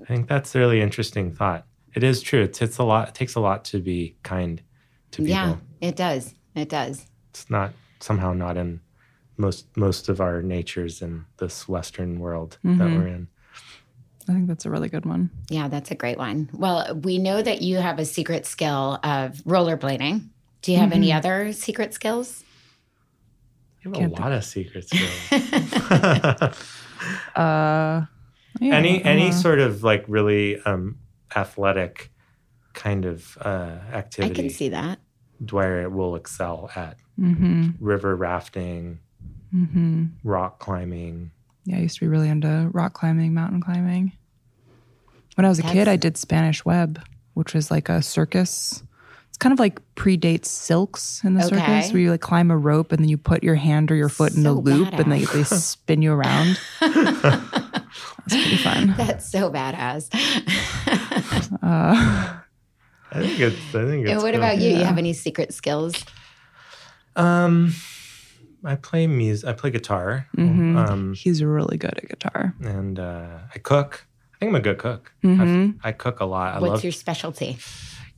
I 0.00 0.04
think 0.04 0.28
that's 0.28 0.54
a 0.54 0.58
really 0.58 0.80
interesting 0.80 1.32
thought. 1.34 1.66
It 1.94 2.02
is 2.02 2.20
true. 2.22 2.42
It's 2.42 2.60
it's 2.62 2.78
a 2.78 2.84
lot. 2.84 3.08
It 3.08 3.14
takes 3.14 3.34
a 3.36 3.40
lot 3.40 3.64
to 3.66 3.80
be 3.80 4.16
kind 4.22 4.62
to 5.12 5.18
people. 5.22 5.30
Yeah, 5.30 5.56
it 5.80 5.96
does. 5.96 6.34
It 6.54 6.68
does. 6.68 7.06
It's 7.30 7.48
not 7.50 7.72
somehow 8.00 8.32
not 8.32 8.56
in 8.56 8.80
most 9.38 9.66
most 9.76 10.08
of 10.08 10.20
our 10.20 10.42
natures 10.42 11.00
in 11.02 11.24
this 11.38 11.68
Western 11.68 12.18
world 12.18 12.58
that 12.64 12.68
Mm-hmm. 12.78 12.96
we're 12.96 13.06
in. 13.08 13.28
I 14.28 14.32
think 14.32 14.48
that's 14.48 14.66
a 14.66 14.70
really 14.70 14.88
good 14.88 15.06
one. 15.06 15.30
Yeah, 15.50 15.68
that's 15.68 15.92
a 15.92 15.94
great 15.94 16.18
one. 16.18 16.48
Well, 16.52 16.96
we 17.04 17.18
know 17.18 17.40
that 17.42 17.62
you 17.62 17.76
have 17.76 18.00
a 18.00 18.04
secret 18.04 18.44
skill 18.44 18.98
of 19.04 19.34
rollerblading. 19.44 20.28
Do 20.66 20.72
you 20.72 20.78
have 20.78 20.90
any 20.92 21.10
Mm-hmm. 21.10 21.18
other 21.18 21.52
secret 21.52 21.94
skills? 21.94 22.42
You 23.84 23.92
have 23.92 24.00
Can't 24.00 24.18
a 24.18 24.20
lot 24.20 24.32
of 24.32 24.44
secret 24.44 24.88
skills. 24.92 25.30
Uh, 27.36 28.06
yeah, 28.60 28.74
any 28.74 29.00
any 29.04 29.28
uh, 29.28 29.30
sort 29.30 29.60
of 29.60 29.84
like 29.84 30.04
really 30.08 30.60
um, 30.62 30.98
athletic 31.36 32.10
kind 32.72 33.04
of 33.04 33.38
uh, 33.42 33.78
activity. 33.92 33.92
I 33.92 33.98
activity 33.98 34.34
can 34.34 34.50
see 34.50 34.68
that. 34.70 34.98
Dwyer 35.44 35.88
will 35.88 36.16
excel 36.16 36.68
at 36.74 36.96
mhm, 37.16 37.74
river 37.78 38.16
rafting, 38.16 38.98
mhm. 39.54 40.10
rock 40.24 40.58
climbing. 40.58 41.30
Yeah, 41.64 41.76
I 41.76 41.80
used 41.82 41.94
to 41.98 42.00
be 42.00 42.08
really 42.08 42.28
into 42.28 42.70
rock 42.72 42.94
climbing, 42.94 43.34
mountain 43.34 43.60
climbing. 43.60 44.10
When 45.36 45.44
I 45.44 45.48
was 45.48 45.60
a 45.60 45.62
kid, 45.62 45.86
I 45.86 45.94
did 45.94 46.16
Spanish 46.16 46.64
web, 46.64 47.00
which 47.34 47.54
was 47.54 47.70
like 47.70 47.88
a 47.88 48.02
circus. 48.02 48.82
It's 49.36 49.42
kind 49.42 49.52
of 49.52 49.58
like 49.58 49.82
predates 49.96 50.46
silks 50.46 51.20
in 51.22 51.34
the 51.34 51.44
Okay. 51.44 51.56
circus, 51.58 51.92
where 51.92 52.00
you 52.00 52.10
like 52.10 52.22
climb 52.22 52.50
a 52.50 52.56
rope 52.56 52.90
and 52.90 53.02
then 53.02 53.10
you 53.10 53.18
put 53.18 53.44
your 53.44 53.54
hand 53.54 53.92
or 53.92 53.94
your 53.94 54.08
foot 54.08 54.32
in 54.32 54.40
a 54.40 54.44
So 54.44 54.52
loop 54.54 54.94
and 54.94 55.12
they, 55.12 55.26
they 55.26 55.44
spin 55.44 56.00
you 56.00 56.14
around. 56.14 56.58
That's 56.80 57.82
pretty 58.30 58.56
fun. 58.56 58.94
That's 58.96 59.30
so 59.30 59.50
badass. 59.50 60.08
Uh, 61.62 62.38
I 63.12 63.20
think 63.20 63.40
it's. 63.40 63.56
I 63.74 63.84
think 63.84 64.02
it's. 64.04 64.10
and 64.12 64.22
what 64.22 64.32
cool. 64.34 64.40
about 64.42 64.58
you? 64.58 64.70
You 64.70 64.84
have 64.84 64.98
any 64.98 65.12
secret 65.12 65.52
skills? 65.52 65.94
Um, 67.14 67.72
I 68.64 68.74
play 68.76 69.06
music. 69.06 69.48
I 69.48 69.52
play 69.52 69.70
guitar. 69.70 70.26
Mhm. 70.36 70.76
Um, 70.76 71.14
he's 71.14 71.42
really 71.42 71.76
good 71.78 71.96
at 71.98 72.08
guitar. 72.08 72.54
and 72.62 72.98
uh, 72.98 73.26
I 73.54 73.58
cook. 73.58 74.06
I 74.34 74.38
think 74.40 74.50
I'm 74.50 74.56
a 74.56 74.60
good 74.60 74.78
cook. 74.78 75.12
Mhm. 75.24 75.40
I've- 75.40 75.78
I 75.84 75.92
cook 75.92 76.20
a 76.20 76.24
lot. 76.24 76.54
I 76.54 76.58
What's 76.60 76.70
love. 76.74 76.84
your 76.84 76.92
specialty? 76.92 77.58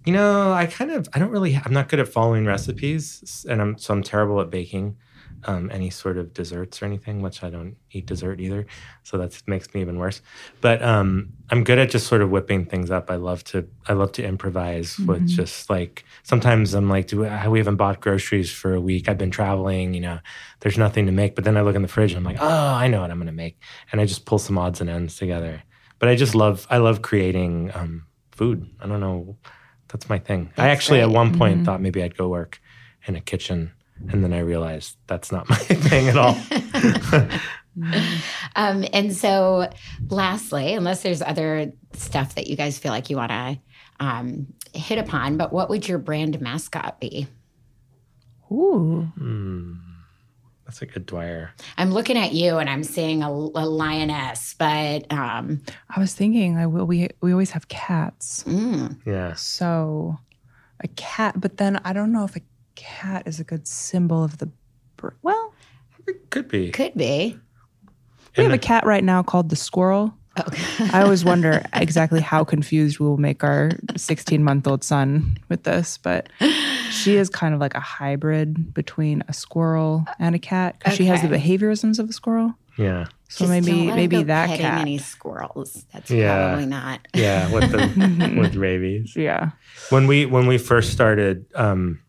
You 0.09 0.15
know, 0.15 0.55
I 0.55 0.65
kind 0.65 0.91
of. 0.91 1.07
I 1.13 1.19
don't 1.19 1.31
really. 1.31 1.55
I'm 1.63 1.75
not 1.75 1.91
good 1.91 2.01
at 2.01 2.09
following 2.09 2.47
recipes, 2.47 3.45
and 3.47 3.61
I'm 3.61 3.77
so 3.77 3.93
I'm 3.93 4.03
terrible 4.03 4.41
at 4.41 4.49
baking. 4.49 4.97
Um, 5.45 5.71
any 5.71 5.91
sort 5.91 6.17
of 6.17 6.33
desserts 6.33 6.81
or 6.81 6.87
anything, 6.87 7.21
which 7.21 7.45
I 7.45 7.51
don't 7.51 7.77
eat 7.93 8.07
dessert 8.07 8.41
either, 8.41 8.65
so 9.03 9.19
that 9.19 9.41
makes 9.47 9.73
me 9.75 9.83
even 9.83 9.99
worse. 9.99 10.23
But 10.63 10.81
um, 10.83 11.35
I'm 11.51 11.63
good 11.63 11.79
at 11.79 11.91
just 11.91 12.07
sort 12.07 12.23
of 12.23 12.31
whipping 12.31 12.65
things 12.65 12.91
up. 12.91 13.11
I 13.11 13.17
love 13.17 13.45
to. 13.53 13.69
I 13.87 13.93
love 13.93 14.13
to 14.13 14.25
improvise 14.25 14.99
with 14.99 15.29
just 15.29 15.69
like. 15.69 16.07
Sometimes 16.23 16.73
I'm 16.73 16.89
like, 16.89 17.09
do 17.09 17.21
we, 17.21 17.49
we 17.51 17.59
haven't 17.59 17.77
bought 17.77 18.01
groceries 18.01 18.51
for 18.51 18.73
a 18.73 18.81
week? 18.81 19.11
I've 19.11 19.19
been 19.19 19.31
traveling. 19.31 19.93
You 19.93 20.01
know, 20.01 20.19
there's 20.61 20.79
nothing 20.79 21.05
to 21.05 21.13
make. 21.13 21.35
But 21.35 21.45
then 21.45 21.59
I 21.59 21.61
look 21.61 21.77
in 21.77 21.83
the 21.83 21.89
fridge 21.89 22.13
and 22.13 22.19
I'm 22.19 22.33
like, 22.33 22.43
oh, 22.43 22.75
I 22.75 22.89
know 22.89 23.03
what 23.03 23.11
I'm 23.11 23.19
going 23.19 23.27
to 23.27 23.33
make, 23.33 23.61
and 23.93 24.01
I 24.01 24.07
just 24.07 24.25
pull 24.25 24.39
some 24.39 24.57
odds 24.57 24.81
and 24.81 24.89
ends 24.89 25.17
together. 25.17 25.63
But 25.99 26.09
I 26.09 26.17
just 26.17 26.35
love. 26.35 26.67
I 26.71 26.79
love 26.79 27.03
creating 27.03 27.73
um, 27.75 28.07
food. 28.33 28.71
I 28.81 28.87
don't 28.87 29.01
know. 29.01 29.37
That's 29.89 30.09
my 30.09 30.19
thing. 30.19 30.51
I 30.57 30.67
That's 30.67 30.77
actually 30.77 31.01
at 31.01 31.11
one 31.11 31.37
point 31.37 31.65
thought 31.65 31.81
maybe 31.81 32.03
I'd 32.03 32.17
go 32.17 32.29
work 32.29 32.61
in 33.07 33.17
a 33.17 33.21
kitchen, 33.21 33.73
and 34.11 34.23
then 34.23 34.33
I 34.33 34.41
realized 34.41 34.97
that's 35.07 35.33
not 35.33 35.49
my 35.51 35.57
thing 35.57 36.09
at 36.09 36.17
all. 36.17 36.37
Um, 38.57 38.85
and 38.93 39.15
so, 39.15 39.71
lastly, 40.09 40.75
unless 40.75 41.03
there's 41.03 41.23
other 41.23 41.73
stuff 41.93 42.35
that 42.35 42.49
you 42.49 42.57
guys 42.57 42.77
feel 42.77 42.91
like 42.91 43.09
you 43.09 43.17
want 43.17 43.31
to 43.31 43.59
um, 44.01 44.47
hit 44.75 44.99
upon, 44.99 45.37
but 45.37 45.53
what 45.53 45.69
would 45.69 45.87
your 45.87 45.99
brand 45.99 46.41
mascot 46.41 46.99
be? 47.01 47.29
Ooh. 48.51 49.09
Hmm. 49.17 49.75
That's 50.69 50.83
a 50.83 50.87
good 50.87 51.07
Dwyer. 51.07 51.51
I'm 51.79 51.93
looking 51.93 52.19
at 52.19 52.33
you 52.35 52.59
and 52.59 52.69
I'm 52.69 52.85
seeing 52.85 53.23
a, 53.23 53.31
a 53.31 53.65
lioness, 53.65 54.55
but 54.59 55.11
um, 55.11 55.63
I 55.89 55.99
was 55.99 56.13
thinking, 56.13 56.59
I 56.59 56.67
will. 56.67 56.85
We 56.85 57.09
we 57.23 57.33
always 57.33 57.53
have 57.53 57.69
cats, 57.69 58.45
mm, 58.45 58.95
Yeah. 59.07 59.33
so 59.33 60.19
a 60.85 60.89
cat. 60.89 61.41
But 61.41 61.57
then 61.57 61.81
I 61.87 61.95
don't 61.95 62.13
know 62.13 62.25
if 62.25 62.37
a 62.37 62.43
cat 62.75 63.23
is 63.27 63.41
a 63.41 63.45
good 63.45 63.67
symbol 63.67 64.23
of 64.23 64.37
the. 64.39 64.51
br- 64.99 65.17
Well, 65.23 65.55
It 66.07 66.29
could 66.29 66.49
be. 66.49 66.71
could 66.71 66.93
be. 66.95 67.39
we 68.37 68.45
have 68.45 68.53
And 68.53 68.55
a 68.55 68.59
cat 68.59 68.85
right 68.85 69.03
now 69.03 69.23
called 69.23 69.49
the 69.49 69.57
squirrel. 69.57 70.13
Okay. 70.39 70.91
I 70.93 71.01
always 71.03 71.25
wonder 71.25 71.65
exactly 71.73 72.21
how 72.21 72.45
confused 72.45 73.01
we 73.01 73.07
will 73.07 73.17
make 73.17 73.43
our 73.43 73.71
16 73.97 74.45
month 74.45 74.67
old 74.69 74.85
son 74.85 75.39
with 75.49 75.63
this, 75.65 75.97
but 75.99 76.29
she 76.91 77.17
is 77.17 77.29
kind 77.31 77.55
of 77.55 77.61
like 77.61 77.75
a 77.75 77.81
hybrid 77.81 78.75
between 78.75 79.23
a 79.29 79.33
squirrel 79.33 80.05
and 80.19 80.35
a 80.35 80.39
cat 80.39 80.79
because 80.79 80.95
she 80.95 81.05
has 81.07 81.23
the 81.23 81.29
behaviorisms 81.29 81.99
of 81.99 82.09
a 82.09 82.13
squirrel. 82.13 82.55
Yeah. 82.77 83.05
So 83.05 83.11
Just 83.29 83.39
don't 83.41 83.51
maybe 83.51 83.87
maybe 83.93 84.17
go 84.19 84.23
that 84.25 84.49
petting 84.49 84.65
cat. 84.65 84.81
Any 84.81 84.99
squirrels? 84.99 85.85
That's 85.93 86.11
Yeah. 86.11 86.49
probably 86.49 86.67
not. 86.67 87.01
Yeah. 87.15 87.53
With 87.53 87.71
the 87.73 88.37
with 88.41 88.55
rabies. 88.55 89.15
Yeah. 89.17 89.51
When 89.91 90.07
we 90.07 90.27
when 90.27 90.47
we 90.47 90.59
first 90.59 90.93
started, 90.93 91.45
um, 91.55 92.01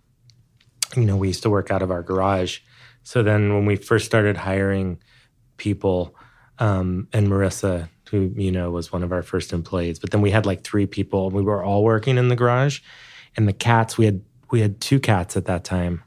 you 0.96 1.06
know, 1.06 1.18
we 1.18 1.28
used 1.28 1.44
to 1.44 1.50
work 1.50 1.72
out 1.72 1.82
of 1.82 1.92
our 1.92 2.04
garage. 2.04 2.60
So 3.04 3.24
then 3.24 3.54
when 3.54 3.66
we 3.66 3.76
first 3.76 4.06
started 4.06 4.38
hiring 4.38 5.00
people, 5.58 6.16
um, 6.60 7.08
and 7.14 7.28
Marissa, 7.28 7.90
who 8.12 8.32
you 8.36 8.52
know 8.52 8.70
was 8.72 8.92
one 8.92 9.04
of 9.04 9.12
our 9.12 9.24
first 9.24 9.52
employees, 9.54 10.00
but 10.00 10.12
then 10.12 10.22
we 10.22 10.32
had 10.32 10.46
like 10.46 10.64
three 10.64 10.86
people. 10.86 11.28
and 11.28 11.36
We 11.36 11.42
were 11.42 11.64
all 11.64 11.84
working 11.84 12.18
in 12.18 12.28
the 12.28 12.36
garage, 12.36 12.80
and 13.36 13.48
the 13.48 13.54
cats 13.54 13.98
we 13.98 14.06
had 14.06 14.22
we 14.52 14.62
had 14.62 14.80
two 14.82 15.00
cats 15.00 15.38
at 15.38 15.45
that 15.45 15.64
time, 15.64 16.04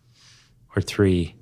or 0.74 0.82
3 0.82 1.34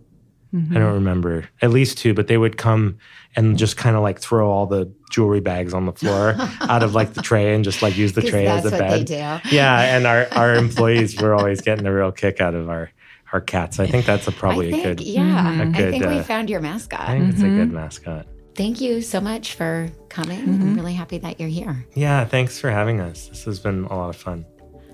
I 0.53 0.75
don't 0.75 0.95
remember. 0.95 1.49
At 1.63 1.71
least 1.71 1.99
two, 1.99 2.13
but 2.13 2.27
they 2.27 2.37
would 2.37 2.57
come 2.57 2.99
and 3.37 3.57
just 3.57 3.77
kind 3.77 3.95
of 3.95 4.03
like 4.03 4.19
throw 4.19 4.51
all 4.51 4.67
the 4.67 4.93
jewelry 5.13 5.41
bags 5.41 5.73
on 5.73 5.87
the 5.87 5.93
floor 5.93 6.35
out 6.63 6.83
of 6.83 6.93
like 6.93 7.15
the 7.15 7.23
tray 7.23 7.55
and 7.55 7.63
just 7.63 7.83
like 7.83 7.97
use 7.97 8.15
the 8.15 8.23
tray 8.23 8.47
as 8.49 8.65
a 8.65 8.71
what 8.71 8.79
they 8.81 9.05
bed. 9.05 9.07
do. 9.07 9.55
Yeah, 9.55 9.81
and 9.97 10.07
our 10.07 10.27
our 10.33 10.55
employees 10.57 11.21
were 11.21 11.35
always 11.35 11.61
getting 11.61 11.87
a 11.87 11.95
real 11.95 12.11
kick 12.11 12.41
out 12.41 12.55
of 12.55 12.69
our 12.69 12.91
our 13.33 13.41
cats. 13.41 13.79
I 13.79 13.87
think 13.87 14.07
that's 14.07 14.27
a 14.27 14.33
probably 14.33 14.73
think, 14.73 14.85
a 14.85 14.95
good. 14.97 15.01
yeah. 15.03 15.61
a 15.61 15.63
I 15.63 15.65
good, 15.67 15.91
think 15.93 16.05
we 16.05 16.19
uh, 16.19 16.23
found 16.25 16.51
your 16.51 16.61
mascot. 16.61 16.99
I 17.01 17.19
mascot. 17.19 17.19
think 17.21 17.33
it's 17.35 17.43
a 17.43 17.47
good 17.47 17.73
mascot. 17.73 18.27
Thank 18.57 18.81
you 18.81 19.03
so 19.03 19.21
much 19.21 19.55
for 19.55 19.89
coming. 20.09 20.41
I'm 20.41 20.75
really 20.75 20.95
happy 20.95 21.19
that 21.19 21.39
you're 21.39 21.49
here. 21.49 21.87
Yeah, 21.95 22.25
thanks 22.25 22.59
for 22.59 22.71
having 22.71 23.01
us. 23.01 23.29
This 23.29 23.45
has 23.45 23.61
been 23.61 23.85
a 23.85 23.97
lot 23.97 24.09
of 24.09 24.17
fun. 24.17 24.45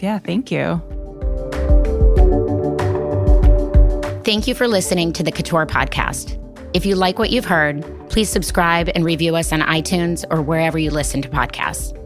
Yeah. 0.01 0.19
Thank 0.19 0.51
you. 0.51 0.83
Thank 4.27 4.49
you 4.49 4.57
for 4.57 4.67
listening 4.67 5.13
to 5.13 5.23
the 5.23 5.31
Couture 5.31 5.67
Podcast. 5.67 6.37
If 6.75 6.85
you 6.85 6.97
like 6.97 7.17
what 7.17 7.31
you've 7.31 7.45
heard, 7.45 7.85
please 8.09 8.29
subscribe 8.29 8.91
and 8.93 9.05
review 9.05 9.37
us 9.37 9.53
on 9.53 9.61
iTunes 9.61 10.25
or 10.31 10.43
wherever 10.43 10.77
you 10.77 10.91
listen 10.91 11.23
to 11.23 11.29
podcasts. 11.29 11.97